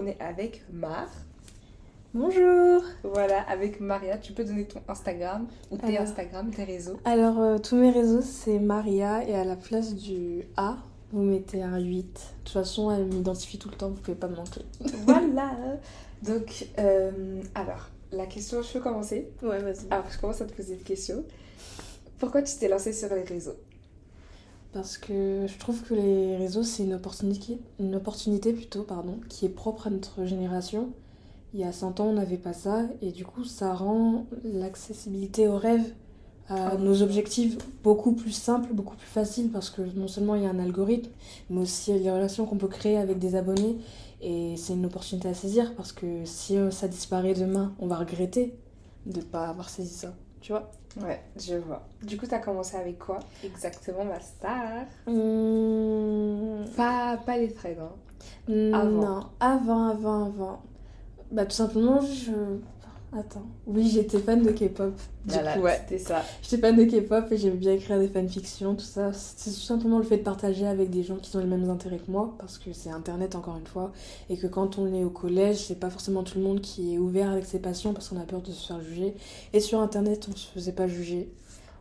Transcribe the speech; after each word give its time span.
on 0.00 0.06
est 0.06 0.20
avec 0.20 0.62
Mar. 0.72 1.08
Bonjour 2.14 2.82
Voilà, 3.04 3.42
avec 3.42 3.80
Maria. 3.80 4.16
Tu 4.18 4.32
peux 4.32 4.44
donner 4.44 4.64
ton 4.64 4.80
Instagram 4.88 5.46
ou 5.70 5.76
tes 5.76 5.88
Alors- 5.88 6.02
Instagram, 6.02 6.50
tes 6.50 6.64
réseaux. 6.64 6.96
Alors, 7.04 7.38
euh, 7.38 7.58
tous 7.58 7.76
mes 7.76 7.90
réseaux, 7.90 8.22
c'est 8.22 8.58
Maria, 8.58 9.22
et 9.28 9.34
à 9.34 9.44
la 9.44 9.56
place 9.56 9.94
du 9.94 10.42
A, 10.56 10.78
vous 11.12 11.22
mettez 11.22 11.62
un 11.62 11.78
8. 11.78 12.02
De 12.04 12.10
toute 12.44 12.52
façon, 12.52 12.90
elle 12.90 13.06
m'identifie 13.06 13.58
tout 13.58 13.68
le 13.68 13.76
temps, 13.76 13.90
vous 13.90 14.00
pouvez 14.00 14.16
pas 14.16 14.28
me 14.28 14.36
manquer. 14.36 14.62
voilà. 15.06 15.52
Donc, 16.22 16.66
euh, 16.78 17.42
alors, 17.54 17.90
la 18.12 18.26
question, 18.26 18.62
je 18.62 18.72
peux 18.72 18.80
commencer? 18.80 19.28
Ouais, 19.42 19.58
vas-y. 19.58 19.86
Alors, 19.90 20.06
je 20.10 20.18
commence 20.18 20.40
à 20.40 20.46
te 20.46 20.52
poser 20.54 20.74
une 20.74 20.82
question. 20.82 21.24
Pourquoi 22.18 22.42
tu 22.42 22.56
t'es 22.58 22.68
lancée 22.68 22.92
sur 22.92 23.14
les 23.14 23.22
réseaux? 23.22 23.56
Parce 24.72 24.98
que 24.98 25.46
je 25.48 25.58
trouve 25.58 25.82
que 25.82 25.94
les 25.94 26.36
réseaux, 26.36 26.62
c'est 26.62 26.84
une 26.84 26.94
opportunité, 26.94 27.58
une 27.80 27.96
opportunité 27.96 28.52
plutôt, 28.52 28.84
pardon, 28.84 29.18
qui 29.28 29.44
est 29.46 29.50
propre 29.50 29.88
à 29.88 29.90
notre 29.90 30.24
génération. 30.24 30.90
Il 31.54 31.60
y 31.60 31.64
a 31.64 31.72
100 31.72 31.98
ans, 31.98 32.06
on 32.06 32.12
n'avait 32.12 32.36
pas 32.36 32.52
ça, 32.52 32.84
et 33.02 33.10
du 33.10 33.24
coup, 33.24 33.44
ça 33.44 33.74
rend 33.74 34.26
l'accessibilité 34.44 35.48
aux 35.48 35.58
rêves, 35.58 35.92
à 36.48 36.70
Ah 36.72 36.76
nos 36.76 37.02
objectifs, 37.02 37.58
beaucoup 37.82 38.12
plus 38.12 38.30
simple, 38.32 38.72
beaucoup 38.72 38.96
plus 38.96 39.08
facile, 39.08 39.50
parce 39.50 39.70
que 39.70 39.82
non 39.82 40.06
seulement 40.08 40.36
il 40.36 40.42
y 40.42 40.46
a 40.46 40.50
un 40.50 40.58
algorithme, 40.60 41.10
mais 41.48 41.60
aussi 41.62 41.92
les 41.92 42.10
relations 42.10 42.46
qu'on 42.46 42.56
peut 42.56 42.68
créer 42.68 42.96
avec 42.96 43.18
des 43.18 43.34
abonnés, 43.34 43.78
et 44.20 44.56
c'est 44.56 44.74
une 44.74 44.86
opportunité 44.86 45.28
à 45.28 45.34
saisir, 45.34 45.74
parce 45.74 45.92
que 45.92 46.24
si 46.24 46.56
ça 46.70 46.86
disparaît 46.86 47.34
demain, 47.34 47.74
on 47.80 47.88
va 47.88 47.96
regretter 47.96 48.54
de 49.06 49.18
ne 49.18 49.24
pas 49.24 49.46
avoir 49.48 49.68
saisi 49.68 49.94
ça, 49.94 50.14
tu 50.40 50.52
vois? 50.52 50.79
Ouais, 50.96 51.20
je 51.36 51.54
vois. 51.54 51.82
Du 52.02 52.16
coup, 52.16 52.26
t'as 52.26 52.40
commencé 52.40 52.76
avec 52.76 52.98
quoi 52.98 53.20
exactement, 53.44 54.04
ma 54.04 54.20
star 54.20 54.86
Hum, 55.06 56.64
Pas, 56.76 57.16
pas 57.24 57.36
les 57.38 57.52
threads, 57.52 57.78
hein. 57.80 57.92
Non, 58.48 59.26
avant, 59.38 59.88
avant, 59.88 60.26
avant. 60.26 60.62
Bah 61.30 61.44
tout 61.46 61.52
simplement, 61.52 62.00
je... 62.00 62.32
Attends. 63.12 63.42
Oui, 63.66 63.90
j'étais 63.92 64.18
fan 64.20 64.40
de 64.42 64.52
K-pop. 64.52 64.94
Du 65.24 65.34
Voilà, 65.34 65.54
coup, 65.54 65.62
ouais. 65.62 65.80
c'était 65.88 65.98
ça. 65.98 66.22
J'étais 66.42 66.58
fan 66.58 66.76
de 66.76 66.84
K-pop 66.84 67.24
et 67.32 67.36
j'aimais 67.36 67.56
bien 67.56 67.72
écrire 67.72 67.98
des 67.98 68.06
fanfictions, 68.06 68.76
tout 68.76 68.84
ça. 68.84 69.12
C'est 69.12 69.50
tout 69.50 69.56
simplement 69.56 69.98
le 69.98 70.04
fait 70.04 70.18
de 70.18 70.22
partager 70.22 70.64
avec 70.66 70.90
des 70.90 71.02
gens 71.02 71.16
qui 71.16 71.36
ont 71.36 71.40
les 71.40 71.46
mêmes 71.46 71.68
intérêts 71.70 71.98
que 71.98 72.08
moi, 72.10 72.34
parce 72.38 72.56
que 72.58 72.72
c'est 72.72 72.90
Internet 72.90 73.34
encore 73.34 73.56
une 73.56 73.66
fois, 73.66 73.90
et 74.28 74.36
que 74.36 74.46
quand 74.46 74.78
on 74.78 74.94
est 74.94 75.02
au 75.02 75.10
collège, 75.10 75.56
c'est 75.56 75.80
pas 75.80 75.90
forcément 75.90 76.22
tout 76.22 76.38
le 76.38 76.44
monde 76.44 76.60
qui 76.60 76.94
est 76.94 76.98
ouvert 76.98 77.30
avec 77.30 77.46
ses 77.46 77.58
passions 77.58 77.92
parce 77.92 78.08
qu'on 78.08 78.20
a 78.20 78.24
peur 78.24 78.42
de 78.42 78.52
se 78.52 78.68
faire 78.68 78.80
juger. 78.80 79.14
Et 79.52 79.58
sur 79.58 79.80
Internet, 79.80 80.28
on 80.32 80.36
se 80.36 80.46
faisait 80.46 80.70
pas 80.72 80.86
juger. 80.86 81.28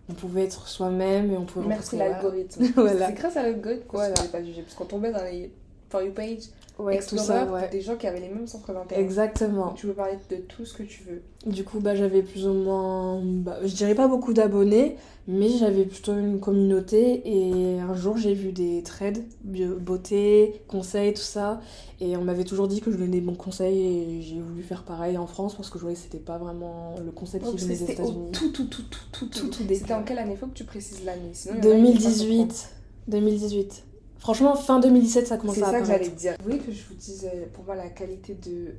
On 0.10 0.14
pouvait 0.14 0.46
être 0.46 0.68
soi-même 0.68 1.32
et 1.32 1.38
on 1.38 1.46
pouvait 1.46 1.68
Merci 1.68 1.96
l'algorithme. 1.96 2.64
Voilà. 2.76 3.10
C'est 3.10 3.14
grâce 3.14 3.38
à 3.38 3.44
l'algorithme 3.44 3.84
qu'on 3.86 3.98
Voilà. 3.98 4.16
ne 4.20 4.28
pas 4.30 4.44
jugé. 4.44 4.64
Parce 4.64 4.74
qu'on 4.74 4.86
tombait 4.86 5.12
dans 5.12 5.24
les 5.24 5.52
For 5.92 6.02
You 6.02 6.12
page, 6.12 6.46
Ouais, 6.80 7.00
tout 7.00 7.18
ça, 7.18 7.46
ouais. 7.46 7.68
des 7.70 7.82
gens 7.82 7.98
qui 7.98 8.08
avaient 8.08 8.22
les 8.22 8.30
mêmes 8.30 8.48
centres 8.48 8.72
d'intérêt. 8.72 9.02
Exactement. 9.02 9.68
Donc, 9.68 9.76
tu 9.76 9.88
peux 9.88 9.94
parler 9.94 10.18
de 10.30 10.38
tout 10.38 10.64
ce 10.64 10.74
que 10.74 10.84
tu 10.84 11.04
veux. 11.04 11.22
Du 11.46 11.66
coup, 11.66 11.80
bah, 11.82 11.94
j'avais 11.94 12.24
plus 12.24 12.48
ou 12.48 12.54
moins, 12.54 13.22
bah, 13.22 13.58
je 13.64 13.76
dirais 13.76 13.96
pas 13.96 14.08
beaucoup 14.08 14.34
d'abonnés, 14.34 14.96
mais 15.28 15.50
j'avais 15.50 15.84
plutôt 15.84 16.14
une 16.14 16.40
communauté. 16.40 17.22
Et 17.26 17.80
un 17.82 17.94
jour, 17.96 18.16
j'ai 18.16 18.34
vu 18.34 18.54
des 18.54 18.82
trades, 18.82 19.26
beauté, 19.44 20.62
conseils, 20.70 21.14
tout 21.14 21.22
ça. 21.22 21.60
Et 22.00 22.16
on 22.16 22.24
m'avait 22.24 22.46
toujours 22.46 22.70
dit 22.70 22.80
que 22.80 22.92
je 22.92 22.98
donnais 22.98 23.20
bons 23.20 23.36
conseils 23.36 23.80
et 23.82 24.22
j'ai 24.22 24.40
voulu 24.40 24.64
faire 24.64 24.84
pareil 24.84 25.18
en 25.18 25.28
France 25.28 25.56
parce 25.56 25.70
que 25.70 25.78
je 25.78 25.84
voyais 25.84 25.98
que 25.98 26.04
c'était 26.04 26.18
pas 26.18 26.38
vraiment 26.38 26.96
le 27.04 27.12
concept 27.12 27.46
qui 27.46 27.58
venait 27.58 27.76
des 27.76 27.92
États-Unis. 27.92 28.32
tout, 28.32 28.52
tout, 28.54 28.68
tout, 28.68 28.84
tout, 28.84 29.06
tout, 29.12 29.26
tout, 29.26 29.48
Tout, 29.50 29.64
C'était 29.68 29.94
en 29.94 30.04
quelle 30.04 30.20
année 30.20 30.38
Faut 30.38 30.48
que 30.48 30.54
tu 30.54 30.64
précises 30.64 31.04
l'année. 31.04 31.32
Sinon, 31.34 31.56
il 31.62 31.66
y 31.66 31.68
en 31.68 31.74
a 31.74 31.76
qui 31.76 31.82
vont 31.82 31.92
pas 31.92 32.00
2018. 32.00 32.70
2018. 33.10 33.84
Franchement, 34.20 34.56
fin 34.56 34.80
2017, 34.80 35.28
ça 35.28 35.38
comprendre. 35.38 35.56
commençait 35.56 35.60
C'est 35.60 35.64
à 35.64 35.72
ça 35.72 35.80
que 35.80 35.84
apparaître. 35.86 36.04
j'allais 36.04 36.16
te 36.16 36.20
dire. 36.20 36.36
Vous 36.40 36.44
voulez 36.46 36.60
que 36.60 36.72
je 36.72 36.84
vous 36.88 36.96
dise, 36.96 37.28
euh, 37.34 37.46
pour 37.54 37.64
moi, 37.64 37.76
la 37.76 37.90
qualité 37.90 38.36
de, 38.36 38.74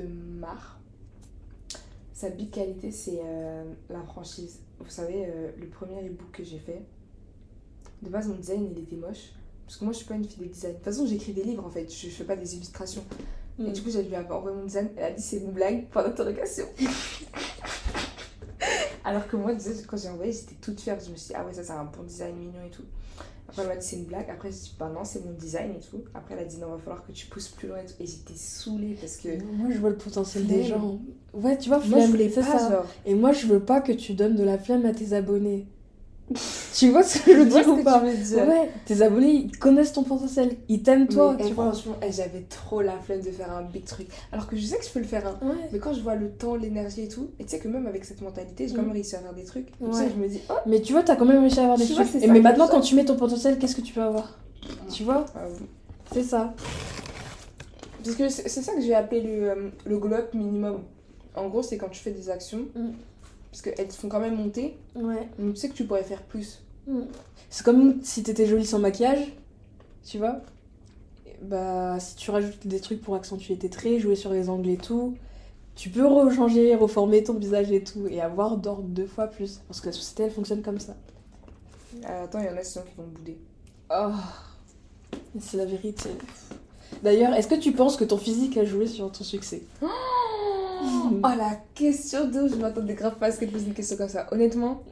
de 0.00 0.06
Mar? 0.08 0.78
Sa 2.14 2.30
big 2.30 2.50
qualité, 2.50 2.90
c'est 2.90 3.20
euh, 3.24 3.64
la 3.88 4.02
franchise. 4.02 4.60
Vous 4.78 4.90
savez, 4.90 5.26
euh, 5.26 5.50
le 5.58 5.66
premier 5.68 6.04
ebook 6.04 6.30
que 6.32 6.44
j'ai 6.44 6.58
fait, 6.58 6.82
de 8.02 8.08
base, 8.08 8.28
mon 8.28 8.36
design, 8.36 8.68
il 8.74 8.82
était 8.82 8.96
moche. 8.96 9.32
Parce 9.66 9.78
que 9.78 9.84
moi, 9.84 9.92
je 9.92 9.98
suis 9.98 10.06
pas 10.06 10.14
une 10.14 10.24
fille 10.24 10.46
de 10.46 10.52
design. 10.52 10.72
De 10.72 10.76
toute 10.78 10.84
façon, 10.86 11.06
j'écris 11.06 11.32
des 11.32 11.44
livres, 11.44 11.64
en 11.64 11.70
fait. 11.70 11.88
Je, 11.92 12.08
je 12.08 12.14
fais 12.14 12.24
pas 12.24 12.36
des 12.36 12.54
illustrations. 12.56 13.04
Et 13.58 13.62
Mm. 13.62 13.72
du 13.72 13.82
coup, 13.82 13.90
j'ai 13.90 14.02
lui 14.02 14.16
envoyé 14.16 14.56
mon 14.56 14.64
design. 14.64 14.88
Elle 14.96 15.04
a 15.04 15.10
dit 15.12 15.22
c'est 15.22 15.36
une 15.36 15.52
blague, 15.52 15.86
point 15.88 16.02
d'interrogation. 16.02 16.64
Alors 19.04 19.26
que 19.28 19.36
moi, 19.36 19.52
quand 19.88 19.96
j'ai 19.96 20.08
envoyé, 20.08 20.32
j'étais 20.32 20.54
toute 20.60 20.80
fière. 20.80 20.98
Je 21.00 21.10
me 21.10 21.16
suis 21.16 21.28
dit, 21.28 21.34
ah 21.36 21.44
ouais, 21.44 21.52
ça, 21.54 21.62
c'est 21.64 21.72
un 21.72 21.84
bon 21.84 22.02
design 22.02 22.36
mignon 22.36 22.64
et 22.66 22.70
tout. 22.70 22.84
Après, 23.50 23.62
elle 23.62 23.68
m'a 23.68 23.76
dit 23.76 23.84
c'est 23.86 23.96
une 23.96 24.04
blague. 24.04 24.30
Après, 24.30 24.48
j'ai 24.52 24.58
dit, 24.58 24.76
bah 24.78 24.88
non, 24.94 25.04
c'est 25.04 25.24
mon 25.24 25.32
design 25.32 25.72
et 25.72 25.80
tout. 25.80 26.02
Après, 26.14 26.34
elle 26.34 26.40
a 26.40 26.44
dit, 26.44 26.58
non, 26.58 26.68
va 26.68 26.78
falloir 26.78 27.04
que 27.04 27.10
tu 27.10 27.26
pousses 27.26 27.48
plus 27.48 27.66
loin 27.66 27.78
et 27.78 27.84
tout. 27.84 27.94
Et 27.98 28.06
j'étais 28.06 28.34
saoulée 28.36 28.96
parce 29.00 29.16
que. 29.16 29.28
Moi, 29.42 29.70
je 29.72 29.78
vois 29.78 29.90
le 29.90 29.96
potentiel 29.96 30.44
Flemme. 30.44 30.58
des 30.58 30.64
gens. 30.64 31.00
Ouais, 31.34 31.58
tu 31.58 31.68
vois, 31.68 31.78
Moi, 31.78 31.86
je 31.86 31.90
flemme, 31.90 32.10
voulais 32.10 32.28
pas, 32.28 32.42
ça. 32.44 32.70
genre. 32.70 32.86
Et 33.04 33.14
moi, 33.14 33.32
je 33.32 33.46
veux 33.48 33.60
pas 33.60 33.80
que 33.80 33.90
tu 33.92 34.14
donnes 34.14 34.36
de 34.36 34.44
la 34.44 34.56
flemme 34.56 34.86
à 34.86 34.92
tes 34.92 35.12
abonnés. 35.14 35.66
tu 36.74 36.90
vois 36.90 37.02
ce 37.02 37.18
que 37.18 37.32
je 37.32 37.38
veux 37.38 37.44
vois 37.48 37.60
dire 37.62 37.68
ou 37.72 37.82
pas 37.82 38.00
Ouais, 38.02 38.70
tes 38.86 39.02
abonnés, 39.02 39.32
ils 39.32 39.58
connaissent 39.58 39.92
ton 39.92 40.04
potentiel. 40.04 40.56
Ils 40.68 40.82
t'aiment 40.82 41.08
toi, 41.08 41.34
Mais, 41.36 41.44
eh, 41.44 41.48
tu 41.48 41.54
vois. 41.54 41.72
franchement, 41.72 41.96
eh, 42.06 42.12
j'avais 42.12 42.42
trop 42.48 42.80
la 42.82 42.98
flemme 42.98 43.20
de 43.20 43.30
faire 43.30 43.50
un 43.52 43.62
big 43.62 43.84
truc. 43.84 44.06
Alors 44.32 44.46
que 44.46 44.56
je 44.56 44.64
sais 44.64 44.78
que 44.78 44.84
je 44.84 44.90
peux 44.90 45.00
le 45.00 45.06
faire, 45.06 45.26
hein. 45.26 45.38
Ouais. 45.42 45.68
Mais 45.72 45.78
quand 45.80 45.92
je 45.92 46.00
vois 46.00 46.14
le 46.14 46.30
temps, 46.30 46.54
l'énergie 46.54 47.02
et 47.02 47.08
tout, 47.08 47.30
et 47.40 47.44
tu 47.44 47.50
sais 47.50 47.58
que 47.58 47.68
même 47.68 47.86
avec 47.86 48.04
cette 48.04 48.20
mentalité, 48.22 48.68
j'ai 48.68 48.74
quand 48.74 48.82
même 48.82 48.90
Mm. 48.90 48.94
réussi 48.94 49.16
à 49.16 49.18
faire 49.18 49.32
des 49.34 49.44
trucs. 49.44 49.68
Ouais. 49.80 50.08
Je 50.08 50.22
me 50.22 50.28
dis, 50.28 50.40
oh, 50.50 50.54
Mais 50.66 50.80
tu 50.80 50.92
vois, 50.92 51.02
t'as 51.02 51.16
quand 51.16 51.24
même 51.26 51.40
réussi 51.40 51.58
à 51.58 51.62
avoir 51.64 51.78
des 51.78 51.84
Tu 51.86 51.94
vois, 51.94 52.04
trucs. 52.04 52.20
c'est 52.20 52.26
Et 52.26 52.30
mais 52.30 52.40
maintenant, 52.40 52.68
quand 52.68 52.80
tu 52.80 52.94
mets 52.94 53.04
ton 53.04 53.16
potentiel, 53.16 53.58
qu'est-ce 53.58 53.74
que 53.76 53.80
tu 53.82 53.92
peux 53.92 54.02
avoir? 54.02 54.38
Tu 54.92 55.02
vois? 55.04 55.24
ah 55.34 55.40
oui. 55.50 55.66
C'est 56.12 56.22
ça. 56.24 56.54
Parce 58.04 58.16
que 58.16 58.28
c'est 58.28 58.48
c'est 58.48 58.62
ça 58.62 58.72
que 58.74 58.80
j'ai 58.80 58.94
appelé 58.94 59.20
le, 59.20 59.50
euh, 59.50 59.54
le 59.84 59.98
glow-up 59.98 60.32
minimum. 60.34 60.78
En 61.36 61.48
gros, 61.48 61.62
c'est 61.62 61.76
quand 61.76 61.88
tu 61.88 62.00
fais 62.00 62.10
des 62.12 62.30
actions, 62.30 62.60
Mm. 62.74 62.90
Parce 63.50 63.62
qu'elles 63.62 63.88
te 63.88 63.94
font 63.94 64.08
quand 64.08 64.20
même 64.20 64.36
monter, 64.36 64.76
Ouais. 64.94 65.28
mais 65.38 65.52
tu 65.52 65.56
sais 65.60 65.68
que 65.68 65.74
tu 65.74 65.84
pourrais 65.84 66.04
faire 66.04 66.22
plus. 66.22 66.62
Mm. 66.86 67.00
C'est 67.50 67.64
comme 67.64 68.02
si 68.02 68.22
t'étais 68.22 68.46
jolie 68.46 68.66
sans 68.66 68.78
maquillage, 68.78 69.32
tu 70.04 70.18
vois. 70.18 70.40
Bah, 71.42 71.98
si 72.00 72.16
tu 72.16 72.30
rajoutes 72.30 72.66
des 72.66 72.80
trucs 72.80 73.00
pour 73.00 73.14
accentuer 73.14 73.56
tes 73.56 73.70
traits, 73.70 73.98
jouer 74.00 74.14
sur 74.16 74.32
les 74.32 74.48
angles 74.50 74.68
et 74.68 74.76
tout, 74.76 75.14
tu 75.74 75.88
peux 75.88 76.06
rechanger, 76.06 76.74
reformer 76.74 77.22
ton 77.24 77.34
visage 77.34 77.72
et 77.72 77.82
tout, 77.82 78.06
et 78.08 78.20
avoir 78.20 78.56
d'or 78.58 78.82
deux 78.82 79.06
fois 79.06 79.26
plus. 79.26 79.60
Parce 79.66 79.80
que 79.80 79.86
la 79.86 79.92
société, 79.92 80.24
elle 80.24 80.30
fonctionne 80.32 80.62
comme 80.62 80.78
ça. 80.78 80.94
Euh, 82.08 82.24
attends, 82.24 82.40
il 82.40 82.46
y 82.46 82.48
en 82.50 82.56
a 82.56 82.62
sinon 82.62 82.84
qui 82.84 82.94
vont 82.96 83.06
bouder. 83.08 83.38
Oh, 83.90 84.12
c'est 85.40 85.56
la 85.56 85.64
vérité. 85.64 86.10
D'ailleurs, 87.02 87.32
est-ce 87.34 87.48
que 87.48 87.54
tu 87.54 87.72
penses 87.72 87.96
que 87.96 88.04
ton 88.04 88.18
physique 88.18 88.56
a 88.58 88.64
joué 88.64 88.86
sur 88.86 89.10
ton 89.10 89.24
succès? 89.24 89.62
Oh, 91.24 91.28
la 91.36 91.58
question 91.74 92.26
de 92.28 92.48
je 92.48 92.56
m'attendais 92.56 92.94
grave 92.94 93.16
pas 93.16 93.26
à 93.26 93.32
ce 93.32 93.40
qu'elle 93.40 93.50
pose 93.50 93.64
une 93.66 93.74
question 93.74 93.96
comme 93.96 94.08
ça. 94.08 94.26
Honnêtement, 94.32 94.82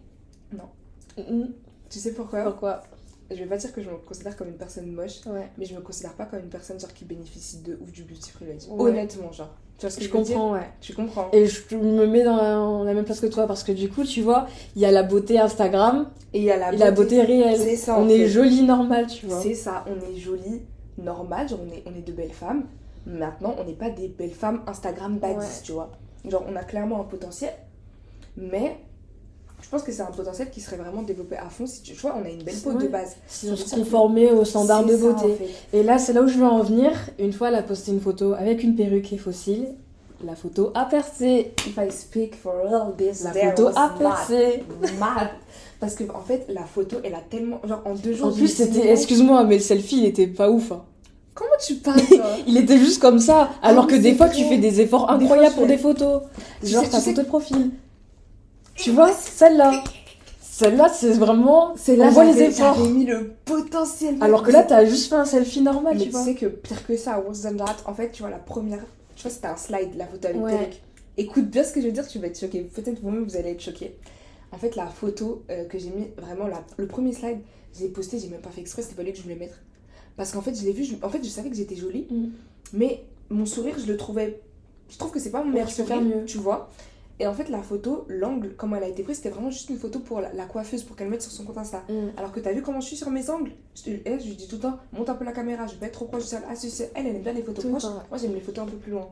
Mm. 1.16 1.46
tu 1.90 1.98
sais 1.98 2.12
pourquoi? 2.12 2.44
Pourquoi? 2.44 2.82
Je 3.30 3.36
vais 3.36 3.46
pas 3.46 3.56
dire 3.56 3.72
que 3.72 3.82
je 3.82 3.90
me 3.90 3.96
considère 3.96 4.36
comme 4.36 4.48
une 4.48 4.56
personne 4.56 4.86
moche, 4.90 5.26
Ouais. 5.26 5.48
mais 5.58 5.64
je 5.64 5.74
me 5.74 5.80
considère 5.80 6.12
pas 6.14 6.24
comme 6.26 6.38
une 6.38 6.48
personne 6.48 6.78
genre 6.80 6.92
qui 6.94 7.04
bénéficie 7.04 7.58
de 7.58 7.76
ouf 7.82 7.90
du 7.92 8.04
beauty 8.04 8.30
privilege. 8.32 8.62
Ouais. 8.70 8.90
Honnêtement, 8.90 9.32
genre. 9.32 9.50
Tu 9.76 9.82
vois 9.82 9.90
ce 9.90 9.96
que 9.96 10.02
je, 10.04 10.08
Je 10.08 10.12
comprends, 10.12 10.52
ouais. 10.54 10.68
Tu 10.80 10.94
comprends? 10.94 11.28
Et 11.32 11.46
je 11.46 11.76
me 11.76 12.06
mets 12.06 12.22
dans 12.24 12.84
la 12.84 12.94
même 12.94 13.04
place 13.04 13.20
que 13.20 13.26
toi 13.26 13.46
parce 13.46 13.64
que 13.64 13.72
du 13.72 13.88
coup, 13.90 14.04
tu 14.04 14.22
vois, 14.22 14.46
il 14.76 14.82
y 14.82 14.86
a 14.86 14.90
la 14.92 15.02
beauté 15.02 15.38
Instagram 15.38 16.08
Et 16.32 16.38
il 16.38 16.44
y 16.44 16.50
a 16.50 16.56
la 16.56 16.72
et 16.72 16.76
la 16.76 16.90
beauté 16.90 17.20
réelle. 17.22 17.58
C'est 17.60 17.76
ça. 17.76 17.98
On 17.98 18.06
fait. 18.08 18.20
est 18.20 18.28
jolie, 18.28 18.62
normale, 18.62 19.06
tu 19.08 19.26
vois. 19.26 19.40
C'est 19.42 19.54
ça, 19.54 19.84
on 19.88 20.00
est 20.10 20.16
jolie, 20.16 20.62
normale, 20.98 21.48
genre 21.48 21.60
on 21.64 21.72
est, 21.72 21.82
on 21.86 21.94
est 21.96 22.02
de 22.06 22.12
belles 22.12 22.32
femmes. 22.32 22.64
Maintenant, 23.06 23.54
on 23.58 23.64
n'est 23.64 23.74
pas 23.74 23.90
des 23.90 24.08
belles 24.08 24.30
femmes 24.30 24.62
Instagram 24.66 25.18
baddies, 25.18 25.38
Ouais. 25.38 25.44
tu 25.64 25.72
vois. 25.72 25.90
Genre, 26.28 26.44
on 26.50 26.56
a 26.56 26.62
clairement 26.64 27.00
un 27.00 27.04
potentiel, 27.04 27.52
mais 28.36 28.76
je 29.62 29.68
pense 29.68 29.82
que 29.82 29.92
c'est 29.92 30.02
un 30.02 30.06
potentiel 30.06 30.50
qui 30.50 30.60
serait 30.60 30.76
vraiment 30.76 31.02
développé 31.02 31.36
à 31.36 31.48
fond 31.48 31.66
si 31.66 31.82
tu, 31.82 31.92
tu 31.92 32.00
vois, 32.00 32.16
on 32.20 32.24
a 32.24 32.28
une 32.30 32.42
belle 32.42 32.56
peau 32.56 32.72
de 32.72 32.86
base. 32.88 33.16
Si 33.26 33.48
on 33.50 33.56
se 33.56 33.74
conformait 33.74 34.30
aux 34.30 34.44
standards 34.44 34.84
de 34.84 34.96
ça, 34.96 35.04
en 35.06 35.12
beauté. 35.12 35.34
fait. 35.34 35.78
Et 35.78 35.82
là, 35.82 35.98
c'est 35.98 36.12
là 36.12 36.22
où 36.22 36.28
je 36.28 36.38
veux 36.38 36.46
en 36.46 36.62
venir. 36.62 36.92
Une 37.18 37.32
fois, 37.32 37.48
elle 37.48 37.56
a 37.56 37.62
posté 37.62 37.90
une 37.92 38.00
photo 38.00 38.34
avec 38.34 38.62
une 38.62 38.74
perruque 38.76 39.12
et 39.12 39.18
fossile. 39.18 39.68
La 40.24 40.34
photo 40.34 40.72
a 40.74 40.84
percé. 40.84 41.52
If 41.66 41.76
I 41.78 41.90
speak 41.92 42.34
for 42.34 42.52
real, 42.64 42.94
this 42.96 43.22
La 43.22 43.32
photo 43.32 43.68
a 43.76 43.94
percé. 43.96 44.64
Mad. 44.98 45.28
Parce 45.78 45.94
que, 45.94 46.04
en 46.12 46.22
fait, 46.22 46.46
la 46.48 46.64
photo, 46.64 46.96
elle 47.04 47.14
a 47.14 47.20
tellement. 47.20 47.60
Genre, 47.64 47.80
en 47.84 47.94
deux 47.94 48.14
jours. 48.14 48.28
En 48.28 48.32
plus, 48.32 48.48
c'était. 48.48 48.90
Excuse-moi, 48.90 49.44
mais 49.44 49.56
le 49.56 49.62
selfie, 49.62 49.98
il 49.98 50.06
était 50.06 50.26
pas 50.26 50.50
ouf. 50.50 50.72
hein. 50.72 50.82
Comment 51.38 51.50
tu 51.64 51.74
parles, 51.76 52.00
toi 52.02 52.36
Il 52.48 52.56
était 52.56 52.78
juste 52.78 53.00
comme 53.00 53.20
ça. 53.20 53.50
Alors 53.62 53.86
que 53.86 53.94
des 53.94 54.14
fois, 54.14 54.28
tu 54.28 54.44
fais 54.44 54.58
des 54.58 54.80
efforts 54.80 55.08
incroyables 55.10 55.54
pour 55.54 55.66
des 55.66 55.78
photos. 55.78 56.22
Tu 56.60 56.66
Genre 56.68 56.84
sais- 56.84 56.90
ta 56.90 56.98
sais- 57.00 57.10
photo 57.10 57.22
de 57.22 57.28
profil. 57.28 57.70
Tu 58.74 58.90
vois, 58.90 59.12
celle-là. 59.12 59.82
Celle-là, 60.40 60.88
c'est 60.92 61.10
vraiment. 61.12 61.74
C'est 61.76 62.00
On 62.00 62.10
voit 62.10 62.24
les 62.24 62.42
efforts. 62.42 62.78
Mis 62.88 63.04
le 63.06 63.32
potentiel. 63.44 64.16
Alors 64.20 64.42
que 64.42 64.50
là, 64.50 64.64
t'as 64.64 64.84
juste 64.84 65.08
fait 65.08 65.14
un 65.16 65.24
selfie 65.24 65.60
normal, 65.60 65.94
Mais 65.94 66.00
tu 66.00 66.06
tu 66.06 66.12
vois. 66.12 66.24
sais 66.24 66.34
que 66.34 66.46
pire 66.46 66.84
que 66.86 66.96
ça, 66.96 67.20
worse 67.20 67.42
than 67.42 67.54
that, 67.56 67.76
en 67.86 67.94
fait, 67.94 68.10
tu 68.10 68.22
vois, 68.22 68.30
la 68.30 68.38
première, 68.38 68.84
tu 69.14 69.22
vois, 69.22 69.30
c'était 69.30 69.46
un 69.46 69.56
slide, 69.56 69.94
la 69.96 70.06
photo 70.06 70.26
avec 70.28 70.40
Ouais. 70.42 70.70
Écoute 71.16 71.46
bien 71.50 71.62
ce 71.64 71.72
que 71.72 71.80
je 71.80 71.86
veux 71.86 71.92
dire, 71.92 72.06
tu 72.08 72.18
vas 72.18 72.26
être 72.28 72.38
choqué. 72.38 72.60
Peut-être 72.62 73.00
vous-même, 73.02 73.24
vous 73.24 73.36
allez 73.36 73.50
être 73.50 73.60
choqué. 73.62 73.96
En 74.52 74.58
fait, 74.58 74.74
la 74.76 74.86
photo 74.86 75.42
euh, 75.50 75.64
que 75.66 75.78
j'ai 75.78 75.90
mis, 75.90 76.08
vraiment, 76.16 76.46
la- 76.48 76.64
le 76.76 76.86
premier 76.86 77.12
slide, 77.12 77.38
je 77.76 77.82
l'ai 77.82 77.88
posté, 77.88 78.18
j'ai 78.18 78.28
même 78.28 78.40
pas 78.40 78.50
fait 78.50 78.60
exprès, 78.60 78.82
c'était 78.82 78.94
pas 78.96 79.02
lui 79.02 79.12
que 79.12 79.18
je 79.18 79.22
voulais 79.22 79.34
mettre. 79.36 79.54
Parce 80.18 80.32
qu'en 80.32 80.42
fait, 80.42 80.54
je 80.54 80.64
l'ai 80.64 80.72
vu, 80.72 80.84
je- 80.84 80.96
en 81.02 81.08
fait, 81.08 81.24
je 81.24 81.28
savais 81.30 81.48
que 81.48 81.56
j'étais 81.56 81.76
jolie, 81.76 82.06
Mm. 82.10 82.26
mais 82.74 83.04
mon 83.30 83.46
sourire, 83.46 83.76
je 83.78 83.86
le 83.86 83.96
trouvais. 83.96 84.42
Je 84.90 84.98
trouve 84.98 85.10
que 85.12 85.20
c'est 85.20 85.30
pas 85.30 85.42
mon 85.42 85.50
meilleur 85.50 85.70
sourire, 85.70 86.02
mieux. 86.02 86.24
tu 86.26 86.36
vois. 86.38 86.68
Et 87.20 87.26
en 87.26 87.34
fait, 87.34 87.48
la 87.48 87.62
photo, 87.62 88.04
l'angle, 88.08 88.54
comment 88.56 88.76
elle 88.76 88.84
a 88.84 88.88
été 88.88 89.02
prise, 89.02 89.16
c'était 89.16 89.30
vraiment 89.30 89.50
juste 89.50 89.70
une 89.70 89.76
photo 89.78 89.98
pour 89.98 90.20
la, 90.20 90.32
la 90.34 90.44
coiffeuse, 90.46 90.82
pour 90.84 90.94
qu'elle 90.96 91.08
mette 91.08 91.22
sur 91.22 91.32
son 91.32 91.44
compte 91.44 91.58
Insta. 91.58 91.82
Mm. 91.88 92.10
Alors 92.16 92.32
que 92.32 92.38
t'as 92.40 92.52
vu 92.52 92.62
comment 92.62 92.80
je 92.80 92.86
suis 92.86 92.96
sur 92.96 93.10
mes 93.10 93.28
angles? 93.30 93.52
Je, 93.74 93.92
elle, 94.04 94.20
je 94.20 94.26
lui 94.26 94.36
dis 94.36 94.46
tout 94.48 94.56
le 94.56 94.62
temps, 94.62 94.78
monte 94.92 95.08
un 95.08 95.14
peu 95.14 95.24
la 95.24 95.32
caméra, 95.32 95.66
je 95.66 95.72
vais 95.74 95.78
pas 95.80 95.86
être 95.86 95.92
trop 95.94 96.04
proche 96.06 96.22
du 96.24 96.28
sol. 96.28 96.40
Ah, 96.48 96.54
si, 96.54 96.72
elle, 96.94 97.06
elle 97.06 97.16
aime 97.16 97.22
bien 97.22 97.32
les 97.32 97.42
photos 97.42 97.64
Tout 97.64 97.70
proches. 97.70 97.82
temps. 97.82 98.02
Moi, 98.08 98.18
j'aime 98.20 98.34
les 98.34 98.40
photos 98.40 98.64
un 98.64 98.68
peu 98.68 98.76
plus 98.76 98.92
loin. 98.92 99.08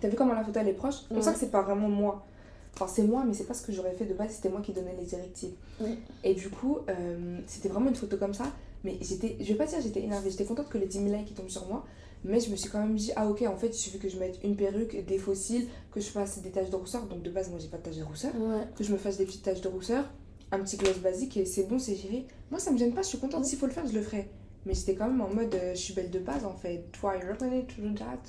T'as 0.00 0.08
vu 0.08 0.16
comment 0.16 0.32
la 0.34 0.44
photo, 0.44 0.58
elle 0.60 0.68
est 0.68 0.72
proche? 0.72 0.96
C'est 1.08 1.14
pour 1.14 1.22
ça 1.22 1.30
Ouais. 1.30 1.34
que 1.34 1.40
c'est 1.40 1.50
pas 1.50 1.62
vraiment 1.62 1.88
moi. 1.88 2.24
Enfin, 2.74 2.86
c'est 2.86 3.02
moi, 3.02 3.24
mais 3.26 3.34
c'est 3.34 3.44
pas 3.44 3.54
ce 3.54 3.62
que 3.62 3.72
j'aurais 3.72 3.92
fait 3.92 4.04
de 4.06 4.14
base, 4.14 4.30
c'était 4.32 4.48
moi 4.48 4.60
qui 4.62 4.72
donnais 4.72 4.94
les 4.98 5.04
directives. 5.06 5.52
Et 6.24 6.34
du 6.34 6.48
coup, 6.50 6.78
euh, 6.88 7.38
c'était 7.46 7.68
vraiment 7.68 7.88
une 7.90 7.96
photo 7.96 8.16
comme 8.16 8.32
ça. 8.34 8.44
Mais 8.84 8.96
j'étais, 9.00 9.36
je 9.40 9.44
vais 9.46 9.54
pas 9.54 9.66
dire 9.66 9.78
j'étais 9.82 10.02
énervée, 10.02 10.30
j'étais 10.30 10.44
contente 10.44 10.68
que 10.68 10.78
les 10.78 10.86
10 10.86 10.98
000 11.04 11.14
likes 11.14 11.34
tombent 11.34 11.48
sur 11.48 11.66
moi. 11.66 11.84
Mais 12.24 12.38
je 12.38 12.50
me 12.50 12.56
suis 12.56 12.68
quand 12.68 12.80
même 12.80 12.96
dit, 12.96 13.12
ah 13.16 13.26
ok, 13.28 13.42
en 13.48 13.56
fait, 13.56 13.68
il 13.68 13.78
suffit 13.78 13.98
que 13.98 14.08
je 14.08 14.18
mette 14.18 14.38
une 14.44 14.54
perruque, 14.54 15.06
des 15.06 15.16
fossiles, 15.18 15.66
que 15.90 16.00
je 16.00 16.08
fasse 16.08 16.40
des 16.42 16.50
taches 16.50 16.68
de 16.70 16.76
rousseur. 16.76 17.06
Donc 17.06 17.22
de 17.22 17.30
base, 17.30 17.48
moi 17.50 17.58
j'ai 17.58 17.68
pas 17.68 17.78
de 17.78 17.82
taches 17.82 17.96
de 17.96 18.04
rousseur. 18.04 18.32
Ouais. 18.38 18.66
Que 18.76 18.84
je 18.84 18.92
me 18.92 18.98
fasse 18.98 19.16
des 19.16 19.24
petites 19.24 19.42
taches 19.42 19.62
de 19.62 19.68
rousseur, 19.68 20.04
un 20.52 20.58
petit 20.60 20.76
gloss 20.76 20.98
basique 20.98 21.36
et 21.36 21.44
c'est 21.46 21.64
bon, 21.64 21.78
c'est 21.78 21.94
géré. 21.96 22.26
Moi 22.50 22.60
ça 22.60 22.70
me 22.70 22.78
gêne 22.78 22.92
pas, 22.92 23.02
je 23.02 23.08
suis 23.08 23.18
contente. 23.18 23.44
S'il 23.46 23.58
faut 23.58 23.66
le 23.66 23.72
faire, 23.72 23.86
je 23.86 23.94
le 23.94 24.02
ferai. 24.02 24.28
Mais 24.66 24.74
j'étais 24.74 24.94
quand 24.94 25.06
même 25.06 25.22
en 25.22 25.28
mode, 25.32 25.54
euh, 25.54 25.72
je 25.74 25.80
suis 25.80 25.94
belle 25.94 26.10
de 26.10 26.18
base 26.18 26.44
en 26.44 26.52
fait. 26.52 26.84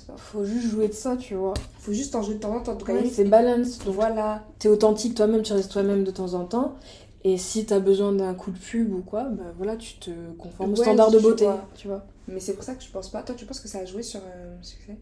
Toi. 0.06 0.14
Faut 0.16 0.44
juste 0.44 0.68
jouer 0.68 0.88
de 0.88 0.94
ça, 0.94 1.18
tu 1.18 1.34
vois. 1.34 1.52
Faut 1.78 1.92
juste 1.92 2.14
en 2.14 2.22
jouer 2.22 2.36
de 2.36 2.40
temps 2.40 2.56
en 2.56 2.60
temps. 2.60 2.74
Donc, 2.74 2.88
à 2.88 2.94
la 2.94 3.02
Ouais, 3.02 3.10
c'est 3.12 3.24
balance. 3.24 3.80
Donc 3.80 3.94
voilà. 3.94 4.42
t'es 4.58 4.68
authentique 4.68 5.14
toi-même, 5.14 5.42
tu 5.42 5.52
restes 5.52 5.70
toi-même 5.70 6.04
de 6.04 6.10
temps 6.10 6.32
en 6.32 6.46
temps. 6.46 6.76
Et 7.24 7.36
si 7.38 7.64
t'as 7.66 7.78
besoin 7.78 8.12
d'un 8.12 8.34
coup 8.34 8.50
de 8.50 8.58
pub 8.58 8.92
ou 8.92 9.00
quoi, 9.02 9.24
bah 9.24 9.44
voilà, 9.56 9.76
tu 9.76 9.94
te 9.94 10.10
conformes 10.38 10.72
au 10.72 10.76
Ouais, 10.76 10.82
standard 10.84 11.10
de 11.12 11.20
beauté, 11.20 11.44
vois. 11.44 11.64
tu 11.76 11.86
vois. 11.88 12.04
Mais 12.26 12.40
c'est 12.40 12.54
pour 12.54 12.64
ça 12.64 12.74
que 12.74 12.82
je 12.82 12.90
pense 12.90 13.10
pas. 13.10 13.22
Toi, 13.22 13.34
tu 13.36 13.44
penses 13.44 13.60
que 13.60 13.68
ça 13.68 13.78
a 13.78 13.84
joué 13.84 14.02
sur 14.02 14.20
euh, 14.20 14.56
mon 14.56 14.62
succès? 14.62 14.96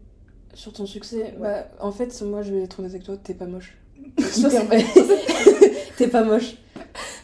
Sur 0.53 0.71
ton 0.73 0.85
succès, 0.85 1.17
Ouais. 1.17 1.33
bah 1.39 1.67
en 1.79 1.91
fait, 1.91 2.21
moi 2.23 2.41
je 2.43 2.53
vais 2.53 2.61
être 2.63 2.79
honnête 2.79 2.91
avec 2.91 3.03
toi, 3.05 3.15
t'es 3.23 3.33
pas 3.33 3.45
moche. 3.47 3.75
T'es 5.97 6.07
pas 6.07 6.23
moche. 6.23 6.55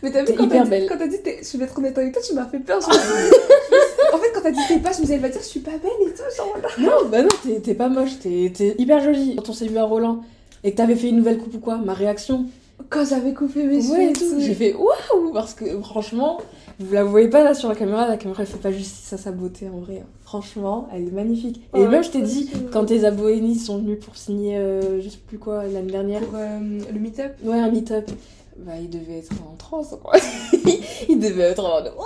Mais 0.04 0.12
t'as 0.12 0.22
vu 0.22 0.28
T'es 0.28 0.36
quand 0.36 0.44
hyper 0.46 0.58
t'as 0.60 0.64
dit, 0.66 0.70
belle. 0.70 0.86
quand 0.88 0.98
t'as 0.98 1.08
dit 1.08 1.22
t'es- 1.24 1.42
je 1.44 1.58
vais 1.58 1.66
être 1.66 1.78
honnête 1.78 1.98
avec 1.98 2.14
toi, 2.14 2.22
tu 2.22 2.34
m'as 2.36 2.46
fait 2.46 2.60
peur. 2.60 2.78
en 2.88 4.18
fait, 4.18 4.32
quand 4.34 4.42
t'as 4.42 4.52
dit 4.52 4.60
t'es 4.68 4.80
pas, 4.80 4.92
je 4.92 4.98
me 4.98 5.02
disais, 5.02 5.16
elle 5.16 5.22
va 5.22 5.30
dire 5.30 5.42
je 5.42 5.48
suis 5.48 5.60
pas 5.60 5.72
belle 5.72 5.92
et 6.08 6.12
tout. 6.14 6.22
Genre. 6.36 6.56
Non, 6.80 7.10
bah 7.10 7.22
non, 7.24 7.30
t'es 7.44 7.60
t'es 7.60 7.74
pas 7.74 7.90
moche, 7.90 8.20
t'es 8.20 8.52
t'es 8.56 8.76
hyper 8.78 9.04
jolie. 9.04 9.36
Quand 9.36 9.50
on 9.50 9.54
s'est 9.54 9.68
vu 9.68 9.78
à 9.78 9.84
Roland 9.84 10.22
et 10.64 10.72
que 10.72 10.78
t'avais 10.78 10.96
fait 10.96 11.10
une 11.10 11.18
nouvelle 11.18 11.38
coupe 11.40 11.56
ou 11.56 11.60
quoi, 11.60 11.78
ma 11.78 11.94
réaction, 11.94 12.46
Quand 12.90 13.04
j'avais 13.06 13.34
coupé 13.34 13.64
mes 13.64 13.82
cheveux 13.82 13.94
ouais, 13.98 14.10
et 14.12 14.14
tout. 14.14 14.40
j'ai 14.40 14.54
fait 14.54 14.74
waouh 14.74 15.34
parce 15.34 15.54
que 15.54 15.66
franchement, 15.82 16.38
vous 16.80 16.94
la 16.94 17.04
voyez 17.04 17.28
pas 17.28 17.44
là 17.44 17.54
sur 17.54 17.68
la 17.70 17.76
caméra, 17.76 18.08
la 18.08 18.18
caméra 18.18 18.44
elle 18.44 18.48
fait 18.48 18.58
pas 18.60 18.72
justice 18.72 19.12
à 19.12 19.18
sa 19.18 19.32
beauté 19.32 19.68
en 19.68 19.80
vrai. 19.80 20.04
Franchement, 20.24 20.88
elle 20.94 21.08
est 21.08 21.12
magnifique. 21.12 21.62
Et 21.76 21.80
Ouais, 21.82 21.88
même 21.88 22.04
je 22.04 22.12
t'ai 22.12 22.22
dit 22.22 22.50
quand 22.72 22.86
tes 22.86 23.04
abonnés 23.04 23.56
sont 23.56 23.80
venus 23.80 24.00
pour 24.04 24.16
signer, 24.16 24.58
euh, 24.58 25.02
je 25.02 25.10
sais 25.10 25.18
plus 25.18 25.38
quoi 25.40 25.66
l'année 25.66 25.92
dernière, 25.92 26.22
Pour 26.22 26.38
euh, 26.38 26.60
le 26.94 27.00
meet-up? 27.00 27.34
ouais 27.44 27.60
un 27.60 27.72
meet-up, 27.72 28.10
bah 28.58 28.74
il 28.80 28.90
devait 28.90 29.18
être 29.20 29.32
en 29.52 29.56
transe 29.58 29.96
quoi. 30.02 30.14
il 31.10 31.20
devait 31.20 31.44
être 31.44 31.66
en 31.66 31.82
what? 31.82 32.06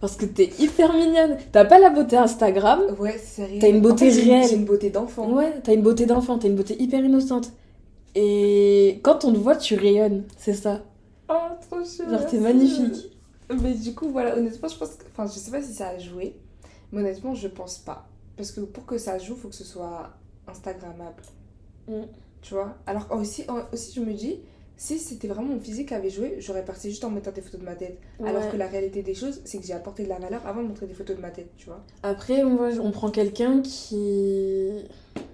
Parce 0.00 0.16
que 0.16 0.26
t'es 0.26 0.50
hyper 0.58 0.92
mignonne. 0.94 1.36
T'as 1.52 1.64
pas 1.64 1.78
la 1.78 1.88
beauté 1.90 2.16
Instagram? 2.16 2.80
Ouais, 2.98 3.16
réel. 3.38 3.58
T'as 3.60 3.68
une 3.68 3.80
beauté 3.80 4.08
En 4.08 4.10
fait, 4.12 4.20
réelle. 4.22 4.48
J'ai 4.48 4.56
une 4.56 4.64
beauté 4.64 4.90
d'enfant. 4.90 5.30
Ouais, 5.30 5.52
t'as 5.62 5.72
une 5.74 5.82
beauté 5.82 6.06
d'enfant, 6.06 6.38
t'as 6.38 6.48
une 6.48 6.56
beauté 6.56 6.76
hyper 6.80 7.04
innocente. 7.04 7.52
Et 8.14 9.00
quand 9.02 9.24
on 9.24 9.32
te 9.32 9.38
voit, 9.38 9.56
tu 9.56 9.74
rayonnes, 9.74 10.24
c'est 10.36 10.54
ça. 10.54 10.82
Oh, 11.28 11.34
trop 11.68 11.84
chou. 11.84 12.08
Genre, 12.10 12.26
t'es 12.26 12.38
magnifique. 12.38 13.18
Mais 13.60 13.74
du 13.74 13.94
coup, 13.94 14.10
voilà, 14.10 14.36
honnêtement, 14.36 14.68
je 14.68 14.76
pense 14.76 14.96
que. 14.96 15.04
Enfin, 15.10 15.26
je 15.26 15.38
sais 15.38 15.50
pas 15.50 15.62
si 15.62 15.72
ça 15.72 15.88
a 15.88 15.98
joué. 15.98 16.36
Mais 16.90 17.00
honnêtement, 17.00 17.34
je 17.34 17.48
pense 17.48 17.78
pas. 17.78 18.06
Parce 18.36 18.52
que 18.52 18.60
pour 18.60 18.86
que 18.86 18.98
ça 18.98 19.18
joue, 19.18 19.34
faut 19.34 19.48
que 19.48 19.54
ce 19.54 19.64
soit 19.64 20.10
Instagrammable. 20.46 21.22
Mm. 21.88 22.02
Tu 22.42 22.54
vois? 22.54 22.76
Alors 22.86 23.06
aussi, 23.12 23.44
aussi, 23.72 23.94
je 23.94 24.00
me 24.00 24.12
dis, 24.12 24.40
si 24.76 24.98
c'était 24.98 25.28
vraiment 25.28 25.48
mon 25.54 25.60
physique 25.60 25.88
qui 25.88 25.94
avait 25.94 26.10
joué, 26.10 26.36
j'aurais 26.40 26.64
parti 26.64 26.90
juste 26.90 27.04
en 27.04 27.10
mettant 27.10 27.30
des 27.30 27.40
photos 27.40 27.60
de 27.60 27.64
ma 27.64 27.74
tête. 27.76 27.98
Alors 28.24 28.50
que 28.50 28.56
la 28.56 28.66
réalité 28.66 29.02
des 29.02 29.14
choses, 29.14 29.40
c'est 29.44 29.58
que 29.58 29.64
j'ai 29.64 29.72
apporté 29.74 30.02
de 30.04 30.08
la 30.08 30.18
valeur 30.18 30.44
avant 30.46 30.62
de 30.62 30.68
montrer 30.68 30.86
des 30.86 30.94
photos 30.94 31.16
de 31.16 31.20
ma 31.22 31.30
tête, 31.30 31.50
tu 31.56 31.66
vois 31.66 31.80
Après, 32.02 32.42
moi, 32.44 32.70
on 32.82 32.90
prend 32.90 33.10
quelqu'un 33.10 33.60
qui 33.62 34.82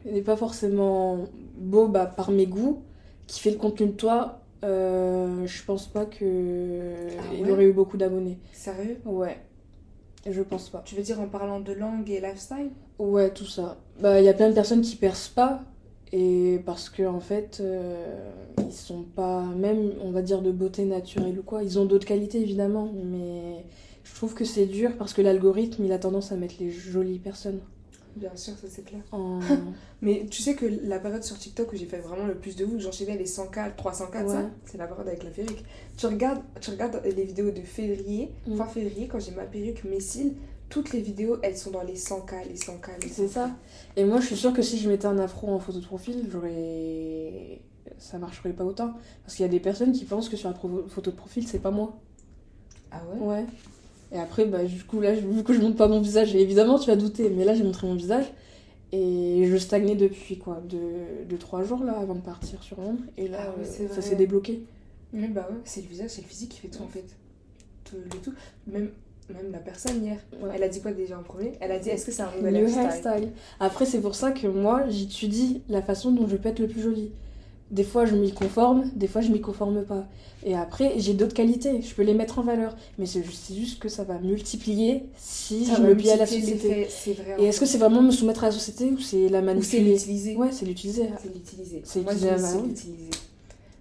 n'est 0.04 0.22
pas 0.22 0.36
forcément 0.36 1.24
beau 1.56 1.88
bah, 1.88 2.06
par 2.06 2.30
mes 2.30 2.46
goûts, 2.46 2.82
qui 3.26 3.40
fait 3.40 3.50
le 3.50 3.56
contenu 3.58 3.86
de 3.88 3.92
toi. 3.92 4.40
euh, 4.64 5.46
je 5.46 5.64
pense 5.64 5.86
pas 5.86 6.04
que 6.04 6.92
Ah 7.18 7.22
il 7.38 7.50
aurait 7.50 7.64
eu 7.66 7.72
beaucoup 7.72 7.96
d'abonnés. 7.96 8.38
Sérieux? 8.52 8.98
Ouais, 9.04 9.38
je 10.28 10.42
pense 10.42 10.68
pas. 10.68 10.82
Tu 10.84 10.94
veux 10.94 11.02
dire 11.02 11.20
en 11.20 11.28
parlant 11.28 11.60
de 11.60 11.72
langue 11.72 12.10
et 12.10 12.20
lifestyle? 12.20 12.70
Ouais, 12.98 13.30
tout 13.30 13.46
ça. 13.46 13.76
Bah, 14.00 14.20
il 14.20 14.24
y 14.24 14.28
a 14.28 14.34
plein 14.34 14.48
de 14.48 14.54
personnes 14.54 14.80
qui 14.82 14.96
percent 14.96 15.32
pas. 15.34 15.60
Et 16.12 16.60
parce 16.64 16.88
que, 16.88 17.02
en 17.06 17.20
fait, 17.20 17.58
euh, 17.60 18.30
ils 18.66 18.72
sont 18.72 19.02
pas, 19.02 19.42
même, 19.42 19.92
on 20.02 20.10
va 20.10 20.22
dire, 20.22 20.40
de 20.42 20.50
beauté 20.50 20.84
naturelle 20.84 21.38
ou 21.38 21.42
quoi. 21.42 21.62
Ils 21.62 21.78
ont 21.78 21.84
d'autres 21.84 22.06
qualités, 22.06 22.40
évidemment. 22.40 22.90
Mais 23.04 23.64
je 24.04 24.14
trouve 24.14 24.34
que 24.34 24.44
c'est 24.44 24.66
dur 24.66 24.92
parce 24.98 25.12
que 25.12 25.20
l'algorithme, 25.22 25.84
il 25.84 25.92
a 25.92 25.98
tendance 25.98 26.32
à 26.32 26.36
mettre 26.36 26.54
les 26.60 26.70
jolies 26.70 27.18
personnes 27.18 27.60
Bien 28.16 28.34
sûr, 28.34 28.54
ça 28.54 28.66
c'est 28.68 28.84
clair. 28.84 29.02
en. 29.12 29.38
Mais 30.02 30.26
tu 30.28 30.42
sais 30.42 30.54
que 30.56 30.66
la 30.66 30.98
période 30.98 31.22
sur 31.22 31.38
TikTok 31.38 31.72
où 31.72 31.76
j'ai 31.76 31.84
fait 31.86 31.98
vraiment 31.98 32.26
le 32.26 32.34
plus 32.34 32.56
de 32.56 32.64
vues, 32.64 32.80
j'enchaînais 32.80 33.16
les 33.16 33.26
100K, 33.26 33.76
300K, 33.76 34.22
Ouais. 34.24 34.28
ça, 34.32 34.50
c'est 34.64 34.78
la 34.78 34.86
période 34.88 35.06
avec 35.06 35.22
la 35.22 35.30
perruque. 35.30 35.62
Tu 35.96 36.06
regardes, 36.06 36.40
tu 36.60 36.70
regardes 36.70 37.00
les 37.04 37.22
vidéos 37.22 37.50
de 37.52 37.60
février, 37.60 38.32
Mm. 38.46 38.56
fin 38.56 38.64
février, 38.66 39.06
quand 39.06 39.20
j'ai 39.20 39.30
ma 39.32 39.44
perruque, 39.44 39.84
mes 39.84 40.00
cils, 40.00 40.32
toutes 40.68 40.92
les 40.92 41.00
vidéos, 41.00 41.38
elles 41.42 41.56
sont 41.56 41.70
dans 41.70 41.82
les 41.82 41.96
100K, 41.96 42.46
les 42.48 42.56
100K, 42.56 42.90
les 43.02 43.08
100K. 43.08 43.12
C'est 43.12 43.28
ça. 43.28 43.50
Et 43.96 44.04
moi, 44.04 44.20
je 44.20 44.26
suis 44.26 44.36
sûre 44.36 44.52
que 44.52 44.62
si 44.62 44.78
je 44.78 44.88
mettais 44.88 45.06
un 45.06 45.18
afro 45.18 45.48
en 45.48 45.58
photo 45.58 45.80
de 45.80 45.84
profil, 45.86 46.26
j'aurais. 46.30 47.60
Ça 47.98 48.18
marcherait 48.18 48.52
pas 48.52 48.64
autant. 48.64 48.94
Parce 49.24 49.34
qu'il 49.34 49.44
y 49.44 49.48
a 49.48 49.50
des 49.50 49.60
personnes 49.60 49.92
qui 49.92 50.04
pensent 50.04 50.28
que 50.28 50.36
sur 50.36 50.48
la 50.50 50.54
photo 50.54 51.10
de 51.10 51.16
profil, 51.16 51.46
c'est 51.48 51.58
pas 51.58 51.70
moi. 51.70 51.98
Ah 52.90 53.00
ouais? 53.12 53.26
Ouais. 53.26 53.44
Et 54.12 54.18
après, 54.18 54.46
bah, 54.46 54.64
du 54.64 54.82
coup, 54.84 55.00
là, 55.00 55.14
je- 55.14 55.20
vu 55.20 55.42
que 55.42 55.52
je 55.52 55.60
montre 55.60 55.76
pas 55.76 55.88
mon 55.88 56.00
visage, 56.00 56.34
et 56.34 56.40
évidemment, 56.40 56.78
tu 56.78 56.86
vas 56.88 56.96
douter, 56.96 57.28
mais 57.30 57.44
là, 57.44 57.54
j'ai 57.54 57.64
montré 57.64 57.86
mon 57.86 57.94
visage. 57.94 58.24
Et 58.92 59.44
je 59.46 59.56
stagnais 59.58 59.96
depuis 59.96 60.38
quoi 60.38 60.62
de, 60.66 61.24
de 61.28 61.36
trois 61.36 61.62
jours 61.62 61.84
là 61.84 61.98
avant 61.98 62.14
de 62.14 62.20
partir 62.22 62.62
sur 62.62 62.80
Londres. 62.80 63.02
Et 63.18 63.28
là, 63.28 63.38
Ah 63.48 63.54
oui, 63.58 63.66
euh, 63.80 63.88
ça 63.94 64.00
s'est 64.00 64.16
débloqué. 64.16 64.62
Mais 65.12 65.28
bah 65.28 65.46
ouais, 65.50 65.58
c'est 65.64 65.82
le 65.82 65.88
visage, 65.88 66.10
c'est 66.10 66.22
le 66.22 66.26
physique 66.26 66.50
qui 66.50 66.60
fait 66.60 66.68
tout 66.68 66.82
en 66.82 66.88
fait. 66.88 67.04
Tout, 67.84 67.96
le 67.96 68.08
tout. 68.20 68.32
Même, 68.66 68.90
même 69.34 69.52
la 69.52 69.58
personne 69.58 70.02
hier, 70.04 70.18
Ouais. 70.42 70.50
elle 70.54 70.62
a 70.62 70.68
dit 70.68 70.80
quoi 70.80 70.92
déjà 70.92 71.18
en 71.18 71.22
premier? 71.22 71.52
Elle 71.60 71.72
a 71.72 71.78
dit 71.78 71.90
est-ce 71.90 72.06
que 72.06 72.12
c'est 72.12 72.22
un 72.22 72.30
nouvel 72.36 72.56
hairstyle? 72.56 72.80
hairstyle. 72.82 73.28
Après, 73.60 73.86
c'est 73.86 74.00
pour 74.00 74.14
ça 74.14 74.32
que 74.32 74.46
moi, 74.46 74.84
j'étudie 74.88 75.62
la 75.68 75.82
façon 75.82 76.10
dont 76.12 76.26
je 76.26 76.36
peux 76.36 76.48
être 76.48 76.60
le 76.60 76.68
plus 76.68 76.82
jolie. 76.82 77.10
Des 77.70 77.84
fois, 77.84 78.06
je 78.06 78.14
m'y 78.14 78.32
conforme, 78.32 78.90
des 78.96 79.06
fois, 79.08 79.20
je 79.20 79.30
m'y 79.30 79.42
conforme 79.42 79.82
pas. 79.84 80.06
Et 80.46 80.54
après, 80.54 80.94
j'ai 80.96 81.12
d'autres 81.12 81.34
qualités, 81.34 81.82
je 81.82 81.94
peux 81.94 82.02
les 82.02 82.14
mettre 82.14 82.38
en 82.38 82.42
valeur. 82.42 82.74
Mais 82.98 83.04
c'est 83.04 83.22
juste, 83.22 83.78
que 83.78 83.90
ça 83.90 84.04
va 84.04 84.18
multiplier 84.20 85.04
si 85.18 85.66
Ça 85.66 85.74
je 85.74 85.82
me 85.82 85.94
plie 85.94 86.10
à 86.10 86.16
la 86.16 86.24
société. 86.26 86.86
Et 87.38 87.44
est-ce 87.44 87.60
que 87.60 87.66
c'est 87.66 87.76
vraiment 87.78 88.00
me 88.00 88.10
soumettre 88.10 88.44
à 88.44 88.46
la 88.46 88.52
société 88.52 88.86
ou 88.90 88.98
c'est 88.98 89.28
la 89.28 89.40
Ou 89.40 89.42
c'est 89.42 89.42
manipuler 89.42 89.92
l'utiliser 89.92 90.36
Ouais, 90.36 90.48
c'est 90.52 90.64
l'utiliser. 90.64 91.08
C'est 91.18 91.28
l'utiliser. 91.34 91.82
C'est 91.84 92.00
l'utiliser. 92.00 93.10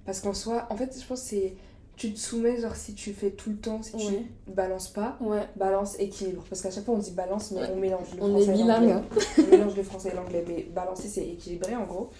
Parce 0.05 0.19
qu'en 0.19 0.33
soi, 0.33 0.67
en 0.69 0.75
fait, 0.75 0.97
je 0.99 1.05
pense 1.05 1.21
que 1.21 1.27
c'est. 1.27 1.53
Tu 1.97 2.13
te 2.13 2.19
soumets, 2.19 2.61
genre, 2.61 2.75
si 2.75 2.93
tu 2.93 3.11
fais 3.11 3.31
tout 3.31 3.49
le 3.49 3.55
temps, 3.57 3.81
si 3.81 3.95
Ouais. 3.95 4.23
tu 4.45 4.51
balances 4.53 4.89
pas, 4.89 5.17
Ouais. 5.19 5.47
balance, 5.55 5.99
équilibre. 5.99 6.43
Parce 6.47 6.61
qu'à 6.61 6.69
chaque 6.69 6.85
fois, 6.85 6.93
on 6.93 6.99
dit 6.99 7.11
balance, 7.11 7.51
mais 7.51 7.61
Ouais. 7.61 7.69
on 7.73 7.75
mélange 7.77 8.13
le 8.15 8.21
On 8.23 8.29
français 8.29 8.45
est 8.45 8.49
et 8.49 8.57
bilingue. 8.57 8.67
l'anglais. 8.89 8.91
hein. 8.93 9.03
On 9.39 9.51
mélange 9.57 9.75
le 9.75 9.83
français 9.83 10.09
et 10.09 10.15
l'anglais. 10.15 10.45
Mais 10.47 10.63
balancer, 10.73 11.07
c'est 11.07 11.27
équilibré, 11.27 11.75
en 11.75 11.85
gros. 11.85 12.11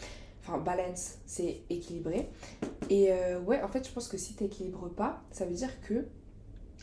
Enfin, 0.43 0.57
balance, 0.57 1.15
c'est 1.27 1.61
équilibré. 1.69 2.27
Et 2.89 3.11
euh, 3.11 3.39
ouais, 3.41 3.61
en 3.61 3.67
fait, 3.67 3.87
je 3.87 3.91
pense 3.93 4.07
que 4.07 4.17
si 4.17 4.33
t'équilibres 4.33 4.89
pas, 4.89 5.21
ça 5.31 5.45
veut 5.45 5.53
dire 5.53 5.69
que. 5.81 6.05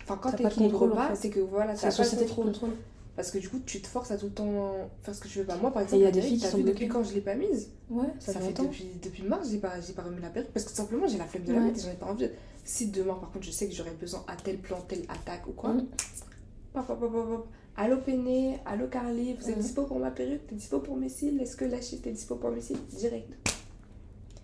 Enfin, 0.03 0.19
quand 0.23 0.31
pas 0.31 0.37
t'équilibres 0.37 0.83
en 0.85 0.89
pas, 0.91 1.09
fait. 1.11 1.17
c'est 1.17 1.31
que 1.31 1.41
voilà, 1.41 1.75
t'as 1.75 1.91
pas 1.91 2.05
contrôle. 2.05 2.45
contrôle. 2.47 2.71
Parce 3.17 3.31
que 3.31 3.39
du 3.39 3.49
coup, 3.49 3.61
tu 3.65 3.81
te 3.81 3.87
forces 3.87 4.11
à 4.11 4.17
tout 4.19 4.27
le 4.27 4.33
temps 4.33 4.91
faire 5.03 5.15
ce 5.15 5.21
que 5.21 5.29
tu 5.29 5.39
veux 5.39 5.45
pas. 5.45 5.57
Moi, 5.57 5.71
par 5.73 5.83
exemple, 5.83 6.03
il 6.03 6.05
y 6.05 6.09
a 6.09 6.11
des 6.11 6.21
filles 6.21 6.39
qui 6.39 6.47
sont 6.47 6.57
vu 6.59 6.65
depuis 6.65 6.89
quand 6.89 7.05
je 7.05 7.15
l'ai 7.15 7.21
pas 7.21 7.35
mise 7.37 7.71
Ouais, 7.89 8.07
ça, 8.19 8.33
ça, 8.33 8.41
fait 8.41 8.47
longtemps. 8.49 8.65
depuis, 8.65 8.87
depuis 9.03 9.23
mars, 9.23 9.49
j'ai 9.51 9.59
pas, 9.59 9.81
j'ai 9.81 9.93
pas 9.93 10.03
remis 10.03 10.21
la 10.21 10.31
perruque 10.31 10.51
parce 10.53 10.65
que 10.65 10.71
tout 10.71 10.77
simplement 10.77 11.07
j'ai 11.07 11.19
la 11.19 11.27
flemme 11.27 11.45
de 11.45 11.53
la 11.53 11.61
Ouais. 11.61 11.67
mettre 11.67 11.79
et 11.79 11.83
j'en 11.83 11.91
ai 11.91 11.95
pas 11.95 12.07
envie. 12.07 12.29
Si 12.65 12.89
demain, 12.89 13.15
par 13.15 13.31
contre, 13.31 13.45
je 13.47 13.53
sais 13.53 13.69
que 13.69 13.75
j'aurais 13.75 13.93
besoin 13.93 14.25
à 14.27 14.35
tel 14.37 14.59
plan, 14.59 14.81
telle 14.89 15.03
attaque 15.09 15.47
ou 15.47 15.53
quoi, 15.53 15.75
Mm. 15.75 15.87
hop, 16.75 16.91
hop, 16.91 17.03
hop. 17.03 17.47
Allô 17.77 17.99
Péné, 17.99 18.59
allô 18.67 18.87
Carly, 18.89 19.35
vous 19.35 19.49
êtes 19.51 19.59
Mm. 19.59 19.63
dispo 19.63 19.83
pour 19.85 19.99
ma 20.01 20.11
perruque? 20.11 20.47
T'es 20.49 20.55
dispo 20.57 20.81
pour 20.81 20.97
mes 20.97 21.09
cils? 21.09 21.41
Est-ce 21.41 21.57
que 21.57 21.65
la 21.65 21.81
shit 21.81 22.03
t'es 22.03 22.11
dispo 22.11 22.35
pour 22.37 22.51
mes 22.51 22.61
cils? 22.61 22.79
Direct. 22.97 23.33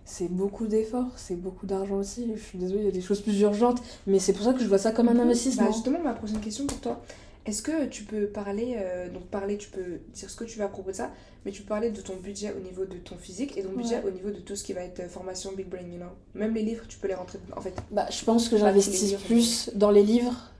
C'est 0.05 0.29
beaucoup 0.29 0.67
d'efforts, 0.67 1.11
c'est 1.17 1.35
beaucoup 1.35 1.65
d'argent 1.65 1.95
aussi. 1.95 2.29
Je 2.35 2.41
suis 2.41 2.57
désolée, 2.57 2.81
il 2.81 2.85
y 2.85 2.89
a 2.89 2.91
des 2.91 3.01
choses 3.01 3.21
plus 3.21 3.39
urgentes, 3.41 3.81
mais 4.07 4.19
c'est 4.19 4.33
pour 4.33 4.43
ça 4.43 4.53
que 4.53 4.59
je 4.59 4.67
vois 4.67 4.77
ça 4.77 4.91
comme 4.91 5.07
un 5.07 5.17
investissement. 5.19 5.65
Bah, 5.65 5.71
justement, 5.71 5.99
ma 6.03 6.13
prochaine 6.13 6.39
question 6.41 6.67
pour 6.67 6.79
toi. 6.81 7.01
Est-ce 7.45 7.63
que 7.63 7.85
tu 7.87 8.03
peux 8.03 8.27
parler, 8.27 8.75
euh, 8.77 9.09
donc 9.09 9.23
parler, 9.23 9.57
tu 9.57 9.69
peux 9.69 9.99
dire 10.13 10.29
ce 10.29 10.35
que 10.35 10.43
tu 10.43 10.59
veux 10.59 10.65
à 10.65 10.67
propos 10.67 10.91
de 10.91 10.95
ça, 10.95 11.11
mais 11.43 11.51
tu 11.51 11.63
peux 11.63 11.69
parler 11.69 11.89
de 11.89 11.99
ton 12.01 12.15
budget 12.17 12.53
au 12.55 12.59
niveau 12.59 12.85
de 12.85 12.97
ton 12.97 13.17
physique 13.17 13.57
et 13.57 13.63
ton 13.63 13.71
budget 13.71 13.95
Ouais. 13.95 14.03
au 14.05 14.11
niveau 14.11 14.29
de 14.29 14.39
tout 14.39 14.55
ce 14.55 14.63
qui 14.63 14.73
va 14.73 14.81
être 14.81 14.99
euh, 14.99 15.09
formation 15.09 15.51
Big 15.53 15.67
Brain, 15.67 15.81
you 15.91 15.97
know 15.97 16.05
Même 16.35 16.53
les 16.53 16.61
livres, 16.61 16.85
tu 16.87 16.99
peux 16.99 17.07
les 17.07 17.15
rentrer 17.15 17.39
en 17.57 17.61
fait. 17.61 17.73
Bah, 17.89 18.05
je 18.11 18.23
pense 18.23 18.47
que 18.47 18.57
j'investis 18.57 19.13
plus 19.15 19.71
dans 19.73 19.89
les 19.89 20.03
livres. 20.03 20.51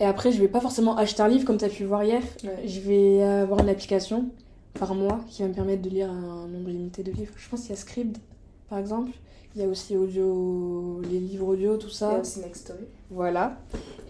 Et 0.00 0.04
après, 0.04 0.30
je 0.32 0.40
vais 0.40 0.48
pas 0.48 0.60
forcément 0.60 0.96
acheter 0.96 1.22
un 1.22 1.28
livre 1.28 1.44
comme 1.44 1.58
tu 1.58 1.64
as 1.64 1.68
pu 1.68 1.84
voir 1.84 2.04
hier. 2.04 2.22
Ouais. 2.44 2.66
Je 2.66 2.80
vais 2.80 3.22
avoir 3.22 3.60
une 3.60 3.68
application 3.68 4.30
par 4.78 4.94
mois 4.94 5.20
qui 5.28 5.42
va 5.42 5.48
me 5.48 5.54
permettre 5.54 5.82
de 5.82 5.88
lire 5.90 6.10
un 6.10 6.46
nombre 6.48 6.68
limité 6.70 7.02
de 7.02 7.10
livres. 7.12 7.32
Je 7.36 7.48
pense 7.48 7.60
qu'il 7.62 7.70
y 7.70 7.72
a 7.72 7.76
Scribd, 7.76 8.18
par 8.68 8.78
exemple. 8.78 9.10
Il 9.54 9.62
y 9.62 9.64
a 9.64 9.68
aussi 9.68 9.96
audio, 9.96 11.00
les 11.10 11.20
livres 11.20 11.48
audio, 11.48 11.76
tout 11.76 11.88
ça. 11.88 12.10
Il 12.10 12.14
y 12.14 12.16
a 12.16 12.20
aussi 12.20 12.40
Nextory. 12.40 12.84
Voilà. 13.10 13.56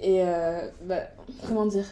Et 0.02 0.22
euh, 0.22 0.68
bah, 0.86 1.00
comment 1.46 1.66
dire? 1.66 1.84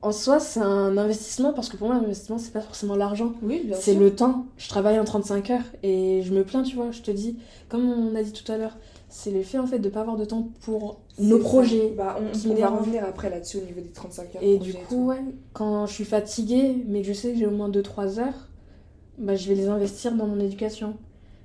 En 0.00 0.12
soi, 0.12 0.38
c'est 0.38 0.60
un 0.60 0.96
investissement 0.98 1.52
parce 1.54 1.70
que 1.70 1.76
pour 1.76 1.88
moi, 1.88 1.96
l'investissement, 1.96 2.38
c'est 2.38 2.52
pas 2.52 2.60
forcément 2.60 2.94
l'argent. 2.94 3.32
Oui, 3.42 3.62
bien 3.64 3.76
C'est 3.80 3.94
le 3.94 4.14
temps. 4.14 4.44
Je 4.58 4.68
travaille 4.68 5.00
en 5.00 5.04
35 5.04 5.50
heures 5.50 5.64
et 5.82 6.20
je 6.22 6.32
me 6.34 6.44
plains, 6.44 6.62
tu 6.62 6.76
vois. 6.76 6.90
Je 6.90 7.00
te 7.00 7.10
dis, 7.10 7.38
comme 7.68 7.88
on 7.88 8.14
a 8.14 8.22
dit 8.22 8.32
tout 8.32 8.52
à 8.52 8.58
l'heure, 8.58 8.76
c'est 9.08 9.30
le 9.30 9.42
fait 9.42 9.58
en 9.58 9.66
fait 9.66 9.78
de 9.78 9.88
pas 9.88 10.02
avoir 10.02 10.16
de 10.16 10.24
temps 10.26 10.48
pour 10.60 11.00
nos 11.18 11.38
ça. 11.38 11.44
projets. 11.44 11.94
Bah, 11.96 12.18
on, 12.20 12.30
qui 12.36 12.48
on 12.48 12.54
me 12.54 12.58
va 12.58 12.68
revenir 12.68 13.02
après 13.04 13.30
là-dessus 13.30 13.56
au 13.58 13.62
niveau 13.62 13.80
des 13.80 13.88
35 13.88 14.36
heures. 14.36 14.42
Et 14.42 14.58
du 14.58 14.74
coup, 14.74 15.06
ouais, 15.06 15.22
quand 15.54 15.86
je 15.86 15.92
suis 15.94 16.04
fatiguée, 16.04 16.84
mais 16.86 17.00
que 17.00 17.08
je 17.08 17.12
sais 17.14 17.32
que 17.32 17.38
j'ai 17.38 17.46
au 17.46 17.50
moins 17.50 17.70
2-3 17.70 18.18
heures, 18.20 18.48
bah, 19.16 19.36
je 19.36 19.48
vais 19.48 19.54
les 19.54 19.68
investir 19.68 20.12
dans 20.14 20.26
mon 20.26 20.38
éducation. 20.38 20.96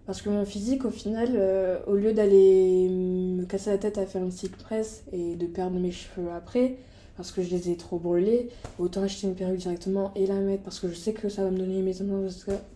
Parce 0.09 0.23
que 0.23 0.29
mon 0.31 0.43
physique, 0.43 0.85
au 0.85 0.89
final, 0.89 1.33
euh, 1.35 1.77
au 1.85 1.93
lieu 1.93 2.13
d'aller 2.13 2.89
me 2.89 3.45
casser 3.45 3.69
la 3.69 3.77
tête 3.77 3.99
à 3.99 4.07
faire 4.07 4.23
une 4.23 4.31
silk 4.31 4.57
press 4.57 5.03
et 5.13 5.35
de 5.35 5.45
perdre 5.45 5.79
mes 5.79 5.91
cheveux 5.91 6.31
après, 6.35 6.77
parce 7.15 7.31
que 7.31 7.43
je 7.43 7.51
les 7.51 7.69
ai 7.69 7.77
trop 7.77 7.99
brûlés, 7.99 8.49
autant 8.79 9.03
acheter 9.03 9.27
une 9.27 9.35
perruque 9.35 9.59
directement 9.59 10.11
et 10.15 10.25
la 10.25 10.33
mettre 10.33 10.63
parce 10.63 10.79
que 10.79 10.87
je 10.87 10.95
sais 10.95 11.13
que 11.13 11.29
ça 11.29 11.43
va 11.43 11.51
me 11.51 11.59
donner 11.59 11.75
les 11.75 11.83
maisons 11.83 12.27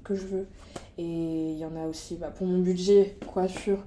que 0.03 0.13
je 0.13 0.27
veux. 0.27 0.45
Et 0.99 1.53
il 1.53 1.57
y 1.57 1.65
en 1.65 1.75
a 1.75 1.87
aussi 1.87 2.17
bah, 2.17 2.27
pour 2.27 2.45
mon 2.45 2.59
budget, 2.59 3.17
coiffure. 3.25 3.83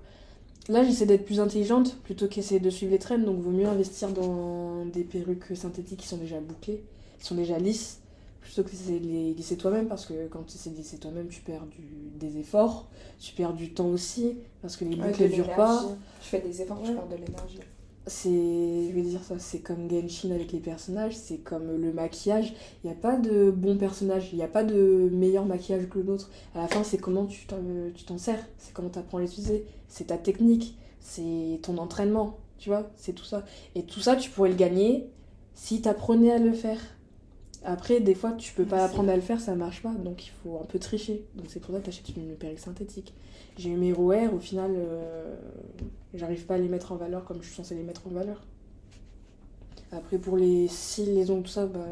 Là, 0.69 0.83
j'essaie 0.83 1.07
d'être 1.07 1.25
plus 1.25 1.39
intelligente 1.39 1.97
plutôt 2.03 2.27
qu'essayer 2.27 2.59
de 2.59 2.69
suivre 2.69 2.91
les 2.91 2.99
trends, 2.99 3.21
donc 3.21 3.39
vaut 3.39 3.53
mieux 3.53 3.69
investir 3.69 4.09
dans 4.09 4.87
des 4.87 5.05
perruques 5.05 5.57
synthétiques 5.57 6.01
qui 6.01 6.09
sont 6.09 6.17
déjà 6.17 6.41
bouclées, 6.41 6.83
qui 7.21 7.25
sont 7.25 7.37
déjà 7.37 7.61
lisses, 7.61 8.01
plutôt 8.47 8.63
que 8.63 8.71
d'essayer 8.71 9.01
de 9.01 9.07
les 9.07 9.35
lisser 9.35 9.57
toi-même, 9.57 9.89
parce 9.89 10.07
que 10.07 10.29
quand 10.29 10.45
tu 10.47 10.55
essaies 10.55 10.71
de 10.71 10.77
lisser 10.77 10.99
toi-même, 10.99 11.27
tu 11.27 11.41
perds 11.41 11.67
du, 11.67 11.83
des 12.15 12.39
efforts, 12.39 12.89
tu 13.19 13.35
perds 13.35 13.55
du 13.55 13.75
temps 13.75 13.89
aussi, 13.89 14.39
parce 14.63 14.77
que 14.77 14.85
les 14.85 14.95
boucles 14.95 15.25
ne 15.25 15.29
durent 15.29 15.55
pas. 15.57 15.85
Je 16.23 16.27
fais 16.27 16.41
des 16.41 16.63
efforts, 16.63 16.81
je 16.85 16.93
perds 16.93 17.09
de 17.09 17.17
l'énergie. 17.17 17.59
C'est, 18.07 18.29
je 18.31 18.95
vais 18.95 19.03
dire 19.03 19.21
ça, 19.25 19.35
c'est 19.41 19.59
comme 19.59 19.91
Genshin 19.91 20.31
avec 20.31 20.53
les 20.53 20.61
personnages, 20.61 21.17
c'est 21.17 21.39
comme 21.39 21.77
le 21.77 21.93
maquillage. 21.93 22.55
Il 22.85 22.87
n'y 22.87 22.93
a 22.93 22.97
pas 22.97 23.17
de 23.17 23.51
bon 23.51 23.77
personnage, 23.77 24.29
il 24.33 24.37
n'y 24.37 24.45
a 24.45 24.49
pas 24.49 24.63
de 24.63 25.11
meilleur 25.13 25.45
maquillage 25.45 25.89
que 25.89 25.99
l'autre. 25.99 26.31
À 26.55 26.63
la 26.63 26.69
fin, 26.69 26.85
c'est 26.85 26.99
comment 26.99 27.27
tu 27.27 27.47
t'en, 27.47 27.59
tu 27.97 28.05
t'en 28.05 28.17
sers, 28.17 28.39
c'est 28.59 28.73
comment 28.73 28.91
tu 28.91 29.01
apprends 29.01 29.19
à 29.19 29.23
l'utiliser, 29.23 29.67
c'est 29.89 30.05
ta 30.05 30.19
technique, 30.19 30.79
c'est 31.01 31.59
ton 31.63 31.79
entraînement, 31.79 32.39
tu 32.59 32.69
vois, 32.69 32.89
c'est 32.95 33.13
tout 33.13 33.25
ça. 33.25 33.45
Et 33.75 33.83
tout 33.83 33.99
ça, 33.99 34.15
tu 34.15 34.31
pourrais 34.31 34.51
le 34.51 34.55
gagner 34.55 35.11
si 35.55 35.83
tu 35.83 35.89
apprenais 35.89 36.31
à 36.31 36.39
le 36.39 36.53
faire. 36.53 36.79
Après, 37.65 38.01
des 38.01 38.15
fois, 38.15 38.33
tu 38.33 38.53
peux 38.53 38.65
pas 38.65 38.85
apprendre 38.85 39.11
à 39.11 39.17
le 39.17 39.23
faire, 39.23 39.41
ça 39.41 39.55
marche 39.55 39.83
pas, 39.83 39.93
donc 39.93 40.27
il 40.27 40.31
faut 40.43 40.59
un 40.63 40.67
peu 40.67 40.79
tricher. 40.79 41.25
Donc 41.35 41.47
c'est 41.49 41.61
pour 41.61 41.75
ça 41.75 41.81
que 41.81 41.85
tu 41.85 41.91
achètes 41.91 42.17
une 42.17 42.35
perruque 42.37 42.59
synthétique. 42.61 43.13
J'ai 43.59 43.71
eu 43.71 43.77
mes 43.77 43.93
ROR, 43.93 44.35
au 44.35 44.39
final, 44.39 44.73
euh, 44.77 45.35
j'arrive 46.15 46.45
pas 46.47 46.55
à 46.55 46.59
les 46.59 46.69
mettre 46.69 46.93
en 46.93 46.97
valeur 46.97 47.25
comme 47.25 47.39
je 47.43 47.47
suis 47.47 47.57
censée 47.57 47.75
les 47.75 47.83
mettre 47.83 48.07
en 48.07 48.11
valeur. 48.11 48.45
Après, 49.93 50.19
pour 50.19 50.37
les 50.37 50.69
cils, 50.69 51.15
les 51.15 51.31
ongles, 51.31 51.45
tout 51.45 51.49
ça, 51.51 51.67
bah, 51.67 51.87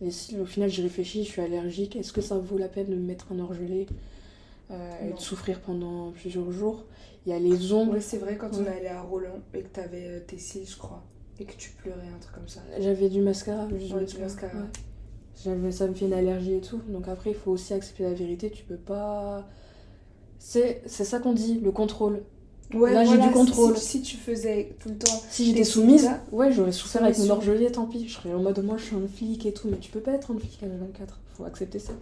les 0.00 0.10
cils, 0.10 0.40
au 0.40 0.46
final, 0.46 0.70
j'y 0.70 0.82
réfléchis, 0.82 1.24
je 1.24 1.30
suis 1.30 1.42
allergique. 1.42 1.96
Est-ce 1.96 2.12
que 2.12 2.20
ça 2.20 2.38
vaut 2.38 2.58
la 2.58 2.68
peine 2.68 2.86
de 2.88 2.94
me 2.94 3.06
mettre 3.06 3.26
un 3.32 3.38
orgelé 3.38 3.86
euh, 4.70 5.08
et 5.08 5.12
de 5.12 5.18
souffrir 5.18 5.60
pendant 5.60 6.10
plusieurs 6.12 6.50
jours? 6.50 6.84
Il 7.26 7.30
y 7.30 7.32
a 7.32 7.38
les 7.38 7.72
ongles. 7.72 7.92
Ouais, 7.94 8.00
c'est 8.00 8.18
vrai, 8.18 8.36
quand 8.36 8.50
on 8.54 8.64
est 8.64 8.68
allé 8.68 8.86
à 8.88 9.02
Roland 9.02 9.40
et 9.52 9.62
que 9.62 9.68
t'avais 9.68 10.06
euh, 10.06 10.20
tes 10.20 10.38
cils, 10.38 10.66
je 10.68 10.76
crois, 10.76 11.02
et 11.40 11.44
que 11.44 11.56
tu 11.56 11.70
pleurais, 11.70 12.06
un 12.14 12.18
truc 12.18 12.34
comme 12.34 12.48
ça. 12.48 12.60
J'avais 12.78 13.08
du 13.08 13.20
mascara, 13.20 13.66
Ouais, 13.66 13.78
du 13.78 14.18
mascara. 14.18 14.56
ouais. 14.56 14.64
J'avais- 15.42 15.72
Ça 15.72 15.86
me 15.86 15.94
fait 15.94 16.06
une 16.06 16.12
allergie 16.12 16.54
et 16.54 16.60
tout. 16.60 16.80
Donc 16.88 17.08
après, 17.08 17.30
il 17.30 17.36
faut 17.36 17.50
aussi 17.52 17.72
accepter 17.74 18.02
la 18.04 18.12
vérité. 18.14 18.50
Tu 18.50 18.64
peux 18.64 18.76
pas. 18.76 19.46
C'est 20.38 20.82
c'est 20.86 21.04
ça 21.04 21.18
qu'on 21.18 21.32
dit, 21.32 21.60
le 21.62 21.70
contrôle. 21.72 22.22
Ouais, 22.72 22.92
Là, 22.92 23.04
j'ai 23.04 23.18
du 23.18 23.30
contrôle. 23.30 23.76
Si, 23.76 23.86
si 23.98 24.02
tu 24.02 24.16
faisais 24.16 24.74
tout 24.80 24.88
le 24.88 24.96
temps. 24.96 25.20
Si 25.30 25.44
j'étais 25.46 25.64
soumise, 25.64 26.10
ouais, 26.32 26.50
j'aurais 26.50 26.72
souffert 26.72 27.04
avec 27.04 27.18
mon 27.18 27.30
orgelé, 27.30 27.70
tant 27.70 27.86
pis. 27.86 28.08
Je 28.08 28.14
serais 28.14 28.32
en 28.32 28.40
mode, 28.42 28.62
moi, 28.64 28.76
je 28.78 28.84
suis 28.84 28.96
un 28.96 29.06
flic 29.06 29.46
et 29.46 29.52
tout. 29.52 29.68
Mais 29.70 29.76
tu 29.78 29.90
peux 29.90 30.00
pas 30.00 30.12
être 30.12 30.30
un 30.32 30.38
flic 30.38 30.58
à 30.62 30.66
24. 30.66 31.20
Faut 31.36 31.44
accepter 31.44 31.78
ça. 31.78 31.92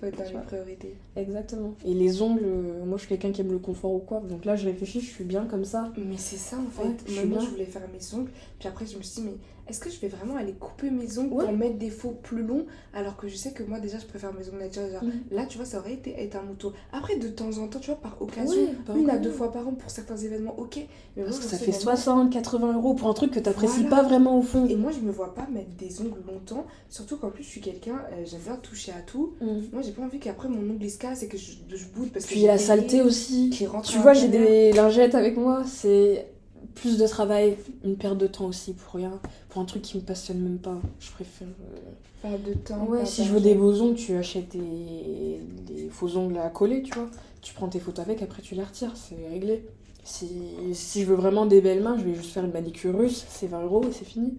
Faut 0.00 0.06
être 0.06 0.16
dans 0.16 0.24
les 0.38 0.44
priorités. 0.46 0.94
Exactement. 1.16 1.74
Et 1.84 1.92
les 1.92 2.22
ongles, 2.22 2.40
euh, 2.44 2.84
moi, 2.86 2.96
je 2.96 3.00
suis 3.02 3.08
quelqu'un 3.08 3.32
qui 3.32 3.42
aime 3.42 3.50
le 3.52 3.58
confort 3.58 3.92
ou 3.92 3.98
quoi. 3.98 4.20
Donc 4.20 4.44
là, 4.46 4.56
je 4.56 4.64
réfléchis, 4.64 5.00
je 5.00 5.10
suis 5.10 5.24
bien 5.24 5.44
comme 5.44 5.64
ça. 5.64 5.92
Mais 5.98 6.16
c'est 6.16 6.36
ça 6.38 6.56
en 6.56 6.70
fait. 6.70 6.88
Ouais, 6.88 6.94
je 7.06 7.14
Moi, 7.26 7.38
bien. 7.38 7.40
je 7.40 7.50
voulais 7.50 7.66
faire 7.66 7.82
mes 7.92 8.18
ongles. 8.18 8.30
Puis 8.58 8.68
après, 8.68 8.86
je 8.86 8.96
me 8.96 9.02
suis 9.02 9.20
dit, 9.20 9.28
mais 9.28 9.34
est-ce 9.68 9.80
que 9.80 9.90
je 9.90 9.98
vais 10.00 10.08
vraiment 10.08 10.36
aller 10.36 10.52
couper 10.52 10.90
mes 10.90 11.18
ongles 11.18 11.32
Ouais. 11.34 11.44
pour 11.44 11.52
mettre 11.54 11.76
des 11.78 11.90
faux 11.90 12.10
plus 12.22 12.42
longs 12.42 12.66
Alors 12.92 13.16
que 13.16 13.28
je 13.28 13.36
sais 13.36 13.52
que 13.52 13.62
moi, 13.62 13.80
déjà, 13.80 13.98
je 13.98 14.06
préfère 14.06 14.32
mes 14.34 14.48
ongles 14.48 14.58
naturels. 14.58 14.92
Genre, 14.92 15.04
Mhm. 15.04 15.12
Là, 15.30 15.46
tu 15.46 15.56
vois, 15.56 15.66
ça 15.66 15.78
aurait 15.78 15.94
été 15.94 16.14
être 16.22 16.36
un 16.36 16.42
mouton. 16.42 16.72
Après, 16.92 17.16
de 17.16 17.28
temps 17.28 17.56
en 17.58 17.68
temps, 17.68 17.78
tu 17.80 17.86
vois, 17.90 18.00
par 18.00 18.20
occasion, 18.20 18.60
Ouais, 18.60 18.74
par 18.86 18.96
une 18.96 19.08
à 19.10 19.16
deux 19.18 19.30
fois 19.30 19.50
par 19.52 19.66
an 19.66 19.72
pour 19.72 19.90
certains 19.90 20.16
événements, 20.16 20.54
ok. 20.58 20.76
Mais 20.76 21.22
moi, 21.22 21.24
Parce 21.26 21.38
que 21.38 21.44
ça 21.44 21.56
fait 21.58 21.66
maintenant- 21.72 21.80
60, 21.96 22.30
80 22.32 22.72
euros 22.74 22.94
pour 22.94 23.08
un 23.08 23.14
truc 23.14 23.30
que 23.32 23.40
t'apprécies 23.40 23.80
Voilà. 23.82 23.96
pas 23.96 24.02
vraiment 24.02 24.38
au 24.38 24.42
fond. 24.42 24.66
Et 24.66 24.76
moi, 24.76 24.90
je 24.92 25.00
me 25.00 25.10
vois 25.12 25.34
pas 25.34 25.46
mettre 25.52 25.70
des 25.78 26.00
ongles 26.00 26.22
longtemps. 26.26 26.66
Surtout 26.88 27.16
qu'en 27.16 27.30
plus, 27.30 27.42
je 27.44 27.48
suis 27.48 27.60
quelqu'un, 27.60 28.02
euh, 28.12 28.24
j'aime 28.24 28.40
bien 28.40 28.56
toucher 28.56 28.92
à 28.92 29.00
tout. 29.00 29.34
Mm. 29.40 29.46
Moi, 29.72 29.82
j'ai 29.82 29.92
pas 29.92 30.02
envie 30.02 30.18
qu'après 30.18 30.48
mon 30.48 30.58
ongle 30.58 30.84
il 30.84 30.90
se 30.90 30.98
casse 30.98 31.22
et 31.22 31.28
que 31.28 31.38
je, 31.38 31.52
je 31.74 31.84
boude 31.94 32.10
parce 32.12 32.26
que 32.26 32.30
Puis 32.32 32.42
la 32.42 32.58
saleté 32.58 33.00
aussi. 33.02 33.50
qui 33.50 33.66
rentre 33.66 33.88
Tu 33.90 33.98
vois, 33.98 34.12
j'ai 34.12 34.28
des 34.28 34.72
lingettes 34.72 35.14
avec 35.14 35.36
moi, 35.36 35.62
c'est 35.66 36.26
plus 36.74 36.98
de 36.98 37.06
travail, 37.06 37.56
une 37.84 37.96
perte 37.96 38.18
de 38.18 38.26
temps 38.26 38.46
aussi 38.46 38.74
pour 38.74 38.94
rien, 38.94 39.20
pour 39.48 39.62
un 39.62 39.64
truc 39.64 39.82
qui 39.82 39.96
me 39.96 40.02
passionne 40.02 40.40
même 40.40 40.58
pas. 40.58 40.78
Je 41.00 41.10
préfère. 41.12 41.48
euh, 41.48 41.78
Pas 42.22 42.38
de 42.38 42.54
temps. 42.54 42.86
Ouais, 42.86 43.04
si 43.04 43.24
je 43.24 43.32
veux 43.32 43.40
des 43.40 43.54
beaux 43.54 43.80
ongles, 43.82 43.96
tu 43.96 44.14
achètes 44.16 44.48
des, 44.50 45.40
des 45.66 45.88
faux 45.90 46.16
ongles 46.16 46.38
à 46.38 46.48
coller, 46.50 46.82
tu 46.82 46.94
vois. 46.94 47.10
Tu 47.42 47.52
prends 47.54 47.68
tes 47.68 47.80
photos 47.80 48.04
avec, 48.04 48.22
après 48.22 48.42
tu 48.42 48.54
les 48.54 48.62
retires, 48.64 48.92
c'est 48.96 49.28
réglé. 49.28 49.64
Si, 50.04 50.28
si 50.74 51.02
je 51.02 51.06
veux 51.06 51.14
vraiment 51.14 51.46
des 51.46 51.60
belles 51.60 51.82
mains, 51.82 51.96
je 51.98 52.04
vais 52.04 52.14
juste 52.14 52.32
faire 52.32 52.44
une 52.44 52.52
manicure 52.52 52.96
russe, 52.96 53.24
c'est 53.28 53.46
20 53.46 53.62
euros 53.64 53.82
et 53.88 53.92
c'est 53.92 54.04
fini. 54.04 54.34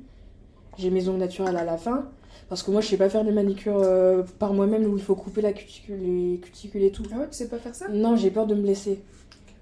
J'ai 0.77 0.89
mes 0.89 1.08
ongles 1.10 1.20
naturels 1.20 1.56
à 1.58 1.63
la 1.63 1.77
fin, 1.77 2.10
parce 2.50 2.63
que 2.63 2.72
moi 2.72 2.82
je 2.82 2.88
sais 2.88 2.98
pas 2.98 3.10
faire 3.10 3.24
des 3.24 3.32
manicures 3.32 3.77
euh, 3.77 4.24
par 4.39 4.54
moi-même 4.54 4.86
où 4.86 4.98
il 4.98 5.04
faut 5.04 5.15
couper 5.15 5.42
la 5.42 5.54
cuticule, 5.54 6.00
les 6.01 6.39
cuticules 6.42 6.84
et 6.84 6.92
tout. 6.92 7.04
Ah 7.13 7.20
ouais, 7.20 7.30
tu 7.30 7.38
sais 7.38 7.48
pas 7.48 7.60
faire 7.60 7.75
ça? 7.75 7.88
Non, 7.89 8.15
j'ai 8.15 8.32
peur 8.32 8.46
de 8.48 8.56
me 8.56 8.62
blesser. 8.62 9.01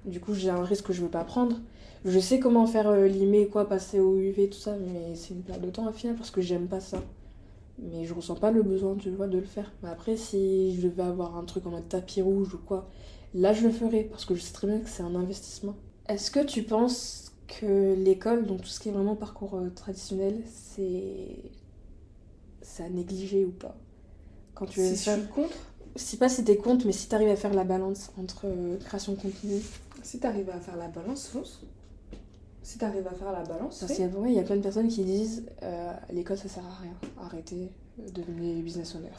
Du 0.05 0.19
coup, 0.19 0.33
j'ai 0.33 0.49
un 0.49 0.63
risque 0.63 0.87
que 0.87 0.93
je 0.93 1.01
veux 1.01 1.09
pas 1.09 1.23
prendre. 1.23 1.57
Je 2.05 2.19
sais 2.19 2.39
comment 2.39 2.67
faire 2.67 2.87
euh, 2.89 3.07
limer, 3.07 3.47
quoi, 3.47 3.67
passer 3.67 3.99
au 3.99 4.17
UV, 4.17 4.49
tout 4.49 4.57
ça, 4.57 4.75
mais 4.77 5.15
c'est 5.15 5.33
une 5.33 5.41
perte 5.41 5.61
de 5.61 5.69
temps 5.69 5.87
à 5.87 5.93
final 5.93 6.15
parce 6.15 6.31
que 6.31 6.41
j'aime 6.41 6.67
pas 6.67 6.81
ça. 6.81 7.01
Mais 7.79 8.05
je 8.05 8.13
ressens 8.13 8.35
pas 8.35 8.51
le 8.51 8.61
besoin, 8.61 8.95
tu 8.95 9.09
vois, 9.09 9.27
de 9.27 9.37
le 9.37 9.45
faire. 9.45 9.71
Mais 9.81 9.89
après, 9.89 10.17
si 10.17 10.75
je 10.75 10.87
devais 10.87 11.03
avoir 11.03 11.37
un 11.37 11.45
truc 11.45 11.65
en 11.65 11.71
mode 11.71 11.87
tapis 11.87 12.21
rouge 12.21 12.53
ou 12.53 12.57
quoi, 12.57 12.89
là, 13.33 13.53
je 13.53 13.65
le 13.65 13.71
ferais 13.71 14.03
parce 14.03 14.25
que 14.25 14.35
je 14.35 14.41
sais 14.41 14.53
très 14.53 14.67
bien 14.67 14.79
que 14.79 14.89
c'est 14.89 15.03
un 15.03 15.15
investissement. 15.15 15.75
Est-ce 16.09 16.29
que 16.29 16.43
tu 16.43 16.63
penses 16.63 17.31
que 17.47 17.95
l'école, 17.95 18.45
donc 18.45 18.61
tout 18.61 18.67
ce 18.67 18.79
qui 18.79 18.89
est 18.89 18.91
vraiment 18.91 19.15
parcours 19.15 19.55
euh, 19.55 19.69
traditionnel, 19.69 20.41
c'est. 20.45 21.37
c'est 22.61 22.83
à 22.83 22.89
négliger 22.89 23.45
ou 23.45 23.51
pas? 23.51 23.75
Quand 24.55 24.65
tu 24.65 24.81
Si 24.81 24.95
je 24.95 25.01
faire 25.01 25.17
suis 25.17 25.27
contre, 25.27 25.55
si 25.95 26.17
pas 26.17 26.29
si 26.29 26.43
t'es 26.43 26.57
compte, 26.57 26.85
mais 26.85 26.91
si 26.91 27.07
t'arrives 27.07 27.29
à 27.29 27.35
faire 27.35 27.53
la 27.53 27.63
balance 27.63 28.11
entre 28.17 28.45
euh, 28.45 28.77
création 28.77 29.15
continue. 29.15 29.61
si 30.03 30.19
t'arrives 30.19 30.49
à 30.49 30.59
faire 30.59 30.75
la 30.75 30.89
balance, 30.89 31.27
fonce. 31.27 31.61
Si 32.63 32.77
t'arrives 32.77 33.07
à 33.07 33.13
faire 33.13 33.31
la 33.31 33.43
balance, 33.43 33.79
Parce 33.79 33.91
qu'il 33.93 34.05
y 34.05 34.33
y 34.33 34.39
a 34.39 34.43
plein 34.43 34.55
de 34.55 34.61
personnes 34.61 34.87
qui 34.87 35.03
disent 35.03 35.45
euh, 35.61 35.93
l'école 36.11 36.37
ça 36.37 36.47
sert 36.47 36.65
à 36.65 36.73
rien, 36.81 36.93
arrêtez, 37.19 37.69
devenez 37.97 38.61
business 38.61 38.95
owner. 38.95 39.09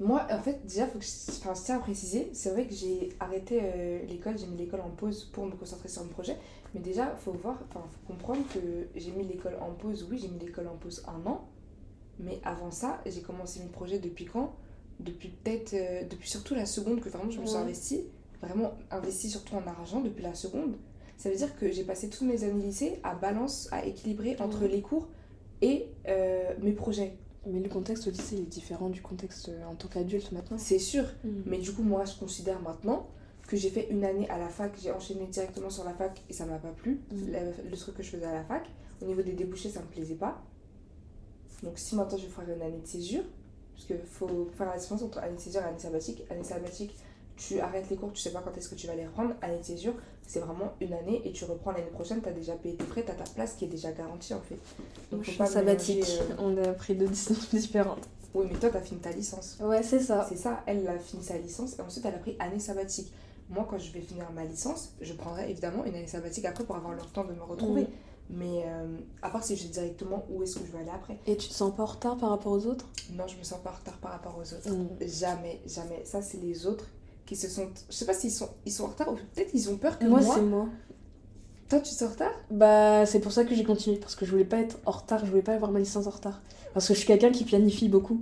Moi, 0.00 0.26
en 0.30 0.38
fait, 0.40 0.64
déjà, 0.64 0.86
faut 0.86 0.98
que 0.98 1.04
je, 1.04 1.10
enfin, 1.32 1.52
je 1.54 1.60
tiens 1.62 1.76
à 1.76 1.80
préciser, 1.80 2.30
c'est 2.32 2.48
vrai 2.50 2.66
que 2.66 2.72
j'ai 2.74 3.10
arrêté 3.20 3.60
euh, 3.62 4.02
l'école, 4.06 4.38
j'ai 4.38 4.46
mis 4.46 4.56
l'école 4.56 4.80
en 4.80 4.88
pause 4.88 5.24
pour 5.30 5.44
me 5.44 5.52
concentrer 5.52 5.88
sur 5.90 6.02
mon 6.02 6.08
projet. 6.08 6.38
Mais 6.72 6.80
déjà, 6.80 7.14
faut 7.16 7.32
voir, 7.32 7.58
enfin, 7.68 7.84
faut 7.90 8.06
comprendre 8.14 8.40
que 8.54 8.58
j'ai 8.96 9.10
mis 9.10 9.26
l'école 9.26 9.56
en 9.60 9.72
pause. 9.74 10.06
Oui, 10.10 10.18
j'ai 10.18 10.28
mis 10.28 10.38
l'école 10.38 10.68
en 10.68 10.76
pause 10.76 11.04
un 11.06 11.28
an. 11.28 11.46
Mais 12.18 12.40
avant 12.44 12.70
ça, 12.70 13.02
j'ai 13.04 13.20
commencé 13.20 13.60
mes 13.60 13.68
projets 13.68 13.98
depuis 13.98 14.24
quand? 14.24 14.54
Depuis 15.00 15.28
peut-être, 15.28 15.74
euh, 15.74 16.04
depuis 16.08 16.30
surtout 16.30 16.54
la 16.54 16.64
seconde 16.64 17.00
que 17.00 17.10
vraiment 17.10 17.30
je 17.30 17.38
me 17.40 17.44
suis 17.44 17.56
Ouais. 17.56 17.62
investie. 17.62 18.04
Vraiment 18.40 18.72
investie 18.90 19.28
surtout 19.28 19.56
en 19.56 19.66
argent 19.66 20.00
depuis 20.00 20.22
la 20.22 20.34
seconde. 20.34 20.76
Ça 21.20 21.28
veut 21.28 21.36
dire 21.36 21.54
que 21.54 21.70
j'ai 21.70 21.84
passé 21.84 22.08
toutes 22.08 22.26
mes 22.26 22.44
années 22.44 22.62
lycée 22.62 22.98
à 23.02 23.14
balance, 23.14 23.68
à 23.72 23.84
équilibrer 23.84 24.36
entre 24.40 24.62
Ouais. 24.62 24.68
les 24.68 24.80
cours 24.80 25.06
et 25.60 25.84
euh, 26.08 26.54
mes 26.62 26.72
projets. 26.72 27.12
Mais 27.46 27.60
le 27.60 27.68
contexte 27.68 28.06
au 28.06 28.10
lycée 28.10 28.36
il 28.36 28.42
est 28.44 28.46
différent 28.46 28.88
du 28.88 29.02
contexte 29.02 29.50
euh, 29.50 29.64
en 29.66 29.74
tant 29.74 29.88
qu'adulte 29.88 30.32
maintenant. 30.32 30.56
C'est 30.56 30.78
sûr. 30.78 31.04
Mm. 31.22 31.28
Mais 31.44 31.58
du 31.58 31.72
coup, 31.74 31.82
moi, 31.82 32.06
je 32.06 32.18
considère 32.18 32.58
maintenant 32.62 33.06
que 33.46 33.54
j'ai 33.58 33.68
fait 33.68 33.88
une 33.90 34.02
année 34.02 34.30
à 34.30 34.38
la 34.38 34.48
fac, 34.48 34.72
j'ai 34.82 34.92
enchaîné 34.92 35.26
directement 35.26 35.68
sur 35.68 35.84
la 35.84 35.92
fac 35.92 36.22
et 36.30 36.32
ça 36.32 36.46
m'a 36.46 36.58
pas 36.58 36.70
plu. 36.72 37.02
Mm. 37.12 37.16
Le, 37.32 37.70
le 37.70 37.76
truc 37.76 37.96
que 37.98 38.02
je 38.02 38.08
faisais 38.08 38.24
à 38.24 38.32
la 38.32 38.44
fac, 38.44 38.64
au 39.02 39.04
niveau 39.04 39.20
des 39.20 39.32
débouchés, 39.32 39.68
ça 39.68 39.80
me 39.80 39.88
plaisait 39.88 40.14
pas. 40.14 40.42
Donc, 41.62 41.74
si 41.78 41.96
maintenant 41.96 42.16
je 42.16 42.28
ferais 42.28 42.46
une 42.54 42.62
année 42.62 42.80
de 42.80 42.86
césure, 42.86 43.24
parce 43.74 43.84
qu'il 43.84 43.98
faut 43.98 44.48
faire 44.56 44.68
la 44.68 44.78
différence 44.78 45.02
entre 45.02 45.18
année 45.18 45.36
de 45.36 45.40
césure 45.40 45.60
et 45.60 45.64
année 45.64 45.78
sabbatique. 45.78 46.22
Année 46.30 46.44
sabbatique, 46.44 46.96
tu 47.36 47.60
arrêtes 47.60 47.90
les 47.90 47.96
cours, 47.96 48.10
tu 48.12 48.20
sais 48.22 48.32
pas 48.32 48.40
quand 48.42 48.56
est-ce 48.56 48.68
que 48.70 48.74
tu 48.74 48.86
vas 48.86 48.94
les 48.94 49.06
reprendre. 49.06 49.34
Année 49.42 49.58
de 49.58 49.64
césure, 49.64 49.94
c'est 50.30 50.38
vraiment 50.38 50.74
une 50.80 50.92
année 50.92 51.22
et 51.24 51.32
tu 51.32 51.44
reprends 51.44 51.72
l'année 51.72 51.90
prochaine, 51.90 52.22
tu 52.22 52.28
as 52.28 52.32
déjà 52.32 52.52
payé 52.52 52.76
tes 52.76 52.84
frais, 52.84 53.02
tu 53.04 53.10
as 53.10 53.14
ta 53.14 53.24
place 53.34 53.54
qui 53.54 53.64
est 53.64 53.68
déjà 53.68 53.90
garantie 53.90 54.32
en 54.32 54.40
fait. 54.40 54.58
Donc, 55.10 55.24
faut 55.24 55.32
je 55.32 55.36
pas 55.36 55.46
suis 55.46 55.54
sabbatique, 55.54 56.04
euh, 56.20 56.34
on 56.38 56.56
a 56.56 56.72
pris 56.72 56.94
deux 56.94 57.08
distances 57.08 57.50
différentes. 57.54 58.08
Oui, 58.32 58.46
mais 58.48 58.56
toi, 58.56 58.70
t'as 58.70 58.80
fini 58.80 59.00
ta 59.00 59.10
licence. 59.10 59.58
Ouais, 59.60 59.82
c'est 59.82 59.98
ça. 59.98 60.24
C'est 60.28 60.36
ça, 60.36 60.62
elle 60.66 60.86
a 60.86 60.96
fini 61.00 61.24
sa 61.24 61.36
licence 61.36 61.76
et 61.76 61.82
ensuite 61.82 62.06
elle 62.06 62.14
a 62.14 62.18
pris 62.18 62.36
année 62.38 62.60
sabbatique. 62.60 63.12
Moi, 63.48 63.66
quand 63.68 63.78
je 63.78 63.90
vais 63.90 64.00
finir 64.00 64.30
ma 64.32 64.44
licence, 64.44 64.94
je 65.00 65.12
prendrai 65.14 65.50
évidemment 65.50 65.84
une 65.84 65.96
année 65.96 66.06
sabbatique 66.06 66.44
après 66.44 66.62
pour 66.62 66.76
avoir 66.76 66.94
le 66.94 67.02
temps 67.12 67.24
de 67.24 67.32
me 67.32 67.42
retrouver. 67.42 67.88
Mais 68.32 68.62
euh, 68.66 68.98
à 69.22 69.30
part 69.30 69.42
si 69.42 69.56
je 69.56 69.62
sais 69.62 69.68
directement 69.68 70.24
où 70.30 70.44
est-ce 70.44 70.60
que 70.60 70.64
je 70.64 70.70
vais 70.70 70.78
aller 70.78 70.92
après. 70.94 71.18
Et 71.26 71.36
tu 71.36 71.48
te 71.48 71.54
sens 71.54 71.74
pas 71.74 71.82
en 71.82 71.86
retard 71.86 72.16
par 72.16 72.30
rapport 72.30 72.52
aux 72.52 72.66
autres? 72.66 72.88
Non, 73.14 73.26
je 73.26 73.36
me 73.36 73.42
sens 73.42 73.58
pas 73.58 73.70
en 73.70 73.76
retard 73.76 73.98
par 73.98 74.12
rapport 74.12 74.38
aux 74.38 74.54
autres. 74.54 74.70
Mm. 74.70 75.08
Jamais, 75.08 75.60
jamais. 75.66 76.04
Ça, 76.04 76.22
c'est 76.22 76.38
les 76.38 76.66
autres 76.66 76.86
qui 77.30 77.36
se 77.36 77.48
sont. 77.48 77.68
Je 77.88 77.94
sais 77.94 78.06
pas 78.06 78.12
s'ils 78.12 78.32
sont, 78.32 78.48
ils 78.66 78.72
sont 78.72 78.82
en 78.82 78.88
retard 78.88 79.08
ou 79.08 79.14
peut-être 79.14 79.50
ils 79.54 79.70
ont 79.70 79.76
peur 79.76 80.00
que 80.00 80.04
Moi, 80.04 80.20
moi. 80.20 80.34
c'est 80.34 80.42
moi. 80.42 80.66
Toi, 81.68 81.78
tu 81.78 81.90
sens 81.94 82.02
en 82.02 82.10
retard 82.10 82.32
Bah, 82.50 83.06
c'est 83.06 83.20
pour 83.20 83.30
ça 83.30 83.44
que 83.44 83.54
j'ai 83.54 83.62
continué, 83.62 83.98
parce 83.98 84.16
que 84.16 84.26
je 84.26 84.32
voulais 84.32 84.44
pas 84.44 84.56
être 84.58 84.78
en 84.84 84.90
retard, 84.90 85.24
je 85.24 85.30
voulais 85.30 85.40
pas 85.42 85.54
avoir 85.54 85.70
ma 85.70 85.78
licence 85.78 86.08
en 86.08 86.10
retard. 86.10 86.42
Parce 86.74 86.88
que 86.88 86.94
je 86.94 86.98
suis 86.98 87.06
quelqu'un 87.06 87.30
qui 87.30 87.44
planifie 87.44 87.88
beaucoup. 87.88 88.20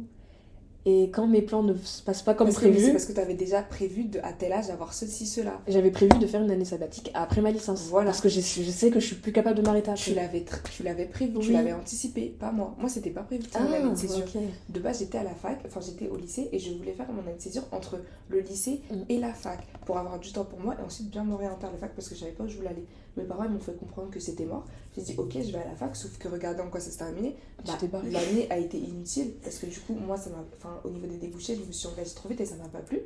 Et 0.91 1.11
quand 1.11 1.27
mes 1.27 1.43
plans 1.43 1.63
ne 1.63 1.75
se 1.75 2.01
passent 2.03 2.23
pas 2.23 2.33
comme 2.33 2.47
parce 2.47 2.63
mais 2.63 2.69
C'est 2.69 2.77
prévu, 2.79 2.93
parce 2.93 3.05
que 3.05 3.13
tu 3.13 3.21
avais 3.21 3.35
déjà 3.35 3.61
prévu 3.63 4.05
de, 4.05 4.21
à 4.23 4.33
tel 4.33 4.53
âge 4.53 4.69
d'avoir 4.69 4.95
ceci, 4.95 5.27
cela. 5.27 5.61
j'avais 5.69 5.91
prévu 5.91 6.19
de 6.19 6.27
faire 6.27 6.41
une 6.43 6.51
année 6.51 6.65
sabbatique 6.65 7.11
après 7.13 7.43
ma 7.43 7.51
licence. 7.51 7.83
Voilà. 7.91 8.07
Parce 8.11 8.23
que 8.23 8.29
je, 8.31 8.41
je 8.41 8.71
sais 8.71 8.91
que 8.91 8.99
je 8.99 9.07
suis 9.07 9.17
plus 9.17 9.33
capable 9.33 9.59
de 9.59 9.63
m'arrêter 9.63 9.91
après. 9.91 10.03
Tu 10.03 10.15
l'avais, 10.15 10.45
tu 10.75 10.83
l'avais 10.83 11.05
prévu, 11.05 11.39
tu 11.41 11.53
l'avais 11.53 11.73
anticipé, 11.75 12.35
pas 12.41 12.53
moi. 12.53 12.75
Moi, 12.79 12.89
c'était 12.89 13.11
pas 13.11 13.23
prévu 13.23 13.43
Ah, 13.55 13.61
une 13.69 13.75
année 13.75 13.91
de 13.91 13.97
césure. 13.97 14.25
ok. 14.25 14.41
De 14.71 14.81
base, 14.81 15.01
j'étais 15.01 15.19
à 15.19 15.25
la 15.25 15.35
fac, 15.35 15.59
enfin 15.67 15.81
j'étais 15.85 16.09
au 16.09 16.17
lycée 16.17 16.49
et 16.53 16.59
je 16.59 16.73
voulais 16.73 16.93
faire 16.93 17.07
mon 17.13 17.21
année 17.23 17.37
de 17.37 17.43
césure 17.43 17.65
entre 17.73 18.01
le 18.31 18.41
lycée 18.41 18.81
Mm. 18.91 18.95
et 19.11 19.19
la 19.19 19.33
fac 19.35 19.59
pour 19.85 19.99
avoir 19.99 20.19
du 20.19 20.33
temps 20.33 20.45
pour 20.45 20.61
moi 20.61 20.75
et 20.81 20.85
ensuite 20.85 21.11
bien 21.11 21.25
m'orienter 21.25 21.67
à 21.67 21.71
la 21.71 21.77
fac 21.79 21.93
parce 21.95 22.09
que 22.09 22.15
je 22.15 22.21
savais 22.21 22.33
pas 22.33 22.45
où 22.45 22.49
je 22.49 22.57
voulais 22.57 22.69
aller. 22.69 22.85
Mes 23.19 23.25
parents 23.25 23.45
ils 23.45 23.51
m'ont 23.51 23.59
fait 23.59 23.77
comprendre 23.77 24.11
que 24.11 24.21
c'était 24.21 24.45
mort. 24.47 24.65
J'ai 24.97 25.03
dit 25.03 25.15
ok, 25.19 25.33
je 25.35 25.53
vais 25.53 25.59
à 25.59 25.65
la 25.67 25.75
fac, 25.75 25.95
sauf 25.97 26.17
que 26.19 26.29
regardez 26.29 26.63
en 26.63 26.71
quoi 26.71 26.81
ça 26.81 26.91
s'est 26.91 26.99
terminé. 26.99 27.37
Bah. 27.73 27.73
L'année 28.13 28.47
a 28.51 28.57
été 28.59 28.79
inutile 28.79 29.33
parce 29.43 29.59
que 29.59 29.67
du 29.67 29.79
coup, 29.81 29.95
moi, 29.95 30.17
ça 30.17 30.31
m'a, 30.31 30.45
enfin, 30.57 30.81
au 30.85 30.91
niveau 30.91 31.07
des 31.07 31.17
débouchés, 31.19 31.57
je 31.57 31.65
me 31.65 31.73
suis 31.73 31.89
engagée 31.89 32.15
trop 32.15 32.29
vite 32.29 32.41
et 32.41 32.47
ça 32.47 32.57
m'a 32.57 32.69
pas 32.69 32.79
plu. 32.81 33.01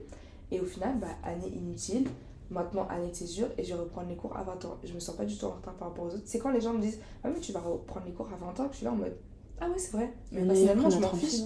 Et 0.50 0.60
au 0.60 0.64
final, 0.64 0.98
bah, 1.00 1.08
année 1.24 1.48
inutile. 1.48 2.06
Maintenant, 2.50 2.86
année 2.88 3.08
de 3.08 3.14
césure 3.14 3.48
et 3.56 3.64
je 3.64 3.72
vais 3.72 3.80
reprendre 3.80 4.08
les 4.10 4.16
cours 4.16 4.36
à 4.36 4.42
20 4.42 4.62
ans. 4.66 4.76
Je 4.84 4.92
me 4.92 5.00
sens 5.00 5.16
pas 5.16 5.24
du 5.24 5.34
tout 5.38 5.46
en 5.46 5.52
retard 5.52 5.72
par 5.74 5.88
rapport 5.88 6.04
aux 6.04 6.08
autres. 6.08 6.22
C'est 6.26 6.38
quand 6.38 6.50
les 6.50 6.60
gens 6.60 6.74
me 6.74 6.82
disent 6.82 6.98
Ah, 7.24 7.28
mais 7.32 7.40
tu 7.40 7.50
vas 7.52 7.60
reprendre 7.60 8.04
les 8.04 8.12
cours 8.12 8.28
à 8.30 8.36
20 8.36 8.60
ans 8.60 8.66
que 8.66 8.72
je 8.72 8.76
suis 8.78 8.84
là 8.84 8.92
en 8.92 8.96
mode 8.96 9.16
Ah, 9.58 9.68
ouais, 9.70 9.78
c'est 9.78 9.92
vrai. 9.92 10.12
Mais 10.32 10.40
est- 10.42 10.46
personnellement, 10.46 10.86
on 10.88 10.90
je 10.90 10.98
m'en 10.98 11.08
36 11.08 11.26
fiche. 11.26 11.40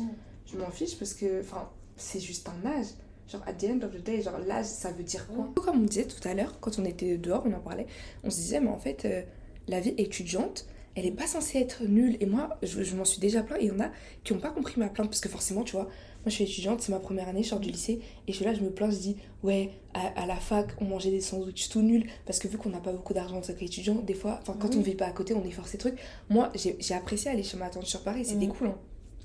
Je 0.47 0.59
m'en 0.59 0.71
fiche 0.71 0.99
parce 0.99 1.15
que 1.15 1.41
enfin, 1.43 1.69
c'est 1.97 2.19
juste 2.19 2.49
un 2.49 2.67
âge. 2.69 2.87
Genre, 3.31 3.43
at 3.47 3.55
the 3.55 3.65
end 3.65 3.81
of 3.83 3.93
the 3.93 4.03
day, 4.03 4.23
genre 4.23 4.39
l'âge, 4.39 4.67
ça 4.67 4.93
veut 4.93 5.03
dire 5.03 5.27
quoi 5.29 5.51
Comme 5.57 5.81
on 5.83 5.85
disait 5.85 6.05
tout 6.07 6.27
à 6.29 6.35
l'heure, 6.35 6.61
quand 6.61 6.79
on 6.79 6.85
était 6.85 7.17
dehors, 7.19 7.43
on 7.47 7.53
en 7.53 7.61
parlait, 7.61 7.87
on 8.23 8.31
se 8.31 8.37
disait, 8.37 8.61
mais 8.61 8.69
en 8.69 8.79
fait, 8.79 9.05
euh, 9.05 9.23
la 9.69 9.81
vie 9.81 9.95
étudiante, 9.99 10.67
elle 10.95 11.07
est 11.07 11.11
pas 11.11 11.27
censée 11.27 11.59
être 11.59 11.83
nulle. 11.85 12.17
Et 12.21 12.27
moi, 12.27 12.57
je, 12.63 12.83
je 12.83 12.97
m'en 12.97 13.05
suis 13.05 13.21
déjà 13.21 13.43
plaint. 13.43 13.61
Et 13.61 13.65
il 13.65 13.69
y 13.69 13.71
en 13.73 13.81
a 13.81 13.91
qui 14.25 14.33
n'ont 14.33 14.39
pas 14.41 14.51
compris 14.51 14.75
ma 14.79 14.89
plainte 14.89 15.09
parce 15.09 15.21
que 15.21 15.29
forcément, 15.29 15.63
tu 15.63 15.73
vois, 15.73 15.85
moi 15.85 15.91
je 16.27 16.31
suis 16.31 16.45
étudiante, 16.45 16.81
c'est 16.81 16.91
ma 16.93 17.01
première 17.01 17.29
année, 17.29 17.43
je 17.43 17.49
sors 17.51 17.61
du 17.61 17.69
lycée. 17.71 18.01
Et 18.27 18.33
je 18.33 18.37
suis 18.37 18.45
là, 18.47 18.55
je 18.55 18.61
me 18.63 18.71
plains, 18.71 18.91
je 18.91 18.97
dis, 18.97 19.17
ouais, 19.43 19.73
à, 19.93 20.23
à 20.23 20.27
la 20.27 20.37
fac, 20.37 20.69
on 20.81 20.85
mangeait 20.87 21.11
des 21.11 21.21
sandwichs 21.21 21.69
tout 21.69 21.83
nuls. 21.83 22.07
Parce 22.25 22.39
que 22.39 22.49
vu 22.49 22.57
qu'on 22.59 22.71
n'a 22.71 22.81
pas 22.81 22.93
beaucoup 22.93 23.13
d'argent 23.13 23.37
en 23.39 23.41
tant 23.43 23.53
qu'étudiant, 23.53 23.97
des 23.97 24.15
fois, 24.15 24.39
enfin, 24.41 24.57
quand 24.59 24.69
Oui. 24.71 24.77
on 24.79 24.83
vit 24.83 24.95
pas 24.95 25.07
à 25.07 25.11
côté, 25.13 25.35
on 25.35 25.45
est 25.45 25.51
forcé 25.51 25.77
trucs. 25.77 25.99
Moi, 26.31 26.51
j'ai 26.55 26.95
apprécié 26.95 27.31
aller 27.31 27.43
chez 27.43 27.59
ma 27.59 27.69
tante 27.69 27.85
sur 27.87 28.03
Paris, 28.03 28.25
c'était 28.25 28.47
Mhm. 28.47 28.53
cool. 28.55 28.69
hein. 28.69 28.79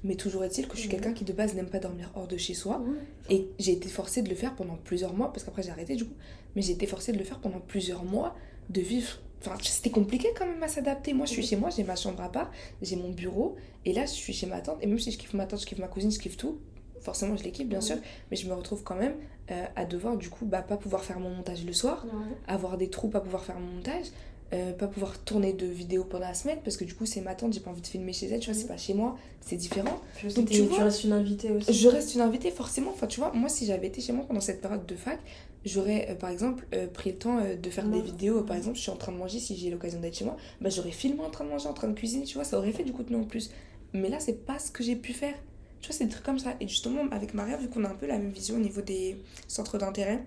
Mais 0.04 0.16
toujours 0.16 0.44
est-il 0.44 0.68
que 0.68 0.76
je 0.76 0.80
suis 0.82 0.88
Mhm. 0.90 0.96
quelqu'un 0.96 1.14
qui 1.14 1.26
de 1.26 1.34
base 1.34 1.54
n'aime 1.54 1.70
pas 1.70 1.80
dormir 1.80 2.12
hors 2.16 2.28
de 2.28 2.38
chez 2.38 2.54
soi. 2.54 2.82
Et 3.30 3.48
j'ai 3.60 3.74
été 3.74 3.88
forcée 3.90 4.22
de 4.24 4.30
le 4.30 4.36
faire 4.36 4.56
pendant 4.56 4.76
plusieurs 4.76 5.14
mois, 5.14 5.32
parce 5.32 5.44
qu'après 5.44 5.62
j'ai 5.64 5.70
arrêté 5.72 5.96
du 5.96 6.06
coup. 6.06 6.14
Mais 6.56 6.62
j'ai 6.62 6.74
été 6.74 6.88
forcée 6.88 7.12
de 7.14 7.18
le 7.18 7.24
faire 7.24 7.40
pendant 7.40 7.60
plusieurs 7.60 8.04
mois, 8.04 8.36
de 8.70 8.82
vivre. 8.82 9.20
Enfin, 9.44 9.56
c'était 9.62 9.90
compliqué 9.90 10.28
quand 10.38 10.46
même 10.46 10.62
à 10.62 10.68
s'adapter. 10.68 11.14
Moi, 11.14 11.26
je 11.26 11.32
suis 11.32 11.44
chez 11.44 11.56
moi, 11.56 11.70
j'ai 11.76 11.84
ma 11.84 11.96
chambre 11.96 12.22
à 12.22 12.32
part, 12.32 12.52
j'ai 12.82 12.96
mon 12.96 13.10
bureau, 13.10 13.56
et 13.86 13.94
là, 13.94 14.06
je 14.06 14.12
suis 14.12 14.34
chez 14.34 14.46
ma 14.46 14.62
tante. 14.62 14.78
Et 14.82 14.88
même 14.88 15.00
si 15.00 15.12
je 15.12 15.18
kiffe 15.18 15.34
ma 15.34 15.46
tante, 15.48 15.62
je 15.62 15.66
kiffe 15.66 15.80
ma 15.80 15.88
cousine, 15.88 16.12
je 16.12 16.20
kiffe 16.20 16.38
tout. 16.38 16.60
Forcément, 17.00 17.36
je 17.36 17.44
les 17.44 17.52
kiffe, 17.52 17.68
bien 17.68 17.82
sûr. 17.82 17.98
Mais 18.30 18.38
je 18.38 18.48
me 18.48 18.54
retrouve 18.54 18.84
quand 18.84 18.96
même 18.96 19.16
euh, 19.50 19.66
à 19.76 19.86
devoir, 19.86 20.16
du 20.18 20.30
coup, 20.30 20.46
bah, 20.46 20.62
pas 20.62 20.78
pouvoir 20.78 21.04
faire 21.04 21.20
mon 21.20 21.32
montage 21.32 21.66
le 21.66 21.74
soir, 21.74 22.06
avoir 22.48 22.78
des 22.78 22.90
trous, 22.92 23.08
pas 23.10 23.20
pouvoir 23.22 23.44
faire 23.44 23.60
mon 23.60 23.74
montage, 23.78 24.06
euh, 24.54 24.74
pas 24.74 24.88
pouvoir 24.88 25.18
tourner 25.24 25.54
de 25.54 25.66
vidéos 25.66 26.04
pendant 26.04 26.28
la 26.28 26.34
semaine, 26.34 26.60
parce 26.64 26.76
que 26.78 26.84
du 26.84 26.94
coup, 26.94 27.06
c'est 27.06 27.22
ma 27.22 27.36
tante, 27.36 27.54
j'ai 27.54 27.60
pas 27.62 27.72
envie 27.72 27.82
de 27.82 27.88
filmer 27.88 28.12
chez 28.14 28.28
elle, 28.28 28.40
tu 28.40 28.48
vois, 28.52 28.54
c'est 28.56 28.64
Mhm. 28.64 28.68
pas 28.70 28.78
chez 28.78 28.94
moi, 28.94 29.18
c'est 29.40 29.56
différent. 29.56 30.00
Je 30.22 30.28
Donc, 30.36 30.48
tu 30.50 30.56
tu, 30.58 30.62
vois, 30.64 30.84
restes 30.84 31.04
une 31.06 31.14
invitée 31.14 31.52
aussi. 31.52 31.74
Je 31.74 31.88
reste 31.88 32.16
une 32.16 32.22
invitée, 32.22 32.52
forcément. 32.52 32.92
Enfin, 32.92 33.08
tu 33.08 33.20
vois, 33.20 33.32
moi, 33.34 33.48
si 33.50 33.66
j'avais 33.66 33.88
été 33.88 34.02
chez 34.02 34.12
moi 34.14 34.26
pendant 34.28 34.42
cette 34.42 34.60
période 34.62 34.86
de 34.86 34.96
fac, 34.96 35.20
j'aurais, 35.64 36.08
euh, 36.10 36.16
par 36.16 36.30
exemple, 36.30 36.68
euh, 36.74 36.88
pris 36.88 37.12
le 37.12 37.18
temps 37.18 37.38
euh, 37.40 37.56
de 37.56 37.70
faire 37.70 37.88
des 37.88 38.02
vidéos. 38.02 38.42
Par 38.44 38.58
exemple, 38.58 38.76
je 38.78 38.82
suis 38.82 38.92
en 38.92 38.98
train 38.98 39.12
de 39.12 39.18
manger, 39.18 39.40
si 39.40 39.56
j'ai 39.56 39.70
l'occasion 39.70 40.00
d'être 40.02 40.18
chez 40.18 40.26
moi, 40.26 40.36
bah, 40.60 40.70
j'aurais 40.70 40.92
filmé 40.92 41.22
en 41.22 41.30
train 41.30 41.46
de 41.46 41.50
manger, 41.50 41.68
en 41.68 41.74
train 41.74 41.88
de 41.88 41.94
cuisiner, 41.94 42.26
tu 42.26 42.36
vois, 42.36 42.44
ça 42.44 42.58
aurait 42.58 42.72
fait 42.74 42.84
du 42.84 42.92
contenu 42.94 43.16
en 43.16 43.24
plus. 43.24 43.52
Mais 43.94 44.10
là, 44.10 44.20
c'est 44.20 44.46
pas 44.46 44.60
ce 44.60 44.72
que 44.72 44.84
j'ai 44.84 44.96
pu 44.96 45.14
faire. 45.14 45.36
Tu 45.82 45.88
vois, 45.88 45.96
c'est 45.98 46.06
des 46.06 46.12
trucs 46.12 46.26
comme 46.26 46.40
ça. 46.40 46.56
Et 46.60 46.68
justement, 46.68 47.04
avec 47.12 47.34
Maria, 47.34 47.56
vu 47.58 47.70
qu'on 47.70 47.84
a 47.86 47.90
un 47.90 47.96
peu 47.96 48.06
la 48.06 48.18
même 48.18 48.32
vision 48.32 48.56
au 48.56 48.60
niveau 48.60 48.82
des 48.82 49.18
centres 49.48 49.78
d'intérêt 49.78 50.24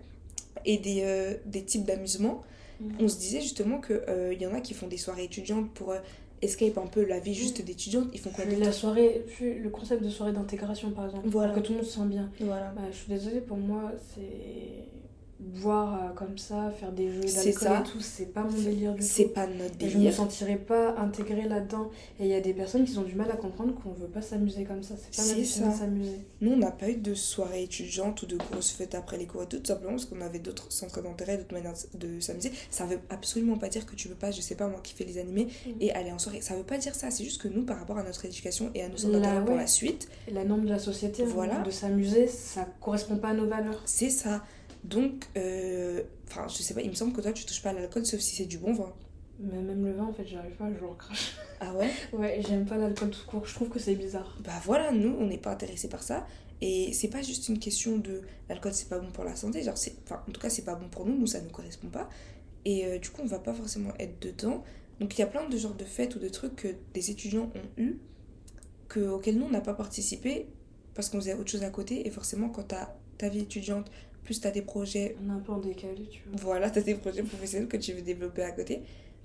et 0.65 0.79
des, 0.79 1.37
des 1.47 1.63
types 1.63 1.85
d'amusement, 1.85 2.43
Mhm. 2.81 2.97
on 3.01 3.09
se 3.09 3.19
disait 3.19 3.41
justement 3.41 3.81
qu'il 3.81 4.37
y 4.41 4.47
en 4.47 4.55
a 4.55 4.61
qui 4.61 4.75
font 4.75 4.87
des 4.89 4.97
soirées 4.97 5.25
étudiantes 5.25 5.71
pour 5.75 5.93
euh, 5.93 5.99
escape 6.43 6.77
un 6.79 6.87
peu 6.87 7.05
la 7.05 7.21
vie 7.21 7.35
juste 7.35 7.63
d'étudiante. 7.65 8.09
Ils 8.13 8.21
font 8.21 8.31
quoi 8.31 8.45
la 8.45 8.73
soirée, 8.73 9.25
le 9.41 9.69
concept 9.71 10.03
de 10.03 10.11
soirée 10.11 10.33
d'intégration 10.33 10.91
par 10.91 11.07
exemple, 11.07 11.29
Voilà. 11.29 11.53
pour 11.53 11.63
que 11.63 11.67
tout 11.67 11.73
le 11.73 11.79
monde 11.79 11.87
se 11.87 11.93
sente 11.95 12.11
bien. 12.11 12.31
Voilà. 12.41 12.73
Bah, 12.77 12.83
je 12.91 12.97
suis 12.97 13.09
désolée, 13.09 13.41
pour 13.41 13.57
moi, 13.57 13.93
c'est 14.15 14.85
boire 15.41 15.95
euh, 15.95 16.09
comme 16.15 16.39
ça, 16.39 16.71
faire 16.79 16.93
des 16.93 17.11
jeux 17.13 17.27
C'est 17.27 17.53
d'alcool 17.53 17.79
et 17.87 17.91
tout, 17.91 18.01
c'est 18.01 18.27
pas 18.33 18.45
mon 18.45 18.51
délire 18.63 18.95
du 18.95 19.03
C'est 19.03 19.25
tout. 19.25 19.31
pas 19.31 19.47
notre 19.47 19.75
Et 19.81 19.89
je 19.91 19.95
me 19.97 20.03
délire. 20.05 20.15
sentirais 20.15 20.57
pas 20.57 20.95
intégrée 20.97 21.49
là-dedans. 21.49 21.91
Et 22.21 22.25
il 22.25 22.29
y 22.29 22.35
a 22.35 22.41
des 22.41 22.55
personnes 22.55 22.85
qui 22.85 22.97
ont 22.99 23.03
du 23.03 23.15
mal 23.15 23.31
à 23.31 23.37
comprendre 23.37 23.75
qu'on 23.75 23.91
veut 23.93 24.07
pas 24.09 24.23
s'amuser 24.23 24.65
comme 24.65 24.83
ça. 24.83 24.95
C'est 24.97 25.15
pas 25.17 25.23
C'est 25.23 25.41
de 25.41 25.45
ça. 25.45 25.71
s'amuser. 25.73 26.21
Nous, 26.41 26.53
on 26.53 26.57
n'a 26.57 26.71
pas 26.71 26.89
eu 26.89 26.97
de 26.97 27.15
soirée 27.15 27.65
étudiante 27.65 28.23
ou 28.23 28.27
de 28.27 28.37
grosses 28.37 28.71
fêtes 28.71 28.95
après 28.95 29.19
les 29.19 29.27
cours 29.27 29.47
tout, 29.49 29.59
simplement 29.65 29.91
parce 29.93 30.05
qu'on 30.07 30.21
avait 30.21 30.39
d'autres 30.39 30.71
centres 30.73 31.03
d'intérêt, 31.03 31.37
d'autres 31.37 31.55
manières 31.55 31.75
de 31.95 32.21
s'amuser. 32.21 32.53
Ça 32.71 32.87
veut 32.87 33.01
absolument 33.11 33.59
pas 33.59 33.69
dire 33.69 33.87
que 33.87 33.95
tu 33.97 34.09
veux 34.09 34.15
pas, 34.15 34.31
je 34.31 34.41
sais 34.41 34.55
pas 34.55 34.69
moi, 34.69 34.81
kiffer 34.83 35.05
les 35.05 35.19
animés 35.19 35.49
Mhm. 35.67 35.75
et 35.81 35.93
aller 35.93 36.13
en 36.13 36.19
soirée. 36.19 36.41
Ça 36.41 36.55
veut 36.57 36.63
pas 36.63 36.79
dire 36.79 36.95
ça, 36.95 37.11
c'est 37.11 37.25
juste 37.25 37.43
que 37.43 37.49
nous, 37.49 37.65
par 37.65 37.79
rapport 37.79 37.99
à 37.99 38.03
notre 38.05 38.25
éducation 38.25 38.71
et 38.75 38.83
à 38.83 38.89
nos 38.89 38.97
centres 38.97 39.15
d'intérêt 39.15 39.45
pour 39.45 39.57
la 39.57 39.67
suite, 39.67 40.09
la 40.31 40.45
norme 40.45 40.65
de 40.65 40.71
la 40.71 40.79
société, 40.79 41.25
Voilà. 41.25 41.61
de 41.61 41.71
s'amuser, 41.71 42.29
ça 42.29 42.67
correspond 42.81 43.17
pas 43.19 43.29
à 43.31 43.35
nos 43.35 43.47
valeurs. 43.47 43.83
c'est 43.85 44.11
ça. 44.11 44.43
Donc, 44.85 45.29
euh, 45.37 46.03
enfin, 46.29 46.47
je 46.47 46.63
sais 46.63 46.75
pas, 46.75 46.83
il 46.83 46.91
me 46.91 46.95
semble 46.95 47.15
que 47.15 47.23
toi, 47.23 47.33
tu 47.33 47.45
touches 47.45 47.63
pas 47.63 47.71
à 47.71 47.73
l'alcool 47.73 48.05
sauf 48.05 48.21
si 48.21 48.37
c'est 48.37 48.45
du 48.45 48.59
bon 48.59 48.75
vin. 48.75 48.93
Mais 49.41 49.61
même 49.61 49.85
le 49.85 49.93
vin, 49.93 50.05
en 50.05 50.13
fait, 50.13 50.27
j'arrive 50.27 50.55
pas, 50.57 50.69
je 50.79 50.85
recrache. 50.85 51.37
Ah 51.61 51.75
ouais? 51.75 51.91
Ouais, 52.13 52.41
j'aime 52.47 52.67
pas 52.67 52.77
l'alcool 52.77 53.11
tout 53.11 53.27
court, 53.27 53.47
je 53.47 53.55
trouve 53.55 53.71
que 53.71 53.79
c'est 53.79 53.95
bizarre. 53.95 54.37
Bah 54.45 54.53
voilà, 54.65 54.93
nous, 54.93 55.17
on 55.19 55.27
n'est 55.27 55.39
pas 55.39 55.51
intéressés 55.51 55.89
par 55.89 56.03
ça. 56.03 56.27
Et 56.61 56.93
c'est 56.93 57.09
pas 57.09 57.23
juste 57.23 57.49
une 57.49 57.59
question 57.59 57.99
de 57.99 58.23
l'alcool, 58.49 58.73
c'est 58.75 58.89
pas 58.89 58.99
bon 58.99 59.11
pour 59.11 59.25
la 59.25 59.35
santé. 59.35 59.63
Genre, 59.63 59.75
enfin, 60.05 60.23
en 60.29 60.31
tout 60.31 60.41
cas, 60.41 60.51
c'est 60.51 60.65
pas 60.65 60.75
bon 60.75 60.89
pour 60.89 61.07
nous, 61.07 61.17
nous, 61.19 61.27
ça 61.27 61.41
nous 61.41 61.51
correspond 61.51 61.89
pas. 61.89 62.09
Et 62.65 62.87
euh, 62.87 62.99
du 62.99 63.11
coup, 63.11 63.23
on 63.23 63.27
va 63.27 63.39
pas 63.39 63.55
forcément 63.55 63.93
être 63.99 64.21
dedans. 64.21 64.63
Donc, 65.01 65.17
il 65.17 65.21
y 65.21 65.25
a 65.25 65.27
plein 65.27 65.49
de 65.49 65.57
genres 65.57 65.75
de 65.75 65.85
fêtes 65.85 66.15
ou 66.15 66.19
de 66.19 66.29
trucs 66.29 66.57
que 66.57 66.69
des 66.93 67.11
étudiants 67.11 67.51
ont 67.55 67.81
eu, 67.81 67.99
que, 68.89 69.01
auxquels 69.01 69.39
nous, 69.39 69.47
on 69.47 69.51
n'a 69.51 69.61
pas 69.61 69.75
participé 69.75 70.47
parce 70.95 71.09
qu'on 71.09 71.19
faisait 71.19 71.35
autre 71.35 71.51
chose 71.51 71.65
à 71.65 71.71
côté. 71.71 72.07
Et 72.07 72.11
forcément, 72.11 72.51
quand 72.51 72.69
t'as 72.69 72.95
ta 73.19 73.29
vie 73.29 73.41
étudiante, 73.41 73.91
plus 74.25 74.41
t'as 74.41 74.51
des 74.51 74.63
projets, 74.63 75.17
On 75.25 75.29
est 75.31 75.37
un 75.37 75.39
peu 75.41 75.53
en 75.53 75.59
décalé, 75.59 76.07
tu 76.11 76.23
vois. 76.29 76.41
voilà, 76.41 76.71
t'as 76.71 76.81
des 76.81 76.95
projets 76.95 77.23
professionnels 77.23 77.69
que 77.69 77.77
tu 77.77 77.93
veux 77.93 78.03
développer 78.03 78.43
à 78.43 78.51
côté. 78.53 78.83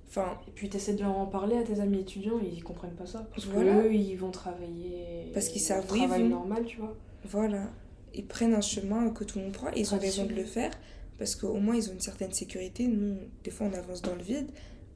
Enfin, 0.08 0.38
Et 0.48 0.52
puis 0.52 0.70
t'essaies 0.70 0.94
de 0.96 1.02
leur 1.02 1.18
en 1.18 1.28
parler 1.28 1.56
à 1.58 1.64
tes 1.64 1.80
amis 1.80 2.00
étudiants, 2.02 2.40
ils 2.40 2.64
comprennent 2.64 2.96
pas 2.96 3.06
ça. 3.06 3.28
Parce 3.34 3.46
Voilà. 3.48 3.74
que 3.76 3.88
eux, 3.88 3.94
ils 3.94 4.16
vont 4.16 4.32
travailler. 4.32 5.32
Parce 5.34 5.50
qu'ils 5.50 5.62
savent 5.62 5.86
travail 5.86 6.24
vont. 6.24 6.30
normal, 6.30 6.66
tu 6.66 6.78
vois. 6.78 6.96
Voilà. 7.26 7.72
Ils 8.16 8.26
prennent 8.26 8.56
un 8.56 8.62
chemin 8.62 9.10
que 9.12 9.24
tout 9.24 9.38
le 9.38 9.46
monde 9.46 9.54
prend 9.54 9.70
et 9.70 9.80
ils 9.82 9.94
ont 9.94 10.00
raison 10.00 10.26
de 10.26 10.34
le 10.34 10.46
faire 10.46 10.72
parce 11.20 11.36
qu'au 11.36 11.54
moins 11.60 11.76
ils 11.76 11.90
ont 11.90 11.94
une 11.94 12.00
certaine 12.00 12.32
sécurité. 12.34 12.88
Nous, 12.88 13.18
des 13.44 13.52
fois, 13.52 13.68
on 13.72 13.78
avance 13.78 14.02
dans 14.02 14.16
le 14.16 14.24
vide, 14.24 14.50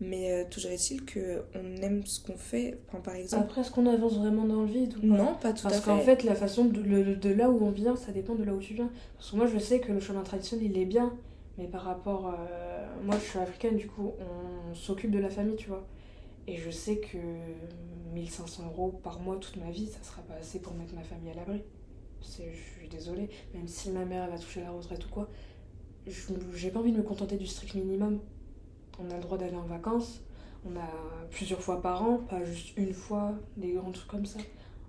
mais 0.03 0.31
euh, 0.31 0.43
toujours 0.49 0.71
est-il 0.71 1.01
qu'on 1.05 1.75
aime 1.81 2.05
ce 2.05 2.19
qu'on 2.23 2.37
fait. 2.37 2.77
Enfin, 2.87 2.99
par 2.99 3.15
exemple, 3.15 3.43
Après, 3.43 3.61
est-ce 3.61 3.71
qu'on 3.71 3.85
avance 3.87 4.17
vraiment 4.17 4.45
dans 4.45 4.61
le 4.61 4.67
vide 4.67 4.95
ou 4.97 5.01
pas? 5.01 5.07
Non, 5.07 5.35
pas 5.35 5.53
tout 5.53 5.63
Parce 5.63 5.77
à 5.77 5.81
qu'en 5.81 5.97
fait. 5.99 6.17
fait, 6.17 6.23
la 6.23 6.35
façon 6.35 6.65
de, 6.65 7.29
là 7.29 7.49
où 7.49 7.63
on 7.65 7.71
vient, 7.71 7.95
ça 7.95 8.11
dépend 8.11 8.35
de 8.35 8.43
là 8.43 8.53
où 8.53 8.59
tu 8.59 8.73
viens. 8.73 8.91
Parce 9.17 9.31
que 9.31 9.35
moi, 9.35 9.47
je 9.47 9.57
sais 9.57 9.79
que 9.79 9.91
le 9.91 9.99
chemin 9.99 10.21
traditionnel, 10.23 10.65
il 10.71 10.77
est 10.77 10.85
bien. 10.85 11.13
Mais 11.57 11.67
par 11.67 11.81
rapport. 11.83 12.27
euh, 12.27 12.85
moi, 13.03 13.15
je 13.19 13.29
suis 13.29 13.39
africaine, 13.39 13.75
du 13.77 13.87
coup, 13.87 14.13
on 14.19 14.73
s'occupe 14.75 15.11
de 15.11 15.19
la 15.19 15.29
famille, 15.29 15.55
tu 15.55 15.67
vois. 15.69 15.85
Et 16.47 16.57
je 16.57 16.69
sais 16.69 16.97
que 16.97 17.17
1500 18.13 18.63
euros 18.65 18.99
par 19.03 19.19
mois 19.19 19.37
toute 19.37 19.57
ma 19.57 19.71
vie, 19.71 19.87
ça 19.87 19.99
sera 20.03 20.21
pas 20.23 20.35
assez 20.35 20.59
pour 20.59 20.73
mettre 20.73 20.93
ma 20.93 21.03
famille 21.03 21.31
à 21.31 21.35
l'abri. 21.35 21.61
Je 22.21 22.27
suis 22.79 22.87
désolée. 22.89 23.29
Même 23.53 23.67
si 23.67 23.89
ma 23.91 24.05
mère 24.05 24.23
elle 24.25 24.31
va 24.31 24.37
toucher 24.37 24.61
la 24.61 24.71
retraite 24.71 25.05
ou 25.05 25.09
quoi, 25.09 25.29
j'ai 26.55 26.69
pas 26.69 26.79
envie 26.79 26.91
de 26.91 26.97
me 26.97 27.03
contenter 27.03 27.37
du 27.37 27.47
strict 27.47 27.75
minimum. 27.75 28.19
On 28.99 29.09
a 29.11 29.15
le 29.15 29.21
droit 29.21 29.37
d'aller 29.37 29.55
en 29.55 29.65
vacances. 29.65 30.21
On 30.65 30.75
a 30.77 30.89
plusieurs 31.31 31.61
fois 31.61 31.81
par 31.81 32.03
an, 32.03 32.17
pas 32.29 32.43
juste 32.45 32.77
une 32.77 32.93
fois, 32.93 33.33
des 33.57 33.73
grands 33.73 33.91
trucs 33.91 34.07
comme 34.07 34.25
ça. 34.25 34.39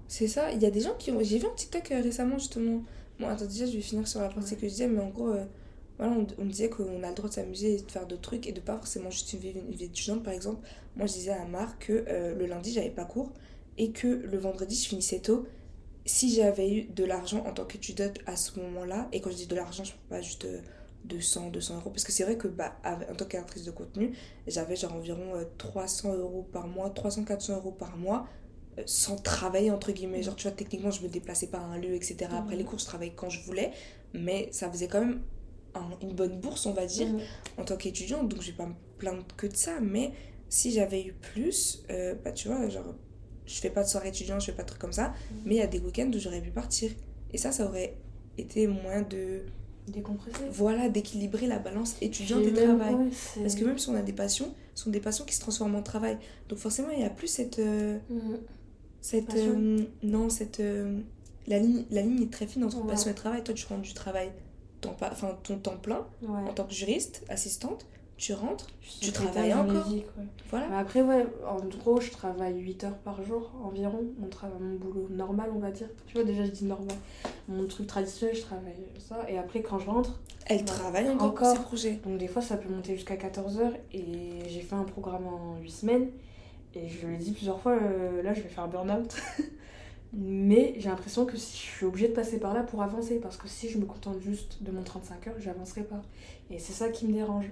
C'est 0.09 0.29
ça. 0.29 0.53
Il 0.53 0.63
y 0.63 0.67
a 0.67 0.71
des 0.71 0.81
gens 0.81 0.95
qui 0.99 1.11
ont. 1.11 1.23
J'ai 1.23 1.39
vu 1.39 1.47
un 1.47 1.55
TikTok 1.55 1.91
euh, 1.93 2.01
récemment 2.03 2.39
justement. 2.39 2.83
Bon, 3.19 3.29
attends, 3.29 3.47
déjà, 3.47 3.67
je 3.67 3.73
vais 3.73 3.81
finir 3.81 4.07
sur 4.07 4.21
la 4.21 4.29
partie 4.29 4.55
Ouais. 4.55 4.57
que 4.57 4.63
je 4.67 4.73
disais, 4.73 4.87
mais 4.89 5.01
en 5.01 5.09
gros, 5.11 5.29
euh, 5.31 5.45
voilà, 5.99 6.13
on, 6.13 6.27
on 6.39 6.45
disait 6.47 6.69
qu'on 6.69 7.03
a 7.03 7.09
le 7.09 7.15
droit 7.15 7.29
de 7.29 7.35
s'amuser 7.35 7.75
et 7.77 7.83
de 7.83 7.91
faire 7.91 8.07
d'autres 8.07 8.23
trucs 8.23 8.47
et 8.47 8.53
de 8.53 8.61
pas 8.61 8.77
forcément 8.77 9.11
juste 9.11 9.33
une 9.33 9.39
vie, 9.41 9.51
une 9.53 9.75
vie 9.75 9.85
étudiante. 9.85 10.23
Par 10.23 10.33
exemple, 10.33 10.67
moi, 10.97 11.07
je 11.07 11.13
disais 11.15 11.33
à 11.33 11.45
Marc 11.47 11.87
que 11.87 12.05
euh, 12.09 12.35
le 12.35 12.47
lundi, 12.47 12.73
j'avais 12.73 12.91
pas 12.91 13.05
cours 13.05 13.33
et 13.79 13.91
que 13.93 14.07
le 14.07 14.39
vendredi, 14.39 14.77
je 14.77 14.89
finissais 14.89 15.21
tôt. 15.21 15.47
si 16.07 16.33
j'avais 16.35 16.71
eu 16.73 16.85
de 16.85 17.05
l'argent 17.05 17.45
en 17.47 17.53
tant 17.53 17.65
qu'étudiante 17.65 18.19
à 18.27 18.37
ce 18.37 18.59
moment-là, 18.61 19.09
et 19.13 19.21
quand 19.21 19.31
je 19.31 19.37
dis 19.37 19.47
de 19.47 19.55
l'argent, 19.57 19.85
je 19.85 19.93
ne 19.93 19.97
parle 19.97 20.21
pas 20.21 20.23
juste 20.23 20.47
200, 21.05 21.51
200 21.51 21.77
euros, 21.77 21.91
parce 21.91 22.05
que 22.05 22.13
c'est 22.13 22.25
vrai 22.25 22.37
que 22.37 22.49
bah, 22.49 22.77
en 22.85 23.15
tant 23.15 23.25
qu'actrice 23.27 23.65
de 23.65 23.71
contenu, 23.71 24.13
j'avais 24.47 24.77
genre 24.77 24.95
environ 24.95 25.33
300 25.59 26.11
euh, 26.13 26.19
euros 26.19 26.49
par 26.53 26.67
mois, 26.67 26.91
300, 26.91 27.25
400 27.25 27.57
euros 27.57 27.73
par 27.73 27.97
mois, 27.97 28.27
euh, 28.79 28.83
sans 28.87 29.17
travailler, 29.17 29.71
entre 29.71 29.93
guillemets. 29.93 30.23
Genre, 30.23 30.37
tu 30.37 30.49
vois, 30.49 30.57
techniquement, 30.57 30.91
je 30.91 31.03
me 31.03 31.09
déplaçais 31.09 31.49
pas 31.49 31.59
à 31.59 31.63
un 31.63 31.79
lieu, 31.79 31.95
etc. 31.95 32.31
Après 32.33 32.57
les 32.57 32.65
cours, 32.65 32.79
je 32.79 32.87
travaillais 32.87 33.15
quand 33.15 33.29
je 33.29 33.41
voulais, 33.43 33.73
mais 34.13 34.49
ça 34.53 34.71
faisait 34.71 34.89
quand 34.89 35.01
même 35.01 35.21
une 36.03 36.15
bonne 36.15 36.41
bourse, 36.41 36.67
on 36.67 36.73
va 36.73 36.87
dire, 36.87 37.09
en 37.59 37.65
tant 37.65 37.77
qu'étudiante, 37.77 38.29
donc 38.29 38.41
je 38.43 38.51
vais 38.51 38.57
pas 38.57 38.67
me 38.67 38.75
plaindre 38.99 39.25
que 39.37 39.47
de 39.47 39.57
ça, 39.57 39.81
mais 39.81 40.13
si 40.49 40.71
j'avais 40.71 41.05
eu 41.05 41.13
plus, 41.13 41.83
euh, 41.91 42.15
bah 42.25 42.31
tu 42.31 42.49
vois, 42.49 42.69
genre 42.69 42.95
je 43.47 43.61
fais 43.61 43.71
pas 43.71 43.83
de 43.83 43.89
soirée 43.89 44.09
étudiante, 44.09 44.41
je 44.41 44.47
fais 44.47 44.53
pas 44.53 44.63
de 44.63 44.69
trucs 44.69 44.81
comme 44.81 44.93
ça, 44.93 45.09
mm. 45.09 45.35
mais 45.45 45.55
il 45.57 45.59
y 45.59 45.63
a 45.63 45.67
des 45.67 45.81
week-ends 45.81 46.11
où 46.15 46.19
j'aurais 46.19 46.41
pu 46.41 46.51
partir. 46.51 46.93
Et 47.33 47.39
ça, 47.39 47.51
ça 47.53 47.67
aurait 47.67 47.97
été 48.39 48.67
moins 48.67 49.03
de. 49.03 49.43
Décompresser. 49.89 50.45
Voilà, 50.51 50.89
d'équilibrer 50.89 51.47
la 51.47 51.59
balance 51.59 51.97
étudiante 52.01 52.43
et, 52.45 52.53
travail. 52.53 52.97
Parce 53.41 53.55
que 53.55 53.65
même 53.65 53.79
si 53.79 53.89
on 53.91 53.95
a 53.95 54.03
des 54.03 54.13
passions, 54.13 54.55
ce 54.75 54.85
sont 54.85 54.91
des 54.91 55.01
passions 55.01 55.25
qui 55.25 55.35
se 55.35 55.41
transforment 55.41 55.77
en 55.77 55.83
travail. 55.83 56.19
Donc 56.49 56.59
forcément, 56.59 56.89
il 56.91 56.99
n'y 56.99 57.05
a 57.05 57.11
plus 57.11 57.29
cette. 57.29 57.59
Euh, 57.59 57.99
mm. 58.09 58.37
Cette. 59.01 59.35
Euh, 59.35 59.85
non, 60.03 60.31
cette. 60.31 60.61
Euh, 60.61 61.01
la, 61.47 61.59
ligne, 61.59 61.85
la 61.91 62.01
ligne 62.01 62.23
est 62.23 62.33
très 62.33 62.47
fine 62.47 62.65
entre 62.65 62.85
passion 62.87 63.11
et 63.11 63.15
travail. 63.15 63.45
Toi, 63.45 63.55
tu 63.55 63.67
rends 63.67 63.79
du 63.79 63.93
travail, 63.93 64.31
enfin, 64.87 65.37
ton 65.43 65.59
temps 65.59 65.77
plein, 65.77 66.07
en 66.27 66.53
tant 66.55 66.65
que 66.65 66.73
juriste, 66.73 67.23
assistante 67.29 67.87
tu 68.17 68.33
rentres, 68.33 68.67
tu 69.01 69.11
travailles 69.11 69.55
encore. 69.55 69.89
Voilà. 70.51 70.79
après, 70.79 71.03
ouais, 71.03 71.27
en 71.47 71.59
gros, 71.67 72.01
je 72.01 72.11
travaille 72.11 72.59
8 72.61 72.85
heures 72.85 72.99
par 72.99 73.25
jour 73.25 73.51
environ. 73.65 74.05
Mon, 74.19 74.29
travail, 74.29 74.57
mon 74.61 74.77
boulot 74.77 75.09
normal, 75.11 75.51
on 75.55 75.59
va 75.59 75.71
dire. 75.71 75.89
Tu 76.07 76.15
vois, 76.15 76.25
déjà, 76.25 76.45
je 76.45 76.51
dis 76.51 76.65
normal. 76.65 76.97
Mon 77.49 77.67
truc 77.67 77.87
traditionnel, 77.87 78.37
je 78.37 78.43
travaille 78.43 78.87
ça. 78.99 79.29
Et 79.29 79.37
après, 79.37 79.63
quand 79.63 79.79
je 79.79 79.87
rentre. 79.87 80.21
Elle 80.47 80.65
travaille 80.65 81.09
encore, 81.09 81.29
encore 81.29 81.57
ses 81.57 81.63
projets. 81.63 82.01
Donc, 82.05 82.19
des 82.19 82.29
fois, 82.29 82.41
ça 82.41 82.57
peut 82.57 82.69
monter 82.69 82.95
jusqu'à 82.95 83.17
14 83.17 83.59
heures. 83.59 83.75
Et 83.93 84.05
j'ai 84.47 84.61
fait 84.61 84.77
un 84.77 84.85
programme 84.85 85.27
en 85.27 85.57
8 85.61 85.71
semaines. 85.71 86.09
Et 86.75 86.89
je 86.89 87.07
lui 87.07 87.15
ai 87.15 87.19
dit 87.19 87.33
plusieurs 87.33 87.61
fois, 87.61 87.73
euh, 87.73 88.23
là, 88.23 88.33
je 88.33 88.43
vais 88.43 88.49
faire 88.49 88.65
un 88.65 88.69
burn-out. 88.69 89.17
Mais 90.13 90.75
j'ai 90.79 90.89
l'impression 90.89 91.27
que 91.27 91.37
si 91.37 91.57
je 91.57 91.63
suis 91.63 91.87
obligée 91.87 92.07
de 92.07 92.13
passer 92.13 92.39
par 92.39 92.55
là 92.55 92.63
pour 92.63 92.81
avancer. 92.83 93.19
Parce 93.19 93.37
que 93.37 93.49
si 93.49 93.69
je 93.69 93.79
me 93.79 93.87
contente 93.87 94.21
juste 94.21 94.63
de 94.63 94.71
mon 94.71 94.85
35 94.85 95.27
heures, 95.27 95.35
j'avancerai 95.41 95.83
pas. 95.83 96.03
Et 96.51 96.61
c'est 96.61 96.73
ça 96.73 96.91
qui 96.91 97.09
me 97.09 97.13
dérange. 97.13 97.51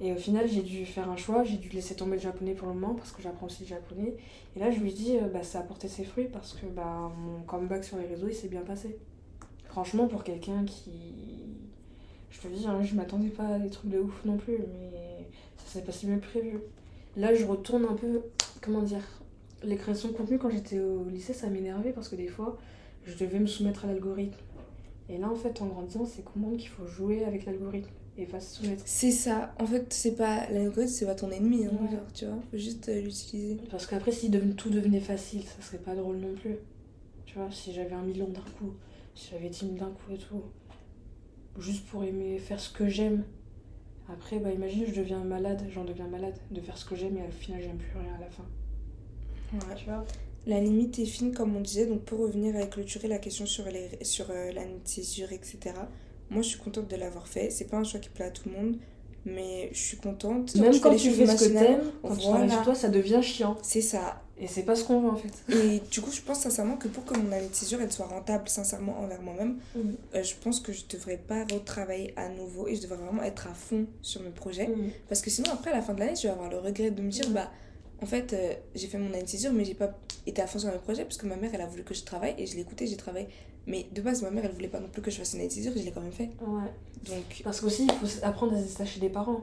Et 0.00 0.12
au 0.12 0.16
final, 0.16 0.48
j'ai 0.48 0.62
dû 0.62 0.86
faire 0.86 1.10
un 1.10 1.16
choix, 1.16 1.44
j'ai 1.44 1.58
dû 1.58 1.68
laisser 1.68 1.94
tomber 1.94 2.16
le 2.16 2.22
japonais 2.22 2.54
pour 2.54 2.68
le 2.68 2.74
moment 2.74 2.94
parce 2.94 3.12
que 3.12 3.20
j'apprends 3.20 3.46
aussi 3.46 3.64
le 3.64 3.68
japonais. 3.68 4.14
Et 4.56 4.58
là, 4.58 4.70
je 4.70 4.80
lui 4.80 4.92
dis, 4.92 5.18
euh, 5.18 5.28
bah, 5.28 5.42
ça 5.42 5.60
a 5.60 5.62
porté 5.62 5.88
ses 5.88 6.04
fruits 6.04 6.28
parce 6.32 6.54
que 6.54 6.66
bah, 6.66 7.12
mon 7.18 7.42
comeback 7.42 7.84
sur 7.84 7.98
les 7.98 8.06
réseaux, 8.06 8.28
il 8.28 8.34
s'est 8.34 8.48
bien 8.48 8.62
passé. 8.62 8.96
Franchement, 9.66 10.08
pour 10.08 10.24
quelqu'un 10.24 10.64
qui. 10.64 10.90
Je 12.30 12.40
te 12.40 12.48
dis, 12.48 12.66
hein, 12.66 12.82
je 12.82 12.94
m'attendais 12.94 13.28
pas 13.28 13.46
à 13.46 13.58
des 13.58 13.68
trucs 13.68 13.90
de 13.90 13.98
ouf 13.98 14.24
non 14.24 14.38
plus, 14.38 14.56
mais 14.56 15.26
ça 15.58 15.66
s'est 15.66 15.84
pas 15.84 15.92
si 15.92 16.06
bien 16.06 16.18
prévu. 16.18 16.58
Là, 17.16 17.34
je 17.34 17.44
retourne 17.44 17.84
un 17.84 17.94
peu. 17.94 18.22
Comment 18.62 18.82
dire 18.82 19.02
Les 19.62 19.76
créations 19.76 20.08
de 20.08 20.14
contenu, 20.14 20.38
quand 20.38 20.48
j'étais 20.48 20.80
au 20.80 21.04
lycée, 21.10 21.34
ça 21.34 21.48
m'énervait 21.48 21.92
parce 21.92 22.08
que 22.08 22.16
des 22.16 22.28
fois, 22.28 22.56
je 23.04 23.18
devais 23.18 23.38
me 23.38 23.46
soumettre 23.46 23.84
à 23.84 23.88
l'algorithme. 23.88 24.38
Et 25.10 25.18
là, 25.18 25.28
en 25.28 25.34
fait, 25.34 25.60
en 25.60 25.66
grandissant, 25.66 26.06
c'est 26.06 26.22
comprendre 26.22 26.56
qu'il 26.56 26.68
faut 26.68 26.86
jouer 26.86 27.24
avec 27.24 27.44
l'algorithme 27.44 27.90
et 28.20 28.26
pas 28.26 28.40
se 28.40 28.56
soumettre. 28.56 28.82
C'est 28.86 29.10
ça. 29.10 29.54
En 29.58 29.66
fait, 29.66 29.92
c'est 29.92 30.16
pas 30.16 30.48
l'algorithme, 30.50 30.92
c'est 30.92 31.06
pas 31.06 31.14
ton 31.14 31.30
ennemi. 31.30 31.66
Hein, 31.66 31.70
tu 32.14 32.26
vois, 32.26 32.36
faut 32.50 32.56
juste 32.56 32.88
euh, 32.88 33.00
l'utiliser. 33.00 33.56
Parce 33.70 33.86
qu'après, 33.86 34.12
si 34.12 34.30
tout 34.56 34.70
devenait 34.70 35.00
facile, 35.00 35.42
ça 35.42 35.62
serait 35.62 35.78
pas 35.78 35.94
drôle 35.94 36.16
non 36.16 36.34
plus. 36.34 36.56
Tu 37.26 37.38
vois, 37.38 37.48
si 37.50 37.72
j'avais 37.72 37.94
un 37.94 38.02
million 38.02 38.26
d'un 38.28 38.40
coup, 38.58 38.74
si 39.14 39.30
j'avais 39.30 39.48
10 39.48 39.58
000 39.58 39.72
d'un 39.74 39.90
coup 39.90 40.12
et 40.12 40.18
tout, 40.18 40.42
juste 41.58 41.86
pour 41.86 42.04
aimer 42.04 42.38
faire 42.38 42.60
ce 42.60 42.72
que 42.72 42.88
j'aime. 42.88 43.24
Après, 44.12 44.40
bah 44.40 44.50
imagine, 44.50 44.84
je 44.86 44.94
deviens 44.94 45.22
malade, 45.22 45.64
j'en 45.70 45.84
deviens 45.84 46.08
malade 46.08 46.34
de 46.50 46.60
faire 46.60 46.76
ce 46.76 46.84
que 46.84 46.96
j'aime 46.96 47.16
et 47.16 47.22
au 47.22 47.30
final, 47.30 47.62
j'aime 47.62 47.78
plus 47.78 47.98
rien 47.98 48.14
à 48.16 48.20
la 48.20 48.30
fin. 48.30 48.44
Ouais. 49.52 49.74
Tu 49.76 49.84
vois? 49.84 50.04
La 50.46 50.58
limite 50.58 50.98
est 50.98 51.04
fine, 51.06 51.32
comme 51.32 51.54
on 51.54 51.60
disait. 51.60 51.86
Donc, 51.86 52.02
pour 52.02 52.20
revenir 52.20 52.56
à 52.56 52.66
clôturer 52.66 53.08
la 53.08 53.18
question 53.18 53.46
sur, 53.46 53.66
les, 53.66 54.02
sur 54.02 54.30
euh, 54.30 54.52
la 54.52 54.62
césure, 54.84 55.32
etc., 55.32 55.74
moi, 56.30 56.42
je 56.42 56.48
suis 56.48 56.58
contente 56.58 56.88
de 56.88 56.96
l'avoir 56.96 57.26
fait. 57.26 57.50
C'est 57.50 57.66
pas 57.66 57.76
un 57.76 57.84
choix 57.84 58.00
qui 58.00 58.08
plaît 58.08 58.26
à 58.26 58.30
tout 58.30 58.48
le 58.48 58.54
monde, 58.54 58.76
mais 59.24 59.68
je 59.72 59.78
suis 59.78 59.96
contente. 59.96 60.54
Même 60.54 60.78
quand, 60.80 60.94
tu 60.94 61.10
fais 61.10 61.26
ce 61.26 61.44
que 61.44 61.52
t'aimes, 61.52 61.92
quand 62.02 62.16
tu 62.16 62.22
travailles 62.22 62.50
sur 62.50 62.62
toi, 62.62 62.74
ça 62.74 62.88
devient 62.88 63.22
chiant. 63.22 63.58
C'est 63.62 63.82
ça. 63.82 64.22
Et 64.42 64.46
c'est 64.46 64.62
pas 64.62 64.74
ce 64.74 64.84
qu'on 64.84 65.00
veut 65.02 65.10
en 65.10 65.16
fait. 65.16 65.54
Et 65.54 65.82
du 65.90 66.00
coup, 66.00 66.10
je 66.10 66.22
pense 66.22 66.40
sincèrement 66.40 66.78
que 66.78 66.88
pour 66.88 67.04
que 67.04 67.18
mon 67.18 67.30
année 67.30 67.48
de 67.48 67.54
césure 67.54 67.78
elle 67.82 67.92
soit 67.92 68.06
rentable 68.06 68.48
sincèrement 68.48 68.98
envers 68.98 69.20
moi-même, 69.20 69.58
mm. 69.74 69.80
euh, 70.14 70.22
je 70.22 70.34
pense 70.42 70.60
que 70.60 70.72
je 70.72 70.84
devrais 70.88 71.18
pas 71.18 71.44
retravailler 71.52 72.14
à 72.16 72.30
nouveau 72.30 72.66
et 72.66 72.74
je 72.74 72.80
devrais 72.80 72.96
vraiment 72.96 73.22
être 73.22 73.48
à 73.48 73.52
fond 73.52 73.84
sur 74.00 74.22
mes 74.22 74.30
projets. 74.30 74.68
Mm. 74.68 74.92
Parce 75.10 75.20
que 75.20 75.28
sinon, 75.28 75.52
après, 75.52 75.72
à 75.72 75.76
la 75.76 75.82
fin 75.82 75.92
de 75.92 76.00
l'année, 76.00 76.16
je 76.16 76.22
vais 76.22 76.30
avoir 76.30 76.48
le 76.48 76.58
regret 76.58 76.90
de 76.90 77.02
me 77.02 77.10
dire, 77.10 77.28
mm. 77.28 77.34
bah, 77.34 77.50
en 78.00 78.06
fait, 78.06 78.32
euh, 78.32 78.54
j'ai 78.74 78.86
fait 78.86 78.96
mon 78.96 79.12
année 79.12 79.24
de 79.24 79.28
césure, 79.28 79.52
mais 79.52 79.66
j'ai 79.66 79.74
pas 79.74 79.90
été 80.26 80.40
à 80.40 80.46
fond 80.46 80.58
sur 80.58 80.72
mes 80.72 80.78
projets 80.78 81.04
parce 81.04 81.18
que 81.18 81.26
ma 81.26 81.36
mère, 81.36 81.50
elle 81.52 81.60
a 81.60 81.66
voulu 81.66 81.84
que 81.84 81.92
je 81.92 82.04
travaille 82.04 82.34
et 82.38 82.46
je 82.46 82.54
l'ai 82.54 82.62
écouté, 82.62 82.86
j'ai 82.86 82.96
travaillé. 82.96 83.28
Mais 83.66 83.86
de 83.92 84.00
base, 84.00 84.22
ma 84.22 84.30
mère, 84.30 84.44
elle 84.44 84.52
voulait 84.52 84.68
pas 84.68 84.80
non 84.80 84.88
plus 84.88 85.02
que 85.02 85.10
je 85.10 85.18
fasse 85.18 85.34
une 85.34 85.40
année 85.40 85.48
de 85.48 85.52
césure, 85.52 85.72
je 85.76 85.82
l'ai 85.82 85.92
quand 85.92 86.00
même 86.00 86.12
fait. 86.12 86.30
Ouais. 86.40 86.70
Donc... 87.06 87.42
Parce 87.44 87.60
qu'aussi, 87.60 87.86
il 87.86 87.92
faut 87.92 88.24
apprendre 88.24 88.54
à 88.54 88.60
se 88.60 88.68
détacher 88.68 89.00
des 89.00 89.10
parents. 89.10 89.42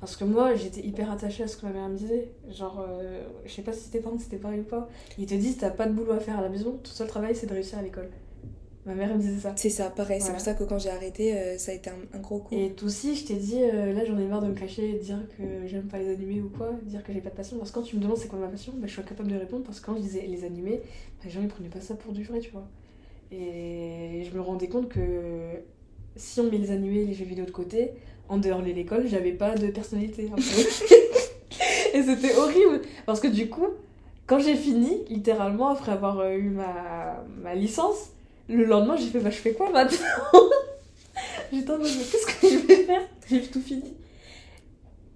Parce 0.00 0.16
que 0.16 0.24
moi, 0.24 0.54
j'étais 0.54 0.86
hyper 0.86 1.10
attachée 1.10 1.42
à 1.42 1.48
ce 1.48 1.56
que 1.56 1.66
ma 1.66 1.72
mère 1.72 1.88
me 1.88 1.96
disait. 1.96 2.28
Genre, 2.50 2.84
euh, 2.88 3.22
je 3.44 3.52
sais 3.52 3.62
pas 3.62 3.72
si 3.72 3.90
tes 3.90 3.98
parents 3.98 4.18
c'était 4.18 4.36
pareil 4.36 4.60
ou 4.60 4.64
pas. 4.64 4.88
Ils 5.18 5.26
te 5.26 5.34
disent, 5.34 5.58
t'as 5.58 5.70
pas 5.70 5.86
de 5.86 5.92
boulot 5.92 6.12
à 6.12 6.20
faire 6.20 6.38
à 6.38 6.42
la 6.42 6.48
maison, 6.48 6.78
tout 6.82 6.92
seul 6.92 7.08
travail, 7.08 7.34
c'est 7.34 7.46
de 7.46 7.54
réussir 7.54 7.78
à 7.78 7.82
l'école. 7.82 8.08
Ma 8.86 8.94
mère 8.94 9.14
me 9.14 9.20
disait 9.20 9.40
ça. 9.40 9.52
C'est 9.56 9.70
ça, 9.70 9.90
pareil. 9.90 10.20
C'est 10.20 10.30
pour 10.30 10.40
ça 10.40 10.54
que 10.54 10.64
quand 10.64 10.78
j'ai 10.78 10.88
arrêté, 10.88 11.36
euh, 11.36 11.58
ça 11.58 11.72
a 11.72 11.74
été 11.74 11.90
un, 11.90 12.18
gros 12.20 12.38
coup. 12.38 12.54
Et 12.54 12.74
aussi, 12.82 13.16
je 13.16 13.26
t'ai 13.26 13.34
dit, 13.34 13.60
euh, 13.60 13.92
là 13.92 14.04
j'en 14.04 14.16
ai 14.18 14.24
marre 14.24 14.40
de 14.40 14.46
me 14.46 14.54
cacher 14.54 14.90
et 14.90 14.92
de 14.94 15.02
dire 15.02 15.18
que 15.36 15.66
j'aime 15.66 15.88
pas 15.88 15.98
les 15.98 16.10
animés 16.10 16.40
ou 16.40 16.48
quoi, 16.48 16.72
dire 16.84 17.02
que 17.02 17.12
j'ai 17.12 17.20
pas 17.20 17.30
de 17.30 17.34
passion. 17.34 17.58
Parce 17.58 17.70
que 17.70 17.74
quand 17.74 17.82
tu 17.82 17.96
me 17.96 18.00
demandes 18.00 18.16
c'est 18.16 18.28
quoi 18.28 18.38
ma 18.38 18.48
passion, 18.48 18.72
bah, 18.76 18.86
je 18.86 18.92
suis 18.92 19.02
incapable 19.02 19.30
de 19.30 19.36
répondre 19.36 19.64
parce 19.64 19.80
que 19.80 19.86
quand 19.86 19.96
je 19.96 20.00
disais 20.00 20.24
les 20.26 20.44
animés, 20.44 20.80
bah, 21.18 21.24
les 21.24 21.30
gens 21.30 21.42
ils 21.42 21.48
prenaient 21.48 21.68
pas 21.68 21.80
ça 21.80 21.96
pour 21.96 22.12
du 22.12 22.22
vrai, 22.22 22.38
tu 22.38 22.50
vois. 22.52 22.66
Et 23.30 24.26
je 24.28 24.36
me 24.36 24.40
rendais 24.40 24.68
compte 24.68 24.88
que 24.88 25.00
si 26.16 26.40
on 26.40 26.50
met 26.50 26.58
les 26.58 26.70
animés 26.70 27.02
et 27.02 27.06
les 27.06 27.14
jeux 27.14 27.24
vidéo 27.24 27.44
de 27.44 27.50
côté, 27.50 27.90
en 28.28 28.38
dehors 28.38 28.62
de 28.62 28.70
l'école, 28.70 29.06
j'avais 29.06 29.32
pas 29.32 29.54
de 29.54 29.68
personnalité. 29.68 30.30
et 31.94 32.02
c'était 32.02 32.34
horrible 32.36 32.82
parce 33.06 33.20
que 33.20 33.28
du 33.28 33.48
coup, 33.48 33.68
quand 34.26 34.38
j'ai 34.38 34.56
fini, 34.56 35.04
littéralement 35.08 35.68
après 35.68 35.92
avoir 35.92 36.20
euh, 36.20 36.36
eu 36.36 36.50
ma, 36.50 37.24
ma 37.42 37.54
licence, 37.54 38.10
le 38.48 38.64
lendemain, 38.64 38.96
j'ai 38.96 39.06
fait, 39.06 39.20
bah, 39.20 39.30
je 39.30 39.36
fais 39.36 39.52
quoi 39.52 39.70
maintenant? 39.70 39.98
J'étais 41.52 41.70
en 41.70 41.78
mode, 41.78 41.86
qu'est-ce 41.86 42.26
que 42.26 42.48
je 42.48 42.66
vais 42.66 42.84
faire? 42.84 43.00
J'ai 43.28 43.42
tout 43.42 43.60
fini. 43.60 43.94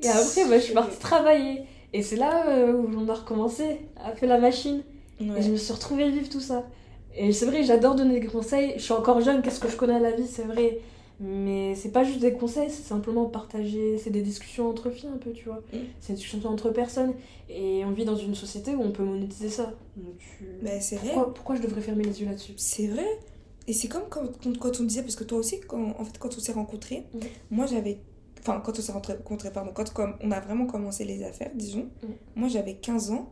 Et 0.02 0.08
après, 0.08 0.48
bah, 0.48 0.58
je 0.58 0.64
suis 0.64 0.74
partie 0.74 0.98
travailler. 0.98 1.62
Et 1.92 2.02
c'est 2.02 2.16
là 2.16 2.48
euh, 2.48 2.72
où 2.72 2.90
on 2.96 3.08
a 3.08 3.14
recommencé 3.14 3.80
à 4.02 4.12
faire 4.12 4.28
la 4.28 4.38
machine. 4.38 4.82
Et 5.20 5.42
je 5.42 5.50
me 5.50 5.56
suis 5.56 5.72
retrouvée 5.72 6.10
vivre 6.10 6.28
tout 6.28 6.40
ça. 6.40 6.64
Et 7.16 7.32
c'est 7.32 7.46
vrai, 7.46 7.62
j'adore 7.62 7.94
donner 7.94 8.20
des 8.20 8.26
conseils. 8.26 8.74
Je 8.76 8.82
suis 8.82 8.92
encore 8.92 9.20
jeune, 9.20 9.42
qu'est-ce 9.42 9.60
que 9.60 9.68
je 9.68 9.76
connais 9.76 9.94
à 9.94 10.00
la 10.00 10.12
vie, 10.12 10.26
c'est 10.26 10.44
vrai. 10.44 10.80
Mais 11.20 11.76
c'est 11.76 11.90
pas 11.90 12.02
juste 12.02 12.18
des 12.18 12.32
conseils, 12.32 12.68
c'est 12.68 12.82
simplement 12.82 13.26
partager. 13.26 13.96
C'est 13.98 14.10
des 14.10 14.22
discussions 14.22 14.68
entre 14.68 14.90
filles 14.90 15.10
un 15.14 15.18
peu, 15.18 15.32
tu 15.32 15.44
vois. 15.44 15.62
Mm. 15.72 15.78
C'est 16.00 16.14
des 16.14 16.18
discussions 16.18 16.48
entre 16.48 16.70
personnes. 16.70 17.14
Et 17.48 17.84
on 17.84 17.92
vit 17.92 18.04
dans 18.04 18.16
une 18.16 18.34
société 18.34 18.74
où 18.74 18.82
on 18.82 18.90
peut 18.90 19.04
monétiser 19.04 19.48
ça. 19.48 19.72
Donc, 19.96 20.16
bah, 20.62 20.80
c'est 20.80 20.96
vrai. 20.96 21.12
Pourquoi, 21.34 21.54
je 21.54 21.62
devrais 21.62 21.80
fermer 21.80 22.04
les 22.04 22.20
yeux 22.20 22.26
là-dessus? 22.26 22.54
C'est 22.56 22.88
vrai. 22.88 23.06
Et 23.68 23.72
c'est 23.72 23.86
comme 23.86 24.08
quand, 24.10 24.22
quand, 24.58 24.80
on 24.80 24.84
disait, 24.84 25.02
parce 25.02 25.14
que 25.14 25.24
toi 25.24 25.38
aussi, 25.38 25.60
quand, 25.60 25.94
en 25.96 26.04
fait, 26.04 26.18
quand 26.18 26.36
on 26.36 26.40
s'est 26.40 26.52
rencontrés, 26.52 27.06
mm. 27.14 27.18
moi 27.50 27.66
j'avais. 27.66 28.00
Enfin, 28.40 28.60
quand 28.64 28.76
on 28.76 28.82
s'est 28.82 28.90
rencontrés, 28.90 29.52
pardon, 29.52 29.70
quand 29.72 29.84
on 30.20 30.30
a 30.32 30.40
vraiment 30.40 30.66
commencé 30.66 31.04
les 31.04 31.22
affaires, 31.22 31.52
disons, 31.54 31.88
mm. 32.02 32.06
moi 32.34 32.48
j'avais 32.48 32.74
15 32.74 33.12
ans. 33.12 33.30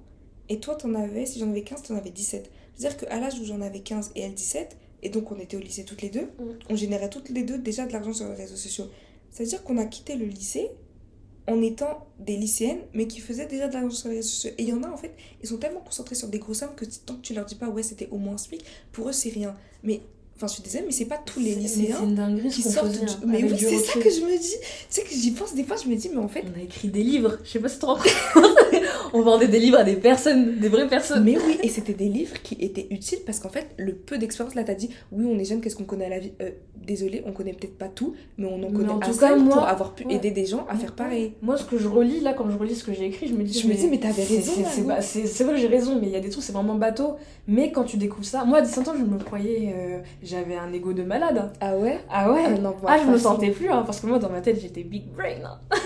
Et 0.49 0.61
toi, 0.61 0.75
t'en 0.77 0.95
avais, 0.95 1.27
si 1.27 1.39
j'en 1.41 1.51
avais 1.51 1.63
15, 1.63 1.83
t'en 1.83 1.97
avais 1.97 2.11
17. 2.11 2.51
C'est-à-dire 2.81 2.97
qu'à 2.97 3.21
l'âge 3.21 3.39
où 3.39 3.45
j'en 3.45 3.61
avais 3.61 3.81
15 3.81 4.13
et 4.17 4.23
elle 4.23 4.33
17, 4.33 4.79
et 5.03 5.11
donc 5.11 5.31
on 5.31 5.39
était 5.39 5.55
au 5.55 5.61
lycée 5.61 5.85
toutes 5.85 6.01
les 6.01 6.09
deux, 6.09 6.23
mm. 6.39 6.59
on 6.71 6.77
générait 6.77 7.11
toutes 7.11 7.29
les 7.29 7.43
deux 7.43 7.59
déjà 7.59 7.85
de 7.85 7.93
l'argent 7.93 8.15
sur 8.15 8.27
les 8.27 8.35
réseaux 8.35 8.57
sociaux. 8.57 8.87
C'est-à-dire 9.31 9.63
qu'on 9.65 9.77
a 9.77 9.85
quitté 9.85 10.15
le 10.15 10.25
lycée 10.25 10.71
en 11.47 11.61
étant 11.61 12.07
des 12.19 12.39
lycéennes, 12.39 12.81
mais 12.95 13.07
qui 13.07 13.21
faisaient 13.21 13.45
déjà 13.45 13.69
de 13.69 13.75
l'argent 13.75 13.91
sur 13.91 14.09
les 14.09 14.17
réseaux 14.17 14.31
sociaux. 14.31 14.53
Et 14.57 14.63
il 14.63 14.69
y 14.71 14.73
en 14.73 14.83
a 14.83 14.89
en 14.89 14.97
fait, 14.97 15.15
ils 15.43 15.49
sont 15.51 15.59
tellement 15.59 15.81
concentrés 15.81 16.15
sur 16.15 16.29
des 16.29 16.39
gros 16.39 16.55
sommes 16.55 16.75
que 16.75 16.87
tant 17.05 17.17
que 17.17 17.21
tu 17.21 17.35
leur 17.35 17.45
dis 17.45 17.55
pas, 17.55 17.69
ouais, 17.69 17.83
c'était 17.83 18.09
au 18.13 18.17
moins 18.17 18.39
SMIC, 18.39 18.65
pour 18.93 19.11
eux 19.11 19.13
c'est 19.13 19.29
rien. 19.29 19.55
Mais 19.83 20.01
Enfin, 20.43 20.47
je 20.47 20.55
suis 20.55 20.63
désolée, 20.63 20.85
mais 20.87 20.93
c'est 20.93 21.05
pas 21.05 21.19
tous 21.23 21.39
les 21.39 21.55
mais 21.55 21.61
lycéens 21.61 21.99
qui 22.51 22.63
sortent. 22.63 22.91
du- 22.93 22.99
hein, 23.01 23.21
Mais 23.27 23.45
oui, 23.45 23.53
c'est 23.59 23.77
ça 23.77 23.99
que 24.01 24.09
je 24.09 24.21
me 24.23 24.39
dis. 24.41 24.55
Tu 24.59 24.67
sais 24.89 25.03
que 25.03 25.11
j'y 25.11 25.33
pense 25.33 25.55
des 25.55 25.65
fois, 25.65 25.77
je 25.77 25.87
me 25.87 25.97
dis, 25.97 26.09
mais 26.09 26.17
en 26.17 26.29
fait. 26.29 26.45
On 26.57 26.59
a 26.59 26.63
écrit 26.63 26.89
des 26.89 27.03
livres, 27.03 27.37
je 27.45 27.51
sais 27.51 27.59
pas 27.59 27.69
si 27.69 27.75
tu 27.75 27.81
te 27.83 27.87
rends 27.87 27.97
compte. 27.97 28.57
on 29.13 29.21
vendait 29.21 29.49
des 29.49 29.59
livres 29.59 29.79
à 29.79 29.85
des 29.85 29.97
personnes, 29.97 30.59
des 30.59 30.69
vraies 30.71 30.89
personnes. 30.89 31.25
Mais 31.25 31.37
oui, 31.37 31.59
et 31.63 31.69
c'était 31.69 31.93
des 31.93 32.09
livres 32.09 32.41
qui 32.43 32.57
étaient 32.61 32.87
utiles 32.91 33.19
parce 33.27 33.39
qu'en 33.39 33.51
fait, 33.51 33.67
le 33.77 33.95
peu 33.95 34.17
d'expérience, 34.17 34.55
là, 34.55 34.65
t'as 34.65 34.75
dit, 34.75 34.89
oui, 35.13 35.27
on 35.31 35.39
est 35.39 35.45
jeune, 35.45 35.61
qu'est-ce 35.61 35.77
qu'on 35.77 35.85
connaît 35.85 36.07
à 36.07 36.11
la 36.11 36.19
vie? 36.21 36.33
Euh, 36.41 36.51
Désolé, 36.81 37.23
on 37.27 37.33
connaît 37.33 37.53
peut-être 37.53 37.77
pas 37.77 37.89
tout, 37.89 38.15
mais 38.39 38.47
on 38.47 38.55
en 38.55 38.71
Mais 38.71 38.73
connaît 38.73 38.89
en 38.89 38.99
tout 38.99 39.11
assez 39.11 39.21
cas, 39.21 39.37
moi- 39.37 39.55
pour 39.55 39.69
avoir 39.69 39.95
pu 39.95 40.07
ouais. 40.07 40.15
aider 40.15 40.31
des 40.31 40.47
gens 40.47 40.65
à 40.69 40.77
faire 40.77 40.95
pareil. 40.95 41.35
Moi, 41.43 41.59
ce 41.59 41.65
que 41.65 41.77
je 41.77 41.87
relis 41.87 42.21
là, 42.21 42.33
quand 42.33 42.51
je 42.51 42.57
relis 42.57 42.75
ce 42.75 42.85
que 42.85 42.95
j'ai 42.95 43.05
écrit, 43.05 43.29
je 43.29 43.35
me 43.35 43.43
dis. 43.45 43.59
Je 43.61 43.69
me 43.69 43.75
dis, 43.75 43.87
mais 43.89 43.99
t'avais 43.99 44.25
raison, 44.25 44.53
c'est- 45.03 45.45
vrai 45.45 45.59
j'ai 45.59 45.67
raison, 45.67 45.99
mais 46.01 46.07
il 46.07 46.13
y 46.13 46.17
a 46.17 46.21
des 46.21 46.31
trucs, 46.31 46.43
c'est 46.43 46.53
vraiment 46.55 46.75
bateau. 46.77 47.17
Mais 47.47 47.71
quand 47.71 47.85
tu 47.85 47.99
découvres 47.99 48.25
ça, 48.27 48.45
moi 48.45 48.59
à 48.59 48.63
17 48.63 48.89
ans, 48.89 48.95
je 48.99 49.05
me 49.05 49.19
croyais. 49.19 49.75
J'avais 50.31 50.55
un 50.57 50.73
ego 50.73 50.93
de 50.93 51.03
malade. 51.03 51.51
Ah 51.61 51.77
ouais? 51.77 51.99
Ah 52.09 52.31
ouais 52.33 52.43
Ah 52.47 52.51
non, 52.51 52.75
Ah, 52.87 52.99
je 53.05 53.11
me 53.11 53.19
sentais 53.19 53.51
plus, 53.51 53.69
hein, 53.69 53.83
parce 53.85 54.01
que 54.01 54.07
moi, 54.07 54.19
dans 54.21 54.31
ma 54.31 54.41
tête, 54.41 54.61
j'étais 54.61 54.85
big 54.85 55.07
brain. 55.11 55.43
hein. 55.45 55.59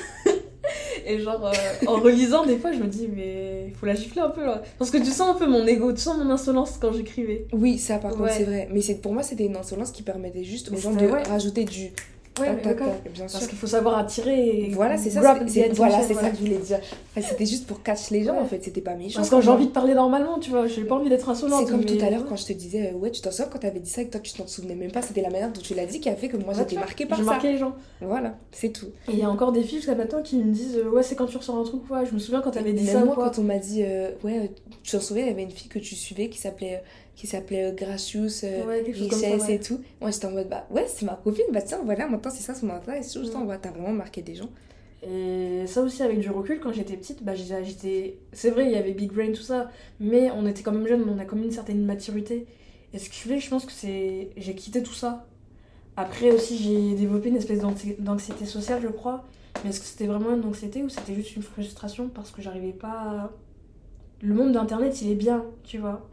Et 1.06 1.18
genre, 1.18 1.46
euh, 1.46 1.52
en 1.86 1.96
relisant, 2.00 2.46
des 2.46 2.56
fois, 2.56 2.72
je 2.72 2.78
me 2.78 2.86
dis, 2.86 3.08
mais 3.14 3.66
il 3.68 3.74
faut 3.74 3.84
la 3.86 3.94
gifler 3.94 4.22
un 4.22 4.30
peu 4.30 4.44
là. 4.44 4.62
Parce 4.78 4.90
que 4.90 4.96
tu 4.98 5.10
sens 5.10 5.28
un 5.30 5.34
peu 5.38 5.46
mon 5.46 5.66
ego, 5.66 5.92
tu 5.92 6.00
sens 6.00 6.16
mon 6.16 6.30
insolence 6.30 6.78
quand 6.80 6.92
j'écrivais. 6.92 7.46
Oui, 7.52 7.78
ça 7.78 7.98
par 7.98 8.12
contre, 8.12 8.32
c'est 8.32 8.44
vrai. 8.44 8.68
Mais 8.72 8.80
c'est 8.80 8.96
pour 8.96 9.12
moi, 9.12 9.22
c'était 9.22 9.44
une 9.44 9.56
insolence 9.56 9.90
qui 9.90 10.02
permettait 10.02 10.44
juste 10.44 10.68
aux 10.68 10.72
Mais 10.74 10.80
gens 10.80 10.92
de 10.94 11.04
ouais. 11.06 11.22
rajouter 11.24 11.64
du. 11.64 11.90
Ouais, 12.40 12.56
tac, 12.62 12.78
mais 12.80 13.10
bien 13.10 13.28
sûr. 13.28 13.38
Parce 13.38 13.46
qu'il 13.46 13.56
faut 13.58 13.66
savoir 13.68 13.96
attirer 13.98 14.48
et. 14.66 14.70
Voilà, 14.70 14.96
c'est 14.96 15.10
ça. 15.10 15.20
c'est- 15.46 15.48
c'est- 15.48 15.68
Voilà, 15.74 16.02
c'est 16.02 16.14
ça 16.14 16.30
que 16.30 16.36
je 16.36 16.40
voulais 16.40 16.56
dire. 16.58 16.78
Enfin, 17.16 17.26
c'était 17.28 17.46
juste 17.46 17.66
pour 17.66 17.82
catch 17.82 18.10
les 18.10 18.24
gens, 18.24 18.34
Ouais. 18.34 18.40
en 18.40 18.46
fait. 18.46 18.60
C'était 18.64 18.80
pas 18.80 18.94
méchant. 18.96 19.16
Parce 19.20 19.28
que 19.30 19.34
quand 19.36 19.40
j'ai 19.40 19.50
envie 19.50 19.66
de 19.66 19.70
parler 19.72 19.94
normalement, 19.94 20.38
tu 20.40 20.50
vois, 20.50 20.66
j'ai 20.66 20.82
pas 20.84 20.96
envie 20.96 21.08
d'être 21.08 21.28
insolente. 21.28 21.64
C'est 21.66 21.70
comme 21.72 21.84
tout 21.84 21.98
à 22.04 22.10
l'heure 22.10 22.24
quand 22.28 22.34
je 22.36 22.46
te 22.46 22.52
disais, 22.52 22.90
euh, 22.92 22.96
ouais, 22.98 23.10
tu 23.12 23.20
t'en 23.20 23.30
souviens 23.30 23.46
quand 23.52 23.58
t'avais 23.60 23.78
dit 23.78 23.88
ça 23.90 24.02
et 24.02 24.06
que 24.06 24.10
toi 24.10 24.20
tu 24.20 24.32
t'en 24.32 24.46
souvenais 24.48 24.74
même 24.74 24.90
pas, 24.90 25.00
c'était 25.02 25.22
la 25.22 25.30
manière 25.30 25.52
dont 25.52 25.60
tu 25.60 25.74
l'as 25.74 25.86
dit 25.86 26.00
qui 26.00 26.08
a 26.08 26.16
fait 26.16 26.28
que 26.28 26.36
moi 26.36 26.48
Ouais, 26.54 26.58
j'étais 26.58 26.74
marquée 26.76 27.06
par 27.06 27.18
J'ai 27.18 27.24
ça. 27.24 27.30
marqué 27.30 27.52
les 27.52 27.58
gens. 27.58 27.74
Voilà, 28.00 28.34
c'est 28.50 28.70
tout. 28.70 28.86
Et 29.08 29.12
il 29.12 29.18
y 29.18 29.22
a 29.22 29.30
encore 29.30 29.52
des 29.52 29.62
filles 29.62 29.78
jusqu'à 29.78 29.94
maintenant 29.94 30.22
qui 30.22 30.36
me 30.38 30.52
disent 30.52 30.76
euh, 30.78 30.90
Ouais, 30.90 31.02
c'est 31.04 31.14
quand 31.14 31.26
tu 31.26 31.36
ressors 31.36 31.56
un 31.58 31.62
truc 31.64 31.86
quoi. 31.86 32.04
Je 32.04 32.12
me 32.14 32.18
souviens 32.18 32.40
quand 32.40 32.50
t'avais 32.50 32.72
dit 32.72 32.84
ça 32.86 33.04
moi, 33.04 33.14
quand 33.14 33.38
on 33.38 33.42
m'a 33.44 33.58
dit, 33.58 33.82
euh, 33.84 34.10
ouais, 34.24 34.50
tu 34.82 34.90
t'en 34.90 35.00
souviens, 35.00 35.22
il 35.24 35.28
y 35.28 35.32
avait 35.32 35.44
une 35.44 35.50
fille 35.50 35.68
que 35.68 35.78
tu 35.78 35.94
suivais 35.94 36.28
qui 36.28 36.38
s'appelait 36.38 36.82
qui 37.16 37.26
s'appelait 37.26 37.64
euh, 37.70 37.72
Gracious, 37.72 38.44
euh, 38.44 38.64
Ouais, 38.66 38.82
Richesse 38.82 39.48
et 39.48 39.60
tout. 39.60 39.80
Moi 40.00 40.10
j'étais 40.10 40.26
en 40.26 40.32
mode, 40.32 40.48
bah 40.48 40.66
ouais, 40.70 40.86
c'est 40.88 41.04
ma 41.06 41.14
copine, 41.14 41.44
bah 41.52 41.62
tiens, 41.62 41.80
voilà, 41.84 42.08
maintenant 42.08 42.30
c'est 42.30 42.42
ça 42.42 42.54
son 42.54 42.68
intérêt. 42.70 43.00
Et 43.00 43.02
je 43.02 43.18
Mm. 43.20 43.30
t'en 43.30 43.44
vois, 43.44 43.56
t'as 43.58 43.70
vraiment 43.70 43.92
marqué 43.92 44.22
des 44.22 44.34
gens. 44.34 44.50
Et 45.06 45.66
ça 45.66 45.82
aussi, 45.82 46.02
avec 46.02 46.18
du 46.20 46.30
recul, 46.30 46.60
quand 46.60 46.72
j'étais 46.72 46.96
petite, 46.96 47.22
bah, 47.22 47.34
j'étais-. 47.34 48.16
C'est 48.32 48.48
vrai, 48.50 48.64
il 48.66 48.72
y 48.72 48.76
avait 48.76 48.92
Big 48.92 49.12
Brain, 49.12 49.32
tout 49.32 49.42
ça, 49.42 49.70
mais 50.00 50.30
on 50.30 50.46
était 50.46 50.62
quand 50.62 50.72
même 50.72 50.86
jeunes, 50.86 51.04
on 51.08 51.18
a 51.18 51.24
quand 51.26 51.36
même 51.36 51.44
une 51.44 51.50
certaine 51.52 51.84
maturité. 51.84 52.46
Et 52.94 52.98
ce 52.98 53.10
fait, 53.10 53.38
je 53.38 53.50
pense 53.50 53.66
que 53.66 53.72
c'est. 53.72 54.30
J'ai 54.38 54.54
quitté 54.54 54.82
tout 54.82 54.94
ça. 54.94 55.26
Après 55.96 56.30
aussi, 56.32 56.56
j'ai 56.56 56.94
développé 56.94 57.28
une 57.28 57.36
espèce 57.36 57.60
d'anxi- 57.60 57.96
d'anxiété 57.98 58.46
sociale, 58.46 58.80
je 58.82 58.88
crois. 58.88 59.24
Mais 59.62 59.70
est-ce 59.70 59.80
que 59.80 59.86
c'était 59.86 60.06
vraiment 60.06 60.34
une 60.34 60.44
anxiété 60.44 60.82
ou 60.82 60.88
c'était 60.88 61.14
juste 61.14 61.36
une 61.36 61.42
frustration 61.42 62.08
parce 62.08 62.30
que 62.30 62.40
j'arrivais 62.42 62.72
pas. 62.72 62.88
à- 62.88 63.32
Le 64.22 64.32
monde 64.34 64.52
d'internet, 64.52 65.02
il 65.02 65.10
est 65.10 65.14
bien, 65.16 65.44
tu 65.64 65.78
vois. 65.78 66.08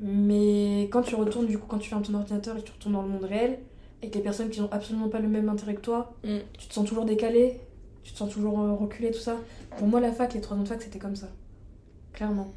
Mais 0.00 0.88
quand 0.90 1.02
tu 1.02 1.14
retournes, 1.14 1.46
du 1.46 1.58
coup, 1.58 1.66
quand 1.68 1.78
tu 1.78 1.88
fermes 1.88 2.02
ton 2.02 2.14
ordinateur 2.14 2.56
et 2.56 2.60
que 2.60 2.66
tu 2.66 2.72
retournes 2.72 2.94
dans 2.94 3.02
le 3.02 3.08
monde 3.08 3.24
réel, 3.24 3.58
avec 4.02 4.14
les 4.14 4.20
personnes 4.20 4.50
qui 4.50 4.60
n'ont 4.60 4.70
absolument 4.72 5.08
pas 5.08 5.20
le 5.20 5.28
même 5.28 5.48
intérêt 5.48 5.74
que 5.74 5.80
toi, 5.80 6.14
Mm. 6.24 6.38
tu 6.58 6.66
te 6.68 6.74
sens 6.74 6.86
toujours 6.88 7.04
décalé, 7.04 7.60
tu 8.02 8.12
te 8.12 8.18
sens 8.18 8.30
toujours 8.32 8.60
euh, 8.60 8.72
reculé, 8.74 9.10
tout 9.12 9.20
ça. 9.20 9.36
Pour 9.78 9.86
moi, 9.86 10.00
la 10.00 10.10
fac, 10.12 10.34
les 10.34 10.40
trois 10.40 10.56
ans 10.56 10.62
de 10.62 10.68
fac, 10.68 10.82
c'était 10.82 10.98
comme 10.98 11.14
ça. 11.16 11.28
Clairement. 12.12 12.52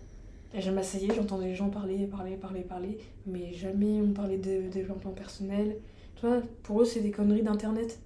Et 0.55 0.61
je 0.61 0.71
m'asseyais, 0.71 1.13
j'entendais 1.15 1.47
les 1.47 1.55
gens 1.55 1.69
parler, 1.69 2.07
parler, 2.07 2.35
parler, 2.37 2.61
parler, 2.61 2.97
mais 3.27 3.53
jamais 3.53 4.01
on 4.01 4.11
parlait 4.13 4.37
de 4.37 4.69
développement 4.69 5.11
personnel. 5.11 5.75
Tu 6.15 6.25
vois, 6.25 6.41
pour 6.63 6.81
eux, 6.81 6.85
c'est 6.85 7.01
des 7.01 7.11
conneries 7.11 7.43
d'internet. 7.43 7.99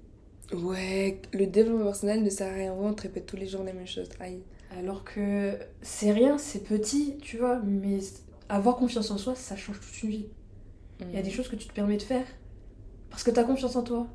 Ouais, 0.52 1.22
le 1.32 1.46
développement 1.46 1.86
personnel 1.86 2.24
ne 2.24 2.30
sert 2.30 2.52
à 2.52 2.56
rien, 2.56 2.74
on 2.74 2.94
te 2.94 3.04
répète 3.04 3.28
tous 3.28 3.36
les 3.38 3.48
jours 3.48 3.64
les 3.64 3.72
mêmes 3.74 3.86
choses. 3.88 4.10
Aïe. 4.20 4.40
Alors 4.78 5.04
que 5.04 5.54
c'est 5.84 6.12
rien, 6.12 6.38
c'est 6.40 6.64
petit, 6.64 7.18
tu 7.22 7.38
vois, 7.38 7.60
mais 7.64 8.00
avoir 8.50 8.76
confiance 8.76 9.12
en 9.12 9.18
soi, 9.18 9.36
ça 9.36 9.56
change 9.56 9.80
toute 9.80 10.04
une 10.04 10.10
vie. 10.10 10.26
Il 11.02 11.16
y 11.16 11.18
a 11.18 11.22
des 11.22 11.32
choses 11.32 11.48
que 11.48 11.56
tu 11.56 11.68
te 11.68 11.74
permets 11.74 11.96
de 11.98 12.02
faire 12.02 12.26
parce 13.10 13.24
que 13.24 13.32
tu 13.32 13.40
as 13.40 13.44
confiance 13.44 13.76
en 13.76 13.84
toi. 13.84 14.08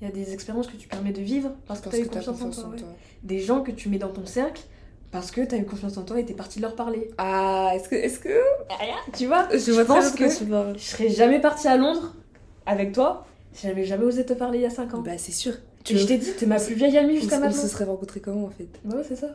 Il 0.00 0.06
y 0.06 0.10
a 0.10 0.12
des 0.12 0.32
expériences 0.32 0.66
que 0.66 0.76
tu 0.76 0.88
permets 0.88 1.12
de 1.12 1.20
vivre 1.22 1.50
parce 1.66 1.80
que 1.80 1.88
tu 1.90 1.96
as 1.96 1.98
eu 1.98 2.02
que 2.04 2.08
t'as 2.08 2.18
confiance, 2.20 2.38
confiance 2.38 2.58
en 2.58 2.60
toi. 2.62 2.68
en 2.68 2.72
ouais. 2.72 2.78
toi. 2.78 2.88
Des 3.22 3.40
gens 3.40 3.62
que 3.62 3.70
tu 3.72 3.88
mets 3.88 3.98
dans 3.98 4.08
ton 4.12 4.26
cercle 4.26 4.62
parce 5.10 5.30
que 5.30 5.40
tu 5.42 5.54
as 5.54 5.58
eu 5.58 5.64
confiance 5.64 5.96
en 5.96 6.02
toi 6.04 6.18
et 6.20 6.24
tu 6.26 6.32
es 6.32 6.34
parti 6.34 6.58
de 6.58 6.62
leur 6.62 6.74
parler. 6.76 7.10
Ah, 7.18 7.72
est-ce 7.74 7.88
que. 7.88 7.94
Est-ce 7.94 8.18
que... 8.20 8.38
Tu 9.14 9.26
vois 9.26 9.48
Je 9.52 9.72
vois 9.72 9.84
pense 9.84 10.10
que- 10.12 10.38
tu 10.38 10.44
parles. 10.46 10.78
Je 10.78 10.84
serais 10.84 11.08
jamais 11.08 11.40
partie 11.40 11.68
à 11.68 11.76
Londres 11.76 12.14
avec 12.66 12.92
toi 12.92 13.26
si 13.52 13.66
j'avais 13.66 13.84
jamais 13.84 14.04
osé 14.04 14.24
te 14.26 14.34
parler 14.34 14.58
il 14.58 14.62
y 14.62 14.66
a 14.66 14.70
5 14.70 14.94
ans. 14.94 15.00
Bah, 15.02 15.16
c'est 15.18 15.32
sûr. 15.32 15.54
et 15.88 15.96
je 15.96 16.06
t'ai 16.06 16.18
dit, 16.18 16.32
t'es 16.38 16.44
ma 16.46 16.60
plus 16.60 16.74
vieille 16.74 16.98
amie 16.98 17.16
on, 17.16 17.20
jusqu'à 17.20 17.36
on 17.38 17.40
maintenant. 17.40 17.62
se 17.62 17.68
serait 17.68 17.84
rencontrés 17.84 18.20
comment 18.20 18.44
en 18.44 18.50
fait? 18.50 18.68
Ouais, 18.84 19.02
c'est 19.06 19.16
ça. 19.16 19.28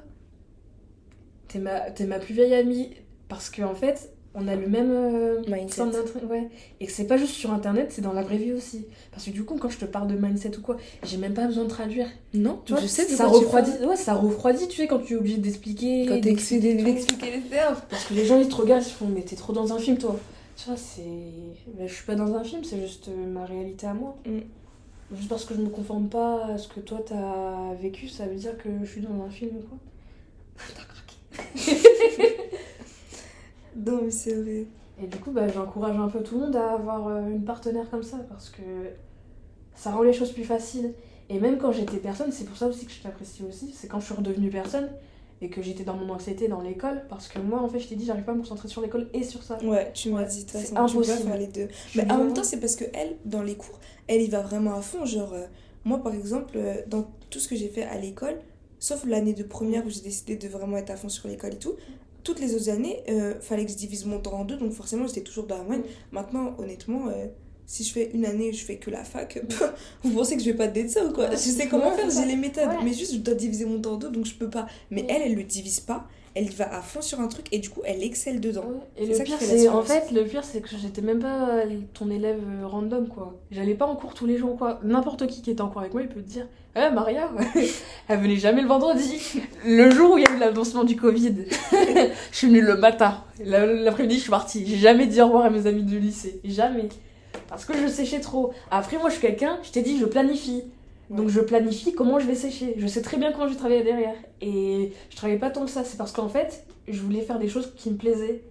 T'es 1.47 1.59
ma, 1.59 1.89
t'es 1.91 2.05
ma 2.05 2.19
plus 2.19 2.33
vieille 2.33 2.53
amie 2.53 2.91
parce 3.31 3.49
qu'en 3.49 3.71
en 3.71 3.75
fait, 3.75 4.11
on 4.35 4.45
a 4.49 4.55
le 4.57 4.67
même 4.67 4.91
euh, 4.91 5.41
Mindset. 5.47 5.85
d'intérêt, 5.85 6.25
ouais. 6.29 6.49
Et 6.81 6.85
que 6.85 6.91
c'est 6.91 7.07
pas 7.07 7.15
juste 7.15 7.33
sur 7.33 7.53
internet, 7.53 7.93
c'est 7.93 8.01
dans 8.01 8.11
la 8.11 8.23
vraie 8.23 8.35
vie 8.35 8.51
aussi. 8.51 8.85
Parce 9.09 9.23
que 9.23 9.29
du 9.29 9.45
coup, 9.45 9.55
quand 9.57 9.69
je 9.69 9.77
te 9.77 9.85
parle 9.85 10.09
de 10.09 10.15
mindset 10.15 10.57
ou 10.57 10.61
quoi, 10.61 10.75
j'ai 11.03 11.15
même 11.15 11.33
pas 11.33 11.47
besoin 11.47 11.63
de 11.63 11.69
traduire. 11.69 12.07
Non, 12.33 12.59
Tu 12.65 12.73
vois, 12.73 12.81
je 12.81 12.87
sais 12.87 13.05
ça 13.05 13.27
refroidit. 13.27 13.71
Ouais, 13.87 13.95
ça 13.95 14.15
refroidit, 14.15 14.67
tu 14.67 14.75
sais, 14.75 14.87
quand 14.87 14.99
tu 14.99 15.13
es 15.13 15.15
obligé 15.15 15.37
d'expliquer. 15.37 16.07
Quand 16.07 16.15
t'es 16.15 16.33
d'expliquer 16.33 17.31
les 17.31 17.41
termes. 17.49 17.77
Parce 17.89 18.03
que 18.03 18.13
les 18.15 18.25
gens 18.25 18.37
ils 18.37 18.49
te 18.49 18.55
regardent, 18.55 18.83
ils 18.83 18.89
se 18.89 18.93
font 18.93 19.07
mais 19.07 19.21
t'es 19.21 19.37
trop 19.37 19.53
dans 19.53 19.71
un 19.71 19.79
film 19.79 19.97
toi. 19.97 20.19
Tu 20.57 20.65
vois, 20.67 20.77
c'est. 20.77 21.01
Mais 21.79 21.87
je 21.87 21.93
suis 21.93 22.05
pas 22.05 22.15
dans 22.15 22.35
un 22.35 22.43
film, 22.43 22.65
c'est 22.65 22.81
juste 22.81 23.07
euh, 23.07 23.27
ma 23.31 23.45
réalité 23.45 23.87
à 23.87 23.93
moi. 23.93 24.17
Mm. 24.25 24.39
Juste 25.15 25.29
parce 25.29 25.45
que 25.45 25.53
je 25.53 25.61
me 25.61 25.69
conforme 25.69 26.09
pas 26.09 26.47
à 26.47 26.57
ce 26.57 26.67
que 26.67 26.81
toi 26.81 26.99
t'as 27.05 27.73
vécu, 27.81 28.09
ça 28.09 28.25
veut 28.25 28.35
dire 28.35 28.57
que 28.57 28.67
je 28.83 28.89
suis 28.91 29.01
dans 29.01 29.23
un 29.23 29.29
film 29.29 29.51
ou 29.55 29.61
quoi. 29.61 29.77
T'as 30.75 30.83
craqué. 30.83 32.37
Non, 33.85 33.99
mais 34.03 34.11
c'est 34.11 34.33
vrai. 34.35 34.65
Et 35.01 35.07
du 35.07 35.17
coup, 35.17 35.31
bah, 35.31 35.47
j'encourage 35.47 35.97
un 35.97 36.07
peu 36.07 36.21
tout 36.21 36.35
le 36.35 36.45
monde 36.45 36.55
à 36.55 36.73
avoir 36.73 37.07
euh, 37.07 37.27
une 37.29 37.43
partenaire 37.43 37.89
comme 37.89 38.03
ça 38.03 38.17
parce 38.29 38.49
que 38.49 38.61
ça 39.75 39.91
rend 39.91 40.03
les 40.03 40.13
choses 40.13 40.31
plus 40.31 40.43
faciles. 40.43 40.93
Et 41.29 41.39
même 41.39 41.57
quand 41.57 41.71
j'étais 41.71 41.97
personne, 41.97 42.31
c'est 42.31 42.43
pour 42.43 42.57
ça 42.57 42.67
aussi 42.67 42.85
que 42.85 42.91
je 42.91 43.01
t'apprécie 43.01 43.43
aussi, 43.47 43.73
c'est 43.73 43.87
quand 43.87 43.99
je 43.99 44.05
suis 44.05 44.13
redevenue 44.13 44.49
personne 44.49 44.89
et 45.41 45.49
que 45.49 45.61
j'étais 45.61 45.83
dans 45.83 45.95
mon 45.95 46.13
anxiété 46.13 46.47
dans 46.47 46.61
l'école 46.61 47.03
parce 47.09 47.27
que 47.27 47.39
moi 47.39 47.59
en 47.61 47.67
fait 47.67 47.79
je 47.79 47.87
t'ai 47.87 47.95
dit 47.95 48.05
j'arrive 48.05 48.25
pas 48.25 48.33
à 48.33 48.35
me 48.35 48.41
concentrer 48.41 48.67
sur 48.67 48.81
l'école 48.81 49.07
et 49.13 49.23
sur 49.23 49.41
ça. 49.41 49.57
Ouais, 49.63 49.91
tu 49.93 50.11
m'as 50.11 50.23
dit 50.23 50.43
de 50.43 50.49
toute 50.49 50.59
c'est 50.59 50.73
façon, 50.75 50.85
tu 50.85 50.97
peux 50.97 51.01
pas 51.03 51.11
impossible. 51.13 51.29
faire 51.29 51.37
les 51.37 51.47
deux. 51.47 51.67
Je 51.89 52.01
Mais 52.01 52.11
en 52.11 52.17
même 52.17 52.33
temps, 52.33 52.43
c'est 52.43 52.59
parce 52.59 52.75
que 52.75 52.83
elle, 52.93 53.15
dans 53.25 53.41
les 53.41 53.55
cours, 53.55 53.79
elle 54.07 54.21
y 54.21 54.27
va 54.27 54.41
vraiment 54.41 54.75
à 54.75 54.81
fond. 54.81 55.05
Genre, 55.05 55.33
euh, 55.33 55.45
moi 55.85 56.03
par 56.03 56.13
exemple, 56.13 56.53
euh, 56.57 56.75
dans 56.87 57.09
tout 57.29 57.39
ce 57.39 57.47
que 57.47 57.55
j'ai 57.55 57.69
fait 57.69 57.83
à 57.83 57.97
l'école, 57.97 58.37
sauf 58.77 59.05
l'année 59.05 59.33
de 59.33 59.43
première 59.43 59.85
où 59.85 59.89
j'ai 59.89 60.01
décidé 60.01 60.35
de 60.35 60.47
vraiment 60.47 60.77
être 60.77 60.91
à 60.91 60.95
fond 60.97 61.09
sur 61.09 61.27
l'école 61.27 61.53
et 61.53 61.59
tout, 61.59 61.73
toutes 62.23 62.39
les 62.39 62.55
autres 62.55 62.69
années, 62.69 63.03
euh, 63.09 63.39
fallait 63.41 63.65
que 63.65 63.71
je 63.71 63.77
divise 63.77 64.05
mon 64.05 64.19
temps 64.19 64.33
en 64.33 64.45
deux, 64.45 64.57
donc 64.57 64.71
forcément 64.73 65.07
j'étais 65.07 65.21
toujours 65.21 65.45
dans 65.45 65.57
la 65.57 65.63
moyenne. 65.63 65.85
Maintenant, 66.11 66.55
honnêtement, 66.57 67.07
euh, 67.07 67.27
si 67.65 67.83
je 67.83 67.91
fais 67.91 68.11
une 68.13 68.25
année 68.25 68.49
où 68.49 68.53
je 68.53 68.63
fais 68.63 68.77
que 68.77 68.89
la 68.89 69.03
fac, 69.03 69.39
vous 70.03 70.11
pensez 70.11 70.35
que 70.35 70.43
je 70.43 70.51
vais 70.51 70.57
pas 70.57 70.67
te 70.67 70.87
ça 70.87 71.05
ou 71.05 71.13
quoi? 71.13 71.25
Ouais. 71.25 71.31
Je 71.31 71.37
sais 71.37 71.67
comment 71.67 71.91
faire, 71.91 72.09
j'ai 72.09 72.25
les 72.25 72.35
méthodes, 72.35 72.69
mais 72.83 72.93
juste 72.93 73.13
je 73.13 73.19
dois 73.19 73.33
diviser 73.33 73.65
mon 73.65 73.79
temps 73.79 73.93
en 73.93 73.97
deux, 73.97 74.09
donc 74.09 74.25
je 74.25 74.35
peux 74.35 74.49
pas. 74.49 74.67
Mais 74.89 75.05
elle, 75.09 75.21
elle 75.23 75.35
le 75.35 75.43
divise 75.43 75.79
pas, 75.79 76.07
elle 76.35 76.45
y 76.45 76.55
va 76.55 76.73
à 76.75 76.81
fond 76.81 77.01
sur 77.01 77.19
un 77.19 77.27
truc 77.27 77.47
et 77.51 77.59
du 77.59 77.69
coup 77.69 77.81
elle 77.85 78.03
excelle 78.03 78.39
dedans. 78.39 78.63
Ouais. 78.65 79.03
Et 79.03 79.05
le 79.05 79.13
ça 79.13 79.23
pire, 79.23 79.37
c'est 79.39 79.67
en 79.67 79.81
fait, 79.81 80.11
le 80.11 80.23
pire, 80.23 80.43
c'est 80.43 80.61
que 80.61 80.69
j'étais 80.81 81.01
même 81.01 81.19
pas 81.19 81.49
euh, 81.49 81.65
ton 81.93 82.09
élève 82.09 82.39
euh, 82.61 82.65
random 82.67 83.07
quoi. 83.07 83.33
J'allais 83.51 83.73
pas 83.75 83.85
en 83.85 83.95
cours 83.95 84.13
tous 84.13 84.25
les 84.25 84.37
jours 84.37 84.57
quoi. 84.57 84.79
N'importe 84.83 85.27
qui 85.27 85.41
qui 85.41 85.51
était 85.51 85.61
en 85.61 85.67
cours 85.69 85.81
avec 85.81 85.93
moi, 85.93 86.01
il 86.03 86.07
peut 86.09 86.21
te 86.21 86.29
dire, 86.29 86.47
eh 86.75 86.89
Maria, 86.93 87.29
elle 88.07 88.19
venait 88.19 88.37
jamais 88.37 88.61
le 88.61 88.67
vendredi. 88.67 89.41
Le 89.65 89.91
jour 89.91 90.13
où 90.13 90.17
il 90.17 90.23
y 90.23 90.27
a 90.27 90.35
eu 90.35 90.39
l'annoncement 90.39 90.83
du 90.85 90.95
Covid, 90.95 91.35
je 92.31 92.37
suis 92.37 92.47
venue 92.47 92.61
le 92.61 92.77
matin. 92.77 93.23
La- 93.43 93.65
L'après-midi, 93.65 94.15
je 94.15 94.21
suis 94.21 94.29
partie. 94.29 94.65
J'ai 94.65 94.77
jamais 94.77 95.07
dit 95.07 95.21
au 95.21 95.25
revoir 95.25 95.45
à 95.45 95.49
mes 95.49 95.67
amis 95.67 95.83
du 95.83 95.99
lycée, 95.99 96.39
jamais. 96.45 96.87
Parce 97.49 97.65
que 97.65 97.73
je 97.77 97.87
séchais 97.87 98.21
trop. 98.21 98.53
Après, 98.71 98.97
moi, 98.97 99.09
je 99.09 99.15
suis 99.15 99.21
quelqu'un, 99.27 99.57
je 99.63 99.71
t'ai 99.71 99.81
dit, 99.81 99.97
je 99.99 100.05
planifie. 100.05 100.63
Donc 101.11 101.27
je 101.27 101.41
planifie 101.41 101.93
comment 101.93 102.19
je 102.19 102.25
vais 102.25 102.35
sécher. 102.35 102.73
Je 102.77 102.87
sais 102.87 103.01
très 103.01 103.17
bien 103.17 103.31
comment 103.31 103.47
je 103.47 103.53
vais 103.53 103.59
travailler 103.59 103.83
derrière. 103.83 104.15
Et 104.39 104.93
je 105.09 105.15
travaillais 105.15 105.39
pas 105.39 105.49
tant 105.49 105.65
que 105.65 105.71
ça. 105.71 105.83
C'est 105.83 105.97
parce 105.97 106.13
qu'en 106.13 106.29
fait, 106.29 106.65
je 106.87 107.01
voulais 107.01 107.21
faire 107.21 107.37
des 107.37 107.49
choses 107.49 107.73
qui 107.75 107.91
me 107.91 107.97
plaisaient. 107.97 108.43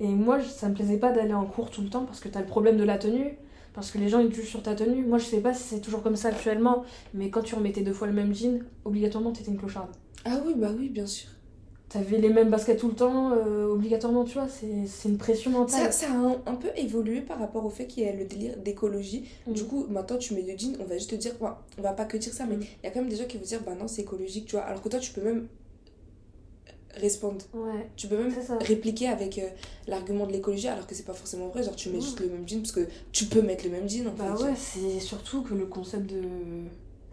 Et 0.00 0.08
moi, 0.08 0.40
ça 0.40 0.68
me 0.68 0.74
plaisait 0.74 0.98
pas 0.98 1.12
d'aller 1.12 1.34
en 1.34 1.46
cours 1.46 1.70
tout 1.70 1.82
le 1.82 1.88
temps 1.88 2.04
parce 2.04 2.18
que 2.18 2.28
t'as 2.28 2.40
le 2.40 2.46
problème 2.46 2.76
de 2.76 2.84
la 2.84 2.98
tenue. 2.98 3.38
Parce 3.74 3.90
que 3.90 3.98
les 3.98 4.08
gens 4.08 4.18
ils 4.18 4.32
jugent 4.34 4.50
sur 4.50 4.62
ta 4.62 4.74
tenue. 4.74 5.04
Moi, 5.04 5.18
je 5.18 5.24
sais 5.24 5.40
pas 5.40 5.54
si 5.54 5.62
c'est 5.62 5.80
toujours 5.80 6.02
comme 6.02 6.16
ça 6.16 6.28
actuellement. 6.28 6.82
Mais 7.14 7.30
quand 7.30 7.42
tu 7.42 7.54
remettais 7.54 7.82
deux 7.82 7.92
fois 7.92 8.08
le 8.08 8.12
même 8.12 8.34
jean, 8.34 8.62
obligatoirement 8.84 9.30
t'étais 9.30 9.52
une 9.52 9.58
clocharde. 9.58 9.90
Ah 10.24 10.40
oui, 10.44 10.54
bah 10.56 10.70
oui, 10.76 10.88
bien 10.88 11.06
sûr. 11.06 11.30
T'avais 11.92 12.18
les 12.18 12.30
mêmes 12.30 12.48
baskets 12.48 12.78
tout 12.78 12.88
le 12.88 12.94
temps, 12.94 13.32
euh, 13.32 13.66
obligatoirement, 13.66 14.24
tu 14.24 14.34
vois. 14.34 14.48
C'est 14.48 14.86
c'est 14.86 15.08
une 15.10 15.18
pression 15.18 15.50
mentale. 15.50 15.92
Ça, 15.92 16.06
ça 16.06 16.12
a 16.12 16.14
un, 16.16 16.36
un 16.46 16.54
peu 16.54 16.68
évolué 16.76 17.20
par 17.20 17.38
rapport 17.38 17.64
au 17.66 17.70
fait 17.70 17.86
qu'il 17.86 18.04
y 18.04 18.08
a 18.08 18.12
le 18.12 18.24
délire 18.24 18.56
d'écologie. 18.56 19.24
Mm. 19.46 19.52
Du 19.52 19.64
coup, 19.64 19.86
maintenant, 19.90 20.16
tu 20.16 20.32
mets 20.34 20.42
le 20.42 20.56
jean, 20.56 20.76
on 20.80 20.84
va 20.84 20.96
juste 20.96 21.10
te 21.10 21.16
dire, 21.16 21.32
enfin, 21.40 21.58
on 21.78 21.82
va 21.82 21.92
pas 21.92 22.04
que 22.06 22.16
dire 22.16 22.32
ça, 22.32 22.46
mais 22.46 22.56
Mm. 22.56 22.60
il 22.82 22.84
y 22.84 22.86
a 22.86 22.90
quand 22.90 23.00
même 23.00 23.10
des 23.10 23.16
gens 23.16 23.26
qui 23.26 23.36
vont 23.36 23.44
dire, 23.44 23.60
bah 23.66 23.74
non, 23.78 23.88
c'est 23.88 24.02
écologique, 24.02 24.46
tu 24.46 24.52
vois. 24.56 24.64
Alors 24.64 24.80
que 24.82 24.88
toi, 24.88 24.98
tu 25.00 25.12
peux 25.12 25.22
même 25.22 25.48
respond. 26.94 27.36
Ouais. 27.54 27.88
Tu 27.96 28.06
peux 28.06 28.16
même 28.18 28.32
répliquer 28.60 29.08
avec 29.08 29.38
euh, 29.38 29.48
l'argument 29.86 30.26
de 30.26 30.32
l'écologie 30.32 30.68
alors 30.68 30.86
que 30.86 30.94
c'est 30.94 31.04
pas 31.06 31.14
forcément 31.14 31.48
vrai. 31.48 31.62
Genre, 31.62 31.74
tu 31.76 31.88
mets 31.88 31.96
Ouais. 31.96 32.02
juste 32.02 32.20
le 32.20 32.28
même 32.28 32.46
jean 32.48 32.60
parce 32.60 32.72
que 32.72 32.86
tu 33.12 33.24
peux 33.26 33.40
mettre 33.42 33.64
le 33.64 33.70
même 33.70 33.88
jean 33.88 34.06
en 34.08 34.12
Bah 34.12 34.34
fait. 34.36 34.44
ouais, 34.44 34.54
c'est 34.56 35.00
surtout 35.00 35.42
que 35.42 35.54
le 35.54 35.64
concept 35.66 36.06
de. 36.10 36.22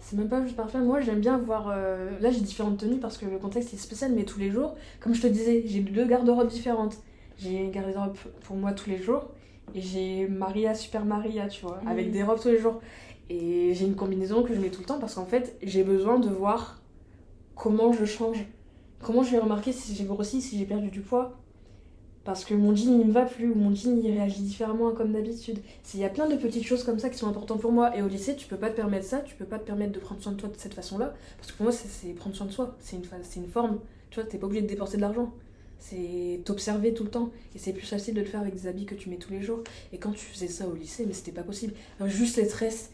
C'est 0.02 0.16
même 0.18 0.30
pas 0.30 0.42
juste 0.44 0.56
parfait. 0.56 0.80
Moi, 0.80 1.02
j'aime 1.02 1.20
bien 1.20 1.38
voir. 1.38 1.70
euh, 1.70 2.10
Là, 2.20 2.32
j'ai 2.32 2.42
différentes 2.42 2.78
tenues 2.80 3.00
parce 3.00 3.18
que 3.18 3.26
le 3.26 3.38
contexte 3.38 3.74
est 3.74 3.78
spécial, 3.78 4.12
mais 4.14 4.24
tous 4.24 4.40
les 4.40 4.50
jours, 4.50 4.76
comme 5.00 5.14
je 5.14 5.22
te 5.22 5.28
disais, 5.28 5.64
j'ai 5.66 5.82
deux 5.82 6.06
garde-robes 6.06 6.48
différentes. 6.48 6.98
J'ai 7.38 7.58
une 7.66 7.72
garde-robe 7.72 8.16
pour 8.42 8.56
moi 8.56 8.72
tous 8.74 8.90
les 8.90 8.98
jours 8.98 9.30
et 9.76 9.82
j'ai 9.82 10.28
Maria 10.28 10.74
Super 10.74 11.06
Maria, 11.06 11.48
tu 11.48 11.62
vois, 11.66 11.80
avec 11.86 12.08
Mhm. 12.08 12.12
des 12.14 12.24
robes 12.24 12.40
tous 12.42 12.48
les 12.50 12.60
jours. 12.60 12.80
Et 13.30 13.74
j'ai 13.76 13.86
une 13.86 13.96
combinaison 13.96 14.42
que 14.44 14.54
je 14.56 14.60
mets 14.60 14.70
tout 14.72 14.80
le 14.82 14.86
temps 14.88 15.00
parce 15.00 15.16
qu'en 15.16 15.26
fait, 15.26 15.58
j'ai 15.62 15.84
besoin 15.84 16.18
de 16.20 16.30
voir 16.30 16.82
comment 17.56 17.94
je 17.94 18.06
change. 18.06 18.46
Comment 19.02 19.22
je 19.24 19.32
vais 19.32 19.40
remarquer 19.40 19.72
si 19.72 19.94
j'ai 19.96 20.04
grossi, 20.06 20.42
si 20.42 20.58
j'ai 20.58 20.66
perdu 20.66 20.90
du 20.90 21.02
poids. 21.02 21.38
Parce 22.26 22.46
que 22.46 22.54
mon 22.54 22.76
jean 22.76 23.00
il 23.00 23.08
me 23.08 23.12
va 23.12 23.26
plus 23.26 23.50
ou 23.50 23.56
mon 23.56 23.74
jean 23.74 23.98
il 24.04 24.12
réagit 24.12 24.42
différemment 24.42 24.92
comme 24.92 25.14
d'habitude. 25.14 25.60
Il 25.94 26.00
y 26.00 26.04
a 26.04 26.10
plein 26.10 26.28
de 26.28 26.36
petites 26.36 26.66
choses 26.66 26.84
comme 26.84 27.00
ça 27.00 27.10
qui 27.10 27.18
sont 27.18 27.28
importantes 27.28 27.62
pour 27.62 27.72
moi. 27.72 27.96
Et 27.98 28.02
au 28.02 28.08
lycée, 28.08 28.36
tu 28.36 28.46
peux 28.48 28.58
pas 28.58 28.70
te 28.70 28.76
permettre 28.76 29.06
ça, 29.06 29.20
tu 29.20 29.36
peux 29.36 29.46
pas 29.46 29.58
te 29.58 29.66
permettre 29.66 29.94
de 29.94 30.00
prendre 30.00 30.22
soin 30.22 30.34
de 30.34 30.38
toi 30.38 30.50
de 30.50 30.56
cette 30.58 30.74
façon-là. 30.74 31.14
Parce 31.38 31.52
que 31.52 31.58
pour 31.58 31.64
moi, 31.64 31.72
c'est- 31.72 32.14
prendre 32.14 32.36
soin 32.36 32.46
de 32.46 32.52
soi. 32.52 32.76
C'est 32.80 32.98
une, 32.98 33.04
une 33.44 33.50
forme. 33.50 33.80
Tu 34.12 34.20
vois, 34.20 34.30
t'es 34.30 34.38
pas 34.38 34.46
obligé 34.48 34.62
de 34.62 34.68
dépenser 34.68 34.98
de 34.98 35.02
l'argent. 35.02 35.32
C'est 35.80 36.42
t'observer 36.46 36.94
tout 36.94 37.04
le 37.06 37.10
temps. 37.10 37.32
Et 37.56 37.58
c'est 37.60 37.74
plus 37.74 37.88
facile 37.88 38.14
de 38.14 38.20
le 38.20 38.26
faire 38.26 38.42
avec 38.42 38.54
des 38.54 38.68
habits 38.68 38.86
que 38.86 38.96
tu 38.96 39.10
mets 39.10 39.18
tous 39.18 39.32
les 39.32 39.42
jours. 39.42 39.64
Et 39.94 39.98
quand 39.98 40.12
tu 40.12 40.26
faisais 40.26 40.48
ça 40.50 40.68
au 40.68 40.76
lycée, 40.76 41.06
mais 41.08 41.14
c'était 41.14 41.32
pas 41.32 41.44
possible. 41.44 41.74
Juste 42.06 42.36
les 42.38 42.48
tresses, 42.48 42.92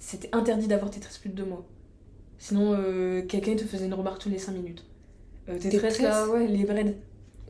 c'était 0.00 0.30
interdit 0.32 0.66
d'avoir 0.66 0.90
tes 0.90 0.98
tresses 0.98 1.18
plus 1.18 1.30
de 1.30 1.34
deux 1.34 1.44
mois. 1.44 1.64
Sinon, 2.38 2.72
euh, 2.74 3.22
quelqu'un 3.22 3.54
te 3.54 3.64
faisait 3.64 3.86
une 3.86 3.94
remarque 3.94 4.20
tous 4.22 4.28
les 4.30 4.38
5 4.38 4.52
minutes. 4.52 4.84
Euh, 5.48 5.58
tes 5.58 5.68
Tes 5.68 5.78
tresses 5.78 6.00
là, 6.00 6.26
ouais, 6.28 6.46
les 6.48 6.64
braids. 6.64 6.96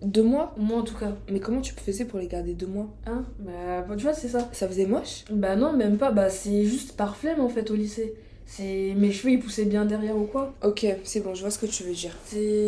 Deux 0.03 0.23
mois 0.23 0.55
Moi 0.57 0.79
en 0.79 0.83
tout 0.83 0.97
cas. 0.97 1.13
Mais 1.31 1.41
comment 1.41 1.61
tu 1.61 1.73
faisais 1.75 2.05
pour 2.05 2.19
les 2.19 2.27
garder 2.27 2.55
deux 2.55 2.67
mois? 2.67 2.89
Hein? 3.07 3.25
Bah, 3.39 3.83
bah, 3.89 3.95
tu 3.97 4.03
vois, 4.03 4.13
c'est 4.15 4.29
ça. 4.29 4.49
Ça 4.53 4.67
faisait 4.69 4.87
moche? 4.87 5.25
Bah 5.31 5.57
non, 5.57 5.73
même 5.73 5.97
pas. 5.99 6.11
Bah 6.11 6.29
c'est 6.29 6.65
juste 6.65 6.97
par 6.97 7.17
flemme 7.17 7.41
en 7.41 7.49
fait 7.49 7.71
au 7.71 7.75
lycée. 7.75 8.15
C'est 8.45 8.93
mes 8.97 9.13
cheveux 9.13 9.31
ils 9.33 9.39
poussaient 9.41 9.65
bien 9.65 9.87
derrière 9.87 10.17
ou 10.17 10.25
quoi. 10.25 10.53
Ok, 10.63 10.85
c'est 11.05 11.21
bon, 11.21 11.33
je 11.35 11.41
vois 11.41 11.51
ce 11.51 11.59
que 11.59 11.65
tu 11.67 11.85
veux 11.85 11.93
dire. 11.95 12.15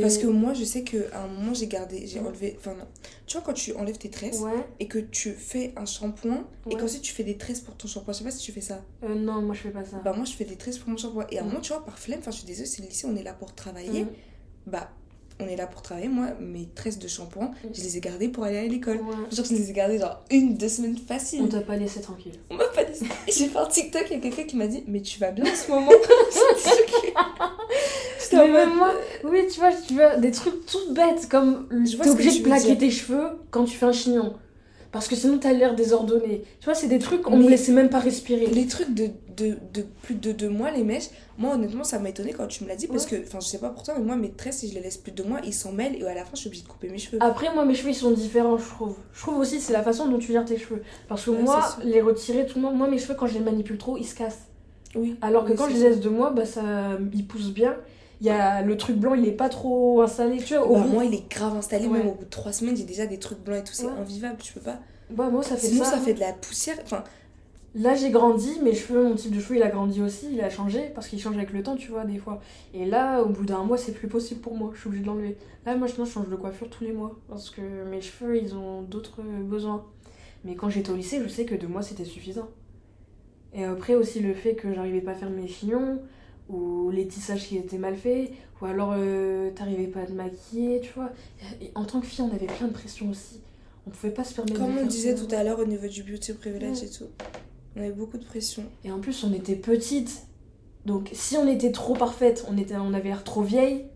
Parce 0.00 0.16
que 0.18 0.26
moi, 0.28 0.54
je 0.54 0.64
sais 0.64 0.82
qu'à 0.82 1.22
un 1.22 1.26
moment, 1.26 1.52
j'ai 1.52 1.66
gardé, 1.66 2.06
j'ai 2.06 2.20
Ouais. 2.20 2.28
enlevé. 2.28 2.56
Enfin, 2.58 2.70
non. 2.78 2.86
Tu 3.26 3.36
vois, 3.36 3.44
quand 3.44 3.52
tu 3.52 3.74
enlèves 3.74 3.98
tes 3.98 4.08
tresses 4.08 4.40
ouais. 4.40 4.64
et 4.80 4.86
que 4.86 4.98
tu 4.98 5.32
fais 5.32 5.74
un 5.76 5.84
shampoing 5.84 6.44
et 6.70 6.74
Ouais. 6.74 6.80
qu'ensuite 6.80 7.02
tu 7.02 7.12
fais 7.12 7.24
des 7.24 7.36
tresses 7.36 7.60
pour 7.60 7.74
ton 7.76 7.86
shampoing, 7.88 8.12
je 8.14 8.18
sais 8.18 8.24
pas 8.24 8.30
si 8.30 8.38
tu 8.38 8.52
fais 8.52 8.60
ça. 8.62 8.82
Euh, 9.02 9.14
non, 9.14 9.42
moi 9.42 9.54
je 9.54 9.60
fais 9.62 9.70
pas 9.70 9.84
ça. 9.84 10.00
Bah, 10.02 10.12
moi, 10.14 10.24
je 10.24 10.32
fais 10.32 10.44
des 10.44 10.56
tresses 10.56 10.78
pour 10.78 10.88
mon 10.90 10.96
shampoing. 10.96 11.26
Et 11.30 11.38
à 11.38 11.42
un 11.42 11.44
Mm. 11.44 11.48
moment, 11.48 11.60
tu 11.60 11.72
vois, 11.72 11.84
par 11.84 11.98
flemme, 11.98 12.20
enfin, 12.20 12.30
je 12.30 12.36
suis 12.38 12.46
désolée, 12.46 12.66
c'est 12.68 12.80
le 12.82 12.88
lycée, 12.88 13.06
on 13.10 13.16
est 13.16 13.24
là 13.24 13.34
pour 13.34 13.54
travailler. 13.54 14.04
Mhm. 14.04 14.08
Bah, 14.68 14.88
on 15.40 15.48
est 15.48 15.56
là 15.56 15.66
pour 15.66 15.82
travailler. 15.82 16.08
Moi, 16.08 16.28
mes 16.40 16.68
tresses 16.74 16.98
de 16.98 17.08
shampoing, 17.08 17.50
je 17.72 17.80
les 17.82 17.96
ai 17.96 18.00
gardées 18.00 18.28
pour 18.28 18.44
aller 18.44 18.58
à 18.58 18.62
l'école. 18.64 18.98
Ouais. 18.98 19.14
Genre, 19.32 19.44
je 19.44 19.52
les 19.54 19.70
ai 19.70 19.72
gardées 19.72 19.98
genre 19.98 20.22
une, 20.30 20.56
deux 20.56 20.68
semaines 20.68 20.96
On 21.02 21.06
facile. 21.06 21.48
t'a 21.48 21.60
pas 21.60 21.76
laissé 21.76 22.00
tranquille. 22.00 22.34
On 22.50 22.54
m'a 22.54 22.64
pas. 22.66 22.82
Et 22.82 23.32
J'ai 23.32 23.46
fait 23.48 23.58
un 23.58 23.66
TikTok, 23.66 24.04
il 24.10 24.14
y 24.14 24.16
a 24.16 24.20
quelqu'un 24.20 24.44
qui 24.44 24.56
m'a 24.56 24.66
dit 24.66 24.84
Mais 24.86 25.00
tu 25.02 25.18
vas 25.18 25.30
bien 25.32 25.44
en 25.44 25.54
ce 25.56 25.70
moment? 25.70 25.90
J'étais 28.20 28.36
en 28.36 28.46
Mais 28.46 28.52
mode, 28.52 28.68
même 28.68 28.76
moi, 28.76 28.94
oui, 29.24 29.40
tu 29.52 29.60
vois, 29.60 29.72
tu 29.72 29.94
vois, 29.94 30.16
des 30.16 30.30
trucs 30.30 30.64
tout 30.66 30.92
bêtes 30.92 31.28
comme 31.28 31.68
Je 31.84 31.96
vois 31.96 32.04
t'es 32.04 32.10
obligé 32.10 32.38
de 32.38 32.44
plaquer 32.44 32.78
tes 32.78 32.90
cheveux 32.90 33.28
quand 33.50 33.64
tu 33.64 33.76
fais 33.76 33.86
un 33.86 33.92
chignon. 33.92 34.34
Parce 34.94 35.08
que 35.08 35.16
sinon 35.16 35.38
t'as 35.38 35.52
l'air 35.52 35.74
désordonné. 35.74 36.44
Tu 36.60 36.64
vois, 36.66 36.74
c'est 36.76 36.86
des 36.86 37.00
trucs, 37.00 37.28
on 37.28 37.36
Mais- 37.36 37.44
me 37.46 37.50
laissait 37.50 37.72
même 37.72 37.90
pas 37.90 37.98
respirer. 37.98 38.46
Les 38.46 38.68
trucs 38.68 38.94
de, 38.94 39.08
de, 39.36 39.56
de 39.72 39.84
plus 40.02 40.14
de 40.14 40.30
deux 40.30 40.48
mois, 40.48 40.70
les 40.70 40.84
mèches, 40.84 41.08
moi 41.36 41.54
honnêtement 41.56 41.82
ça 41.82 41.98
m'a 41.98 42.10
étonné 42.10 42.32
quand 42.32 42.46
tu 42.46 42.62
me 42.62 42.68
l'as 42.68 42.76
dit 42.76 42.86
parce 42.86 43.04
que, 43.04 43.16
enfin 43.26 43.40
je 43.40 43.46
sais 43.48 43.58
pas 43.58 43.70
pour 43.70 43.82
toi, 43.82 43.94
mais 43.98 44.04
moi 44.04 44.14
mes 44.14 44.30
tresses, 44.30 44.58
si 44.58 44.68
je 44.68 44.74
les 44.74 44.80
laisse 44.80 44.96
plus 44.96 45.10
de 45.10 45.20
deux 45.20 45.28
mois, 45.28 45.40
ils 45.44 45.52
s'en 45.52 45.72
mêlent 45.72 45.96
et 46.00 46.06
à 46.06 46.14
la 46.14 46.22
fin 46.24 46.30
je 46.34 46.38
suis 46.42 46.46
obligée 46.46 46.62
de 46.62 46.68
couper 46.68 46.88
mes 46.88 46.98
cheveux. 46.98 47.18
Après, 47.20 47.52
moi, 47.52 47.64
mes 47.64 47.74
cheveux, 47.74 47.90
ils 47.90 47.94
sont 47.96 48.12
différents, 48.12 48.56
je 48.56 48.68
trouve. 48.68 48.94
Je 49.12 49.20
trouve 49.20 49.36
aussi, 49.38 49.58
c'est 49.60 49.72
la 49.72 49.82
façon 49.82 50.06
dont 50.06 50.18
tu 50.18 50.30
gères 50.30 50.44
tes 50.44 50.56
cheveux. 50.58 50.82
Parce 51.08 51.24
que 51.24 51.30
Ouais, 51.30 51.42
moi, 51.42 51.76
les 51.82 52.00
retirer, 52.00 52.46
tout 52.46 52.58
le 52.58 52.62
monde, 52.62 52.76
moi, 52.76 52.86
mes 52.86 52.98
cheveux, 52.98 53.14
quand 53.18 53.26
je 53.26 53.34
les 53.34 53.40
manipule 53.40 53.78
trop, 53.78 53.96
ils 53.98 54.04
se 54.06 54.14
cassent. 54.14 54.46
Oui. 54.94 55.16
Alors 55.22 55.44
que 55.44 55.50
Oui, 55.50 55.56
quand 55.58 55.68
je 55.68 55.74
les 55.74 55.80
laisse 55.80 56.00
de 56.00 56.08
moi, 56.08 56.30
bah, 56.30 56.44
ça, 56.46 56.62
ils 57.12 57.26
poussent 57.26 57.52
bien. 57.52 57.74
Y 58.24 58.30
a 58.30 58.62
le 58.62 58.76
truc 58.76 58.96
blanc, 58.96 59.14
il 59.14 59.26
est 59.26 59.32
pas 59.32 59.48
trop 59.48 60.00
installé, 60.02 60.38
tu 60.38 60.54
vois. 60.54 60.66
Au 60.66 60.74
Bah, 60.74 60.80
bout- 60.82 60.88
moi 60.88 61.04
il 61.04 61.14
est 61.14 61.30
grave 61.30 61.56
installé, 61.56 61.86
Ouais. 61.86 61.98
même 61.98 62.08
au 62.08 62.14
bout 62.14 62.24
de 62.24 62.30
trois 62.30 62.52
semaines, 62.52 62.76
j'ai 62.76 62.84
déjà 62.84 63.06
des 63.06 63.18
trucs 63.18 63.40
blancs 63.40 63.58
et 63.60 63.64
tout, 63.64 63.72
c'est 63.74 63.86
Ouais. 63.86 63.92
invivable, 63.92 64.38
tu 64.40 64.52
peux 64.52 64.60
pas. 64.60 64.78
Bah, 65.10 65.28
moi, 65.30 65.42
ça 65.42 65.56
fait 65.56 65.66
Sinon 65.66 65.84
ça. 65.84 65.92
ça 65.92 65.98
fait 65.98 66.14
de 66.14 66.20
la 66.20 66.32
poussière, 66.32 66.76
enfin 66.84 67.04
Là, 67.76 67.96
j'ai 67.96 68.10
grandi, 68.10 68.60
mes 68.62 68.72
cheveux, 68.72 69.02
mon 69.02 69.16
type 69.16 69.34
de 69.34 69.40
cheveux, 69.40 69.56
il 69.56 69.62
a 69.64 69.68
grandi 69.68 70.00
aussi, 70.00 70.28
il 70.30 70.40
a 70.42 70.48
changé, 70.48 70.92
parce 70.94 71.08
qu'il 71.08 71.20
change 71.20 71.34
avec 71.36 71.52
le 71.52 71.60
temps, 71.64 71.74
tu 71.74 71.90
vois, 71.90 72.04
des 72.04 72.18
fois. 72.18 72.40
Et 72.72 72.84
là, 72.86 73.20
au 73.20 73.28
bout 73.30 73.44
d'un 73.44 73.64
mois, 73.64 73.76
c'est 73.76 73.90
plus 73.90 74.06
possible 74.06 74.40
pour 74.40 74.54
moi, 74.54 74.70
je 74.74 74.78
suis 74.78 74.86
obligée 74.86 75.02
de 75.02 75.08
l'enlever. 75.08 75.36
Là, 75.66 75.74
moi, 75.74 75.88
je 75.88 75.94
change 76.04 76.28
de 76.28 76.36
coiffure 76.36 76.70
tous 76.70 76.84
les 76.84 76.92
mois, 76.92 77.16
parce 77.28 77.50
que 77.50 77.60
mes 77.90 78.00
cheveux, 78.00 78.40
ils 78.40 78.54
ont 78.54 78.82
d'autres 78.82 79.22
besoins. 79.22 79.84
Mais 80.44 80.54
quand 80.54 80.70
j'étais 80.70 80.90
au 80.90 80.94
lycée, 80.94 81.20
je 81.20 81.26
sais 81.28 81.46
que 81.46 81.56
deux 81.56 81.66
mois, 81.66 81.82
c'était 81.82 82.04
suffisant. 82.04 82.46
Et 83.52 83.64
après, 83.64 83.96
aussi, 83.96 84.20
le 84.20 84.34
fait 84.34 84.54
que 84.54 84.72
j'arrivais 84.72 85.00
pas 85.00 85.10
à 85.10 85.14
faire 85.14 85.30
mes 85.30 85.48
chignons, 85.48 85.98
ou 86.48 86.90
les 86.90 87.06
tissages 87.06 87.46
qui 87.46 87.56
étaient 87.56 87.78
mal 87.78 87.96
faits, 87.96 88.30
ou 88.60 88.66
alors 88.66 88.94
euh, 88.96 89.50
t'arrivais 89.50 89.86
pas 89.86 90.00
à 90.00 90.06
te 90.06 90.12
maquiller, 90.12 90.80
tu 90.80 90.92
vois. 90.94 91.10
Et 91.60 91.70
en 91.74 91.84
tant 91.84 92.00
que 92.00 92.06
fille, 92.06 92.24
on 92.24 92.34
avait 92.34 92.46
plein 92.46 92.68
de 92.68 92.72
pression 92.72 93.10
aussi. 93.10 93.40
On 93.86 93.90
pouvait 93.90 94.12
pas 94.12 94.24
se 94.24 94.34
permettre 94.34 94.54
de 94.54 94.58
comme 94.60 94.78
on 94.78 94.86
disait 94.86 95.14
tout 95.14 95.28
à 95.34 95.44
l'heure 95.44 95.58
au 95.58 95.66
niveau 95.66 95.86
du 95.86 96.02
beauty 96.02 96.32
privilege 96.34 96.78
Ouais. 96.80 96.86
et 96.86 96.90
tout, 96.90 97.08
on 97.76 97.80
avait 97.80 97.92
beaucoup 97.92 98.18
de 98.18 98.24
pression. 98.24 98.64
Et 98.84 98.90
en 98.90 98.98
plus, 99.00 99.24
on 99.24 99.32
était 99.32 99.56
petites. 99.56 100.26
Donc, 100.86 101.10
si 101.12 101.36
on 101.36 101.48
était 101.48 101.72
trop 101.72 101.94
parfaite, 101.94 102.46
on, 102.50 102.56
était, 102.58 102.76
on 102.76 102.94
avait 102.94 103.08
l'air 103.08 103.24
trop 103.24 103.42
vieille. 103.42 103.86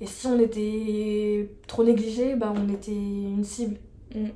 Et 0.00 0.06
si 0.06 0.26
on 0.26 0.38
était 0.40 1.48
trop 1.68 1.84
négligée, 1.84 2.34
bah, 2.34 2.52
on 2.56 2.68
était 2.72 2.92
une 2.92 3.44
cible. 3.44 3.78
Mm. 4.14 4.26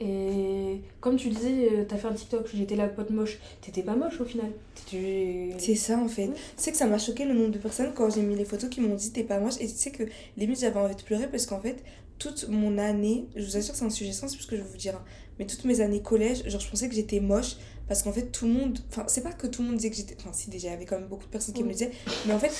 Et 0.00 0.80
comme 1.00 1.16
tu 1.16 1.28
disais, 1.28 1.68
euh, 1.72 1.84
t'as 1.86 1.96
fait 1.96 2.08
un 2.08 2.14
TikTok, 2.14 2.48
j'étais 2.54 2.76
la 2.76 2.88
pote 2.88 3.10
moche. 3.10 3.38
T'étais 3.60 3.82
pas 3.82 3.96
moche 3.96 4.20
au 4.20 4.24
final. 4.24 4.50
C'est 4.90 5.74
ça 5.74 5.98
en 5.98 6.08
fait. 6.08 6.28
Ouais. 6.28 6.34
Tu 6.34 6.40
sais 6.56 6.70
que 6.72 6.76
ça 6.76 6.86
m'a 6.86 6.98
choqué 6.98 7.24
le 7.24 7.34
nombre 7.34 7.50
de 7.50 7.58
personnes 7.58 7.92
quand 7.94 8.10
j'ai 8.10 8.22
mis 8.22 8.36
les 8.36 8.44
photos 8.44 8.70
qui 8.70 8.80
m'ont 8.80 8.94
dit 8.94 9.12
t'es 9.12 9.24
pas 9.24 9.38
moche. 9.38 9.56
Et 9.60 9.66
tu 9.66 9.74
sais 9.74 9.90
que 9.90 10.04
limite 10.36 10.60
j'avais 10.60 10.78
envie 10.78 10.96
de 10.96 11.02
pleurer 11.02 11.28
parce 11.28 11.46
qu'en 11.46 11.60
fait, 11.60 11.82
toute 12.18 12.48
mon 12.48 12.78
année, 12.78 13.26
je 13.34 13.44
vous 13.44 13.56
assure 13.56 13.74
c'est 13.74 13.84
un 13.84 13.90
sujet 13.90 14.12
sensible 14.12 14.42
ce 14.42 14.46
que 14.46 14.56
je 14.56 14.62
vais 14.62 14.68
vous 14.68 14.76
dire, 14.76 14.94
hein, 14.94 15.04
mais 15.38 15.46
toutes 15.46 15.64
mes 15.64 15.80
années 15.80 16.02
collège, 16.02 16.46
genre 16.48 16.60
je 16.60 16.68
pensais 16.68 16.88
que 16.88 16.94
j'étais 16.94 17.20
moche 17.20 17.56
parce 17.90 18.04
qu'en 18.04 18.12
fait 18.12 18.30
tout 18.30 18.46
le 18.46 18.52
monde, 18.52 18.78
enfin 18.88 19.02
c'est 19.08 19.20
pas 19.24 19.32
que 19.32 19.48
tout 19.48 19.62
le 19.62 19.68
monde 19.68 19.78
disait 19.78 19.90
que 19.90 19.96
j'étais, 19.96 20.14
enfin 20.20 20.30
si 20.32 20.48
déjà 20.48 20.68
il 20.68 20.70
y 20.70 20.74
avait 20.74 20.84
quand 20.84 20.96
même 20.96 21.08
beaucoup 21.08 21.24
de 21.26 21.30
personnes 21.30 21.56
qui 21.56 21.64
me 21.64 21.68
le 21.68 21.74
disaient, 21.74 21.90
mais 22.24 22.32
en 22.32 22.38
fait 22.38 22.52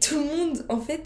tout 0.00 0.14
le 0.14 0.24
monde, 0.24 0.64
en 0.68 0.80
fait, 0.80 1.02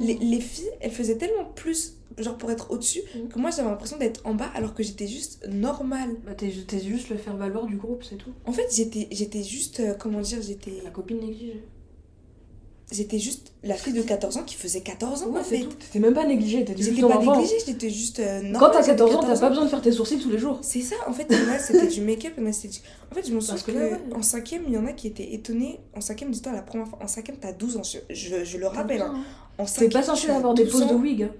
les, 0.00 0.14
les 0.14 0.40
filles, 0.40 0.70
elles 0.80 0.90
faisaient 0.90 1.18
tellement 1.18 1.44
plus, 1.44 1.98
genre 2.16 2.38
pour 2.38 2.50
être 2.50 2.70
au-dessus, 2.70 3.02
Mm. 3.14 3.28
que 3.28 3.38
moi 3.38 3.50
j'avais 3.50 3.68
l'impression 3.68 3.98
d'être 3.98 4.22
en 4.24 4.32
bas 4.34 4.50
alors 4.54 4.72
que 4.74 4.82
j'étais 4.82 5.06
juste 5.06 5.46
normale. 5.46 6.16
Bah, 6.24 6.32
t'es 6.34 6.50
juste 6.50 7.10
le 7.10 7.18
faire 7.18 7.36
valoir 7.36 7.66
du 7.66 7.76
groupe, 7.76 8.02
c'est 8.02 8.16
tout. 8.16 8.32
En 8.46 8.52
fait 8.52 8.66
j'étais 8.74 9.08
j'étais 9.12 9.42
juste, 9.42 9.80
euh, 9.80 9.92
comment 9.94 10.20
dire, 10.22 10.40
j'étais 10.40 10.80
La 10.82 10.90
copine 10.90 11.20
négligée. 11.20 11.62
J'étais 12.92 13.18
juste 13.18 13.52
la 13.64 13.74
fille 13.74 13.92
de 13.92 14.02
14 14.02 14.36
ans 14.36 14.42
qui 14.44 14.54
faisait 14.54 14.80
14 14.80 15.24
ans 15.24 15.26
Ouais, 15.30 15.40
en 15.40 15.44
fait. 15.44 15.64
T'étais 15.78 15.98
même 15.98 16.14
pas 16.14 16.24
négligée, 16.24 16.64
t'étais 16.64 16.82
juste 16.82 17.00
pas 17.00 17.16
enfant. 17.16 17.36
négligée, 17.36 17.56
j'étais 17.66 17.90
juste 17.90 18.20
euh, 18.20 18.52
Quand 18.58 18.70
t'as 18.70 18.80
j'avais 18.82 18.96
14 18.98 19.14
ans, 19.16 19.20
t'as 19.20 19.38
pas 19.38 19.48
besoin 19.48 19.64
de 19.64 19.70
faire 19.70 19.82
tes 19.82 19.92
sourcils 19.92 20.18
tous 20.18 20.30
les 20.30 20.38
jours. 20.38 20.58
C'est 20.62 20.80
ça, 20.82 20.96
en 21.06 21.12
fait, 21.12 21.26
c'était 21.60 21.86
du 21.88 22.00
make-up, 22.00 22.32
a, 22.38 22.52
c'était. 22.52 22.80
En 23.10 23.14
fait, 23.14 23.26
je 23.28 23.34
me 23.34 23.40
souviens 23.40 23.62
que, 23.62 23.72
là, 23.72 23.98
en 24.14 24.22
cinquième, 24.22 24.62
il 24.68 24.74
y 24.74 24.78
en 24.78 24.86
a 24.86 24.92
qui 24.92 25.06
étaient 25.08 25.34
étonnés. 25.34 25.80
En 25.96 26.00
cinquième, 26.00 26.30
dis-toi, 26.30 26.52
la 26.52 26.62
première 26.62 26.86
fois, 26.88 26.98
en 27.02 27.08
cinquième, 27.08 27.36
t'as 27.38 27.52
12 27.52 27.76
ans, 27.78 27.82
je, 27.82 27.98
je, 28.14 28.44
je 28.44 28.58
le 28.58 28.66
rappelle. 28.68 29.00
hein. 29.00 29.14
En 29.58 29.66
cinquième, 29.66 29.90
pas 29.92 30.02
censé 30.02 30.28
avoir 30.30 30.52
des 30.54 30.64
12 30.64 30.72
poses 30.72 30.86
de 30.88 30.94
wig. 30.94 31.22
hein. 31.22 31.30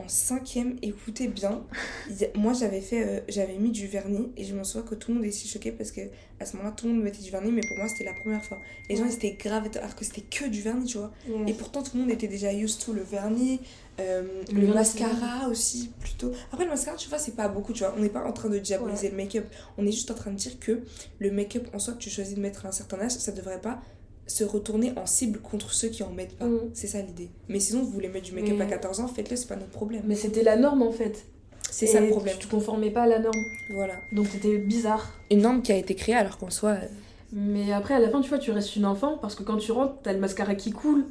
En 0.00 0.08
cinquième, 0.08 0.76
écoutez 0.80 1.28
bien, 1.28 1.62
moi 2.34 2.54
j'avais 2.54 2.80
fait, 2.80 3.06
euh, 3.06 3.20
j'avais 3.28 3.56
mis 3.56 3.70
du 3.70 3.86
vernis 3.86 4.30
et 4.36 4.44
je 4.44 4.54
me 4.54 4.64
souviens 4.64 4.88
que 4.88 4.94
tout 4.94 5.10
le 5.10 5.16
monde 5.16 5.26
était 5.26 5.36
si 5.36 5.46
choqué 5.46 5.72
parce 5.72 5.90
que 5.90 6.00
à 6.38 6.46
ce 6.46 6.56
moment-là 6.56 6.74
tout 6.74 6.86
le 6.86 6.94
monde 6.94 7.02
mettait 7.02 7.22
du 7.22 7.30
vernis 7.30 7.52
mais 7.52 7.60
pour 7.60 7.76
moi 7.76 7.86
c'était 7.86 8.04
la 8.04 8.14
première 8.14 8.42
fois. 8.42 8.58
Les 8.88 8.96
gens 8.96 9.04
ils 9.04 9.12
étaient 9.12 9.32
grave 9.32 9.68
alors 9.76 9.94
que 9.94 10.04
c'était 10.06 10.22
que 10.22 10.46
du 10.46 10.62
vernis 10.62 10.86
tu 10.86 10.96
vois. 10.96 11.10
Et 11.46 11.52
pourtant 11.52 11.82
tout 11.82 11.90
le 11.96 12.00
monde 12.00 12.10
était 12.10 12.28
déjà 12.28 12.50
used 12.50 12.82
to 12.82 12.94
le 12.94 13.02
vernis, 13.02 13.60
euh, 14.00 14.42
Le 14.50 14.68
mascara 14.68 15.48
aussi 15.48 15.90
plutôt. 16.00 16.32
Après 16.50 16.64
le 16.64 16.70
mascara 16.70 16.96
tu 16.96 17.10
vois 17.10 17.18
c'est 17.18 17.36
pas 17.36 17.48
beaucoup 17.48 17.74
tu 17.74 17.80
vois, 17.80 17.94
on 17.98 18.00
n'est 18.00 18.08
pas 18.08 18.24
en 18.24 18.32
train 18.32 18.48
de 18.48 18.58
diaboliser 18.58 19.10
le 19.10 19.16
make-up, 19.16 19.44
on 19.76 19.86
est 19.86 19.92
juste 19.92 20.10
en 20.10 20.14
train 20.14 20.30
de 20.30 20.36
dire 20.36 20.58
que 20.60 20.80
le 21.18 21.30
make-up 21.30 21.68
en 21.74 21.78
soi 21.78 21.92
que 21.92 21.98
tu 21.98 22.08
choisis 22.08 22.36
de 22.36 22.40
mettre 22.40 22.64
à 22.64 22.70
un 22.70 22.72
certain 22.72 22.98
âge 23.00 23.12
ça 23.12 23.32
devrait 23.32 23.60
pas 23.60 23.82
se 24.30 24.44
retourner 24.44 24.92
en 24.96 25.06
cible 25.06 25.40
contre 25.40 25.72
ceux 25.72 25.88
qui 25.88 26.02
en 26.02 26.10
mettent 26.10 26.36
pas. 26.36 26.46
Mm. 26.46 26.70
C'est 26.74 26.86
ça 26.86 27.00
l'idée. 27.02 27.28
Mais 27.48 27.60
sinon 27.60 27.82
vous 27.82 27.90
voulez 27.90 28.08
mettre 28.08 28.26
du 28.26 28.32
make-up 28.32 28.54
Mais- 28.56 28.64
à 28.64 28.68
14 28.68 29.00
ans, 29.00 29.08
faites-le, 29.08 29.36
c'est 29.36 29.46
pas 29.48 29.56
notre 29.56 29.70
problème. 29.70 30.02
Mais 30.06 30.14
c'était 30.14 30.42
la 30.42 30.56
norme 30.56 30.82
en 30.82 30.92
fait. 30.92 31.24
C'est 31.70 31.86
ça 31.86 32.00
le 32.00 32.08
problème. 32.08 32.36
Tu 32.38 32.46
te 32.46 32.50
conformais 32.50 32.90
pas 32.90 33.02
à 33.02 33.06
la 33.06 33.18
norme. 33.20 33.38
Voilà. 33.74 33.94
Donc 34.12 34.30
t'étais 34.30 34.58
bizarre. 34.58 35.12
Une 35.30 35.42
norme 35.42 35.62
qui 35.62 35.72
a 35.72 35.76
été 35.76 35.94
créée 35.94 36.14
alors 36.16 36.36
qu'en 36.38 36.50
soi. 36.50 36.70
euh, 36.70 36.86
Mais 37.32 37.72
après, 37.72 37.94
à 37.94 37.98
la 38.00 38.08
fin, 38.08 38.20
tu 38.20 38.28
vois, 38.28 38.38
tu 38.38 38.50
restes 38.50 38.74
une 38.76 38.86
enfant 38.86 39.18
parce 39.18 39.34
que 39.36 39.42
quand 39.44 39.56
tu 39.58 39.70
rentres, 39.72 39.94
t'as 40.02 40.12
le 40.12 40.18
mascara 40.18 40.54
qui 40.56 40.70
coule, 40.72 41.04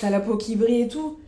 t'as 0.00 0.08
la 0.10 0.20
peau 0.20 0.36
qui 0.38 0.56
brille 0.56 0.82
et 0.82 0.88
tout. 0.88 1.18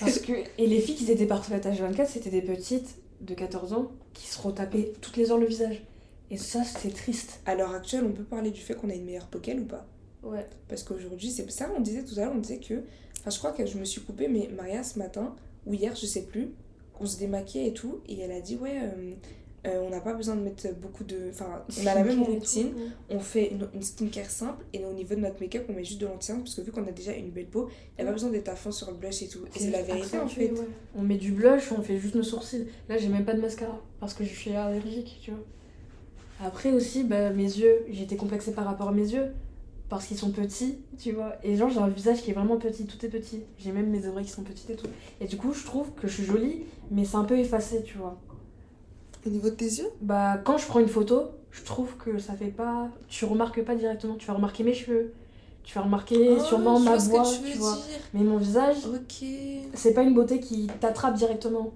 Parce 0.00 0.18
que... 0.18 0.32
Et 0.58 0.66
les 0.66 0.80
filles 0.80 0.96
qui 0.96 1.10
étaient 1.10 1.24
parfaites 1.26 1.64
à 1.66 1.70
H24, 1.70 2.06
c'était 2.06 2.30
des 2.30 2.42
petites 2.42 2.96
de 3.20 3.32
14 3.34 3.72
ans 3.72 3.92
qui 4.12 4.26
se 4.26 4.40
retapaient 4.42 4.92
toutes 5.00 5.16
les 5.16 5.30
heures 5.30 5.38
le 5.38 5.46
visage. 5.46 5.82
Et 6.30 6.36
ça, 6.36 6.64
c'était 6.64 6.92
triste. 6.94 7.40
À 7.46 7.54
l'heure 7.54 7.72
actuelle, 7.74 8.04
on 8.06 8.12
peut 8.12 8.24
parler 8.24 8.50
du 8.50 8.60
fait 8.60 8.74
qu'on 8.74 8.90
a 8.90 8.94
une 8.94 9.04
meilleure 9.04 9.26
peau 9.28 9.38
qu'elle 9.38 9.60
ou 9.60 9.64
pas? 9.66 9.86
Ouais. 10.24 10.46
Parce 10.68 10.82
qu'aujourd'hui, 10.82 11.30
c'est 11.30 11.50
ça, 11.50 11.70
on 11.76 11.80
disait 11.80 12.02
tout 12.04 12.14
à 12.18 12.22
l'heure, 12.24 12.32
on 12.34 12.38
disait 12.38 12.58
que. 12.58 12.74
Enfin, 13.20 13.30
je 13.30 13.38
crois 13.38 13.52
que 13.52 13.64
je 13.66 13.78
me 13.78 13.84
suis 13.84 14.00
coupée, 14.00 14.28
mais 14.28 14.48
Maria, 14.54 14.82
ce 14.82 14.98
matin, 14.98 15.34
ou 15.66 15.74
hier, 15.74 15.94
je 15.94 16.06
sais 16.06 16.22
plus. 16.22 16.50
On 17.00 17.06
se 17.06 17.18
démaquillait 17.18 17.68
et 17.68 17.72
tout. 17.74 18.00
Et 18.08 18.20
elle 18.20 18.32
a 18.32 18.40
dit, 18.40 18.56
ouais, 18.56 18.78
euh, 18.82 19.12
euh, 19.66 19.80
on 19.82 19.88
n'a 19.88 20.00
pas 20.00 20.12
besoin 20.12 20.36
de 20.36 20.42
mettre 20.42 20.68
beaucoup 20.74 21.04
de. 21.04 21.30
Enfin, 21.30 21.64
on 21.82 21.86
a 21.86 21.94
la 21.94 22.04
même 22.04 22.22
routine. 22.22 22.70
tout. 22.70 22.78
On 23.08 23.18
fait 23.18 23.50
une, 23.50 23.66
une 23.74 23.82
skincare 23.82 24.30
simple 24.30 24.62
et 24.74 24.84
au 24.84 24.92
niveau 24.92 25.14
de 25.14 25.20
notre 25.20 25.40
make-up, 25.40 25.64
on 25.70 25.72
met 25.72 25.84
juste 25.84 26.00
de 26.00 26.06
l'anti 26.06 26.32
parce 26.32 26.54
que 26.54 26.60
vu 26.60 26.70
qu'on 26.70 26.86
a 26.86 26.92
déjà 26.92 27.12
une 27.12 27.30
belle 27.30 27.46
peau, 27.46 27.70
il 27.70 28.02
n'y 28.02 28.04
a 28.04 28.06
pas 28.06 28.12
besoin 28.12 28.30
d'être 28.30 28.48
à 28.48 28.56
fond 28.56 28.70
sur 28.70 28.90
le 28.90 28.96
blush 28.98 29.22
et 29.22 29.28
tout. 29.28 29.40
Et 29.56 29.58
c'est 29.58 29.70
la 29.70 29.82
vérité 29.82 30.18
en 30.18 30.28
fait. 30.28 30.50
ouais. 30.50 30.68
On 30.94 31.00
met 31.02 31.16
du 31.16 31.32
blush, 31.32 31.72
on 31.72 31.80
fait 31.82 31.98
juste 31.98 32.14
nos 32.14 32.22
sourcils. 32.22 32.66
Là, 32.90 32.98
j'ai 32.98 33.08
même 33.08 33.24
pas 33.24 33.32
de 33.34 33.40
mascara 33.40 33.80
parce 34.00 34.12
que 34.12 34.22
je 34.22 34.34
suis 34.34 34.52
allergique, 34.52 35.18
tu 35.22 35.30
vois. 35.30 35.40
Après 36.46 36.70
aussi, 36.72 37.04
bah, 37.04 37.30
mes 37.30 37.44
yeux, 37.44 37.86
j'étais 37.88 38.16
complexée 38.16 38.52
par 38.52 38.66
rapport 38.66 38.88
à 38.88 38.92
mes 38.92 39.08
yeux 39.14 39.28
parce 39.94 40.06
qu'ils 40.06 40.18
sont 40.18 40.30
petits, 40.32 40.78
tu 40.98 41.12
vois. 41.12 41.34
Et 41.44 41.56
genre, 41.56 41.70
j'ai 41.70 41.78
un 41.78 41.88
visage 41.88 42.20
qui 42.22 42.30
est 42.30 42.34
vraiment 42.34 42.56
petit, 42.56 42.84
tout 42.86 43.04
est 43.06 43.08
petit. 43.08 43.42
J'ai 43.58 43.70
même 43.72 43.88
mes 43.90 44.06
oreilles 44.06 44.24
qui 44.24 44.30
sont 44.32 44.42
petites 44.42 44.68
et 44.70 44.76
tout. 44.76 44.88
Et 45.20 45.26
du 45.26 45.36
coup, 45.36 45.52
je 45.52 45.64
trouve 45.64 45.90
que 45.92 46.08
je 46.08 46.14
suis 46.14 46.24
jolie, 46.24 46.64
mais 46.90 47.04
c'est 47.04 47.16
un 47.16 47.24
peu 47.24 47.38
effacé, 47.38 47.82
tu 47.84 47.96
vois. 47.98 48.16
Au 49.26 49.30
niveau 49.30 49.48
de 49.50 49.54
tes 49.54 49.64
yeux? 49.66 49.86
Bah, 50.02 50.38
quand 50.44 50.58
je 50.58 50.66
prends 50.66 50.80
une 50.80 50.88
photo, 50.88 51.22
je 51.50 51.62
trouve 51.62 51.96
que 51.96 52.18
ça 52.18 52.34
fait 52.34 52.48
pas. 52.48 52.88
Tu 53.08 53.24
remarques 53.24 53.62
pas 53.62 53.74
directement. 53.74 54.16
Tu 54.16 54.26
vas 54.26 54.34
remarquer 54.34 54.64
mes 54.64 54.74
cheveux, 54.74 55.14
tu 55.62 55.74
vas 55.76 55.82
remarquer 55.82 56.38
sûrement 56.40 56.74
Oh, 56.76 56.80
je 56.80 56.84
ma 56.84 56.96
que 56.96 57.02
voix, 57.02 57.22
tu 57.52 57.58
vois. 57.58 57.72
dire. 57.74 58.00
Mais 58.12 58.20
mon 58.24 58.36
visage, 58.36 58.76
Ok. 58.86 59.26
c'est 59.74 59.94
pas 59.94 60.02
une 60.02 60.12
beauté 60.14 60.40
qui 60.40 60.66
t'attrape 60.80 61.14
directement. 61.14 61.72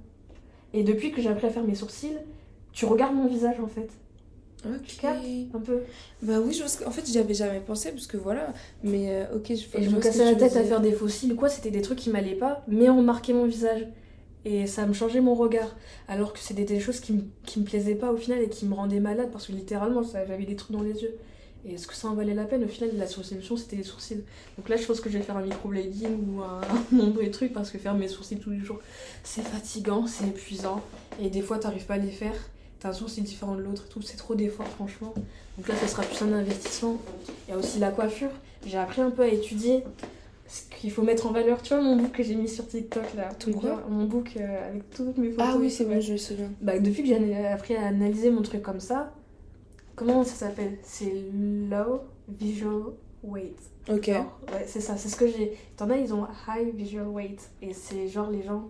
Et 0.75 0.83
depuis 0.83 1.13
que 1.13 1.23
j'ai 1.23 1.29
appris 1.31 1.47
à 1.47 1.51
faire 1.51 1.65
mes 1.65 1.75
sourcils, 1.75 2.17
tu 2.73 2.85
regardes 2.85 3.15
mon 3.15 3.27
visage 3.27 3.59
en 3.61 3.67
fait, 3.69 3.89
Ok. 4.65 5.05
un 5.55 5.61
peu? 5.61 5.81
Bah 6.23 6.41
oui, 6.45 6.53
je 6.53 6.85
en 6.85 6.91
fait, 6.91 7.07
j'y 7.07 7.19
avais 7.19 7.35
jamais 7.35 7.61
pensé 7.61 7.93
parce 7.93 8.07
que 8.07 8.17
voilà. 8.17 8.53
Mais 8.83 9.11
euh, 9.11 9.37
ok, 9.37 9.47
je, 9.55 9.79
Et 9.79 9.83
je 9.85 9.91
me 9.91 10.01
cassais 10.01 10.25
la 10.25 10.35
tête 10.35 10.57
à 10.57 10.65
faire 10.65 10.81
des 10.81 10.93
fossiles 10.93 11.33
ou 11.33 11.37
quoi, 11.37 11.49
c'était 11.49 11.71
des 11.71 11.83
trucs 11.83 11.99
qui 11.99 12.11
m'allaient 12.11 12.35
pas, 12.35 12.65
mais 12.67 12.89
on 12.91 13.03
marquait 13.03 13.33
mon 13.33 13.47
visage. 13.47 13.87
Et 14.45 14.67
ça 14.67 14.87
me 14.87 14.93
changeait 14.93 15.21
mon 15.21 15.35
regard. 15.35 15.77
Alors 16.09 16.33
que 16.33 16.39
c'était 16.39 16.65
des 16.65 16.81
choses 16.81 17.01
qui 17.01 17.13
me, 17.13 17.23
qui 17.45 17.61
me 17.61 17.65
plaisaient 17.65 17.95
pas 17.97 18.13
au 18.13 18.17
final 18.17 18.41
et 18.41 18.49
qui 18.49 18.67
me 18.67 18.75
rendaient 18.75 19.01
malade 19.01 19.29
parce 19.33 19.47
que 19.47 19.53
littéralement 19.53 20.03
ça- 20.03 20.25
j'avais 20.27 20.45
des 20.45 20.57
trucs 20.57 20.73
dans 20.73 20.83
les 20.83 21.03
yeux. 21.03 21.15
Et 21.67 21.75
est-ce 21.75 21.87
que 21.89 21.95
ça 21.95 22.09
en 22.09 22.15
valait 22.15 22.35
la 22.35 22.45
peine? 22.45 22.65
Au 22.65 22.69
final, 22.69 22.91
la 22.97 23.07
solution 23.07 23.57
c'était 23.57 23.77
les 23.77 23.83
sourcils. 23.83 24.23
Donc 24.57 24.69
là, 24.69 24.77
je 24.77 24.87
pense 24.87 25.01
que 25.01 25.11
je 25.11 25.19
vais 25.19 25.25
faire 25.25 25.37
un 25.37 25.43
microblading 25.43 26.09
ou 26.29 26.43
un 26.43 26.61
nombre 26.93 27.23
de 27.23 27.29
trucs 27.29 27.53
parce 27.53 27.71
que 27.71 27.79
faire 27.79 27.95
mes 27.95 28.09
sourcils 28.09 28.39
tous 28.39 28.51
les 28.51 28.61
jours, 28.61 28.79
c'est 29.25 29.43
fatigant, 29.43 30.07
c'est 30.07 30.27
épuisant. 30.29 30.81
Et 31.21 31.31
des 31.31 31.43
fois, 31.43 31.59
t'arrives 31.59 31.85
pas 31.87 31.95
à 31.95 31.99
les 31.99 32.11
faire. 32.13 32.35
T'as 32.81 32.91
un 32.91 32.93
sourcil 32.93 33.25
différent 33.25 33.57
de 33.57 33.63
l'autre 33.63 33.85
et 33.87 33.93
tout, 33.93 34.03
c'est 34.03 34.17
trop 34.17 34.35
d'efforts 34.35 34.69
franchement. 34.69 35.13
Donc 35.57 35.67
là, 35.67 35.75
ça 35.75 35.89
sera 35.89 36.05
plus 36.05 36.23
un 36.23 36.33
investissement. 36.33 36.97
Il 37.47 37.51
y 37.51 37.55
a 37.55 37.59
aussi 37.59 37.81
la 37.81 37.91
coiffure. 37.91 38.31
J'ai 38.65 38.79
appris 38.79 39.01
un 39.01 39.11
peu 39.11 39.23
à 39.23 39.29
étudier 39.29 39.83
ce 40.47 40.63
qu'il 40.77 40.93
faut 40.93 41.03
mettre 41.03 41.27
en 41.27 41.33
valeur. 41.33 41.61
Tu 41.63 41.75
vois 41.75 41.83
mon 41.83 41.97
book 41.97 42.13
que 42.13 42.23
j'ai 42.23 42.37
mis 42.37 42.49
sur 42.49 42.67
TikTok 42.67 43.15
là 43.15 43.31
Ton 43.35 43.53
quoi? 43.53 43.83
Mon 43.89 44.05
book 44.05 44.33
euh, 44.37 44.69
avec 44.69 44.89
toutes 44.91 45.19
mes 45.19 45.31
photos. 45.31 45.47
Ah 45.49 45.57
oui, 45.59 45.71
c'est 45.71 45.85
tout, 45.85 45.91
ouais. 45.91 46.01
je 46.01 46.13
me 46.13 46.17
souviens. 46.19 46.51
Bah, 46.61 46.79
depuis 46.79 47.03
que 47.03 47.09
j'ai 47.09 47.47
appris 47.47 47.75
à 47.75 47.87
analyser 47.87 48.31
mon 48.31 48.43
truc 48.43 48.63
comme 48.63 48.81
ça, 48.81 49.13
comment 49.97 50.23
ça 50.23 50.35
s'appelle? 50.35 50.79
C'est 50.85 51.13
low 51.71 52.03
visual 52.29 52.93
weight. 53.25 53.59
Ok. 53.91 54.07
Genre, 54.07 54.39
ouais, 54.53 54.65
c'est 54.67 54.81
ça, 54.81 54.97
c'est 54.97 55.09
ce 55.09 55.17
que 55.17 55.27
j'ai. 55.27 55.59
T'en 55.77 55.91
as, 55.91 55.97
ils 55.97 56.15
ont 56.15 56.27
high 56.47 56.75
visual 56.75 57.09
weight. 57.09 57.51
Et 57.61 57.75
c'est 57.75 58.07
genre 58.09 58.31
les 58.31 58.43
gens. 58.43 58.69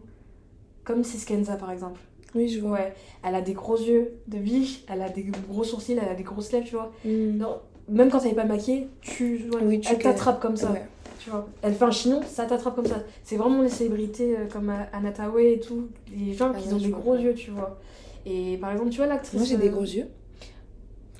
Comme 0.85 1.05
Siskenza 1.05 1.57
par 1.57 1.71
exemple. 1.71 2.01
Oui, 2.35 2.49
je 2.49 2.61
vois. 2.61 2.73
Ouais, 2.73 2.95
elle 3.25 3.35
a 3.35 3.41
des 3.41 3.55
gros 3.55 3.77
yeux 3.79 4.13
de 4.27 4.39
biche, 4.39 4.85
elle 4.89 5.03
a 5.03 5.09
des 5.09 5.25
gros 5.49 5.65
sourcils, 5.65 5.93
elle 6.01 6.09
a 6.09 6.15
des 6.15 6.23
grosses 6.23 6.53
lèvres, 6.53 6.67
tu 6.67 6.75
vois. 6.75 6.93
Hmm. 7.05 7.37
Non, 7.39 7.59
même 7.89 8.11
quand 8.11 8.21
elle 8.25 8.33
est 8.33 8.35
pas 8.35 8.45
maquillée, 8.45 8.89
tu, 9.01 9.49
Oui, 9.63 9.81
tu 9.81 9.93
elle 9.93 9.99
t'attrape 9.99 10.41
comme 10.41 10.57
ça. 10.57 10.71
Ouais. 10.73 10.87
Tu 11.19 11.31
vois. 11.31 11.49
Elle 11.63 11.75
fait 11.75 11.85
un 11.85 11.91
chignon, 11.91 12.21
ça 12.27 12.45
t'attrape 12.45 12.77
comme 12.77 12.87
ça. 12.87 13.03
C'est 13.25 13.37
vraiment 13.37 13.63
les 13.63 13.69
célébrités 13.71 14.37
euh, 14.37 14.47
comme 14.47 14.71
Anna 14.93 15.11
Tawai 15.11 15.55
et 15.55 15.61
tout, 15.61 15.89
les 16.15 16.33
gens 16.33 16.53
Ah 16.55 16.59
qui 16.59 16.69
ouais, 16.69 16.75
ont 16.75 16.79
des 16.79 16.89
vois. 16.91 16.99
gros 17.01 17.17
yeux, 17.17 17.35
tu 17.35 17.51
vois. 17.51 17.79
Et 18.27 18.57
par 18.59 18.73
exemple, 18.73 18.91
tu 18.91 18.99
vois 18.99 19.07
l'actrice. 19.07 19.35
Moi, 19.35 19.45
j'ai 19.45 19.57
des 19.57 19.69
euh, 19.69 19.73
gros 19.73 19.83
yeux. 19.85 20.07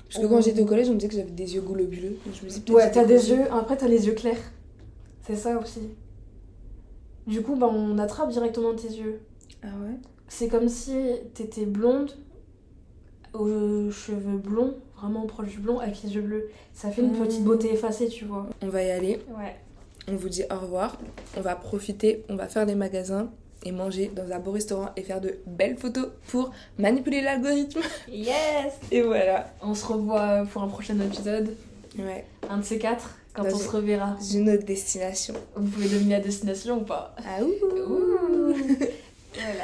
Parce 0.09 0.23
que 0.23 0.27
quand 0.29 0.41
j'étais 0.41 0.61
au 0.61 0.65
collège, 0.65 0.89
on 0.89 0.93
me 0.93 0.97
disait 0.97 1.09
que 1.09 1.15
j'avais 1.15 1.29
des 1.31 1.53
yeux 1.55 1.61
globuleux. 1.61 2.17
Donc 2.25 2.33
je 2.39 2.45
me 2.45 2.49
dis, 2.49 2.71
Ouais, 2.71 2.89
t'as 2.91 3.05
des 3.05 3.29
yeux, 3.31 3.41
après 3.51 3.77
t'as 3.77 3.87
les 3.87 4.07
yeux 4.07 4.13
clairs. 4.13 4.39
C'est 5.27 5.35
ça 5.35 5.57
aussi. 5.59 5.81
Du 7.27 7.41
coup, 7.41 7.55
bah, 7.55 7.69
on 7.71 7.97
attrape 7.99 8.29
directement 8.31 8.73
tes 8.73 8.87
yeux. 8.87 9.19
Ah 9.61 9.67
ouais? 9.81 9.95
C'est 10.29 10.47
comme 10.47 10.69
si 10.69 10.95
t'étais 11.33 11.65
blonde, 11.65 12.11
aux 13.33 13.91
cheveux 13.91 14.37
blonds, 14.37 14.75
vraiment 14.97 15.25
proche 15.25 15.49
du 15.49 15.59
blond, 15.59 15.79
avec 15.79 16.01
les 16.03 16.15
yeux 16.15 16.21
bleus. 16.21 16.49
Ça 16.73 16.89
fait 16.91 17.01
une 17.01 17.11
petite 17.13 17.43
beauté 17.43 17.73
effacée, 17.73 18.07
tu 18.07 18.25
vois. 18.25 18.47
On 18.61 18.67
va 18.69 18.83
y 18.83 18.91
aller. 18.91 19.19
Ouais. 19.29 19.55
On 20.07 20.15
vous 20.15 20.29
dit 20.29 20.43
au 20.51 20.57
revoir. 20.59 20.97
On 21.37 21.41
va 21.41 21.55
profiter. 21.55 22.23
On 22.29 22.35
va 22.35 22.47
faire 22.47 22.65
des 22.65 22.75
magasins 22.75 23.29
et 23.63 23.71
manger 23.71 24.09
dans 24.15 24.31
un 24.31 24.39
beau 24.39 24.51
restaurant 24.51 24.89
et 24.95 25.03
faire 25.03 25.19
de 25.21 25.37
belles 25.45 25.77
photos 25.77 26.07
pour 26.29 26.51
manipuler 26.77 27.21
l'algorithme. 27.21 27.81
Yes 28.07 28.73
Et 28.91 29.01
voilà. 29.01 29.53
On 29.61 29.73
se 29.75 29.85
revoit 29.85 30.45
pour 30.51 30.63
un 30.63 30.67
prochain 30.67 30.99
épisode. 30.99 31.55
Ouais. 31.97 32.25
Un 32.49 32.57
de 32.59 32.63
ces 32.63 32.79
quatre, 32.79 33.17
quand 33.33 33.43
Dans 33.43 33.49
on 33.49 33.51
une- 33.53 33.59
se 33.59 33.69
reverra. 33.69 34.15
Une 34.33 34.49
autre 34.49 34.63
destination. 34.65 35.33
Vous 35.55 35.67
pouvez 35.67 35.89
deviner 35.89 36.15
la 36.15 36.21
destination 36.21 36.77
ou 36.79 36.83
pas 36.83 37.15
Ah 37.19 37.43
ouh. 37.43 37.65
Ouh. 37.77 38.53
Voilà. 39.35 39.63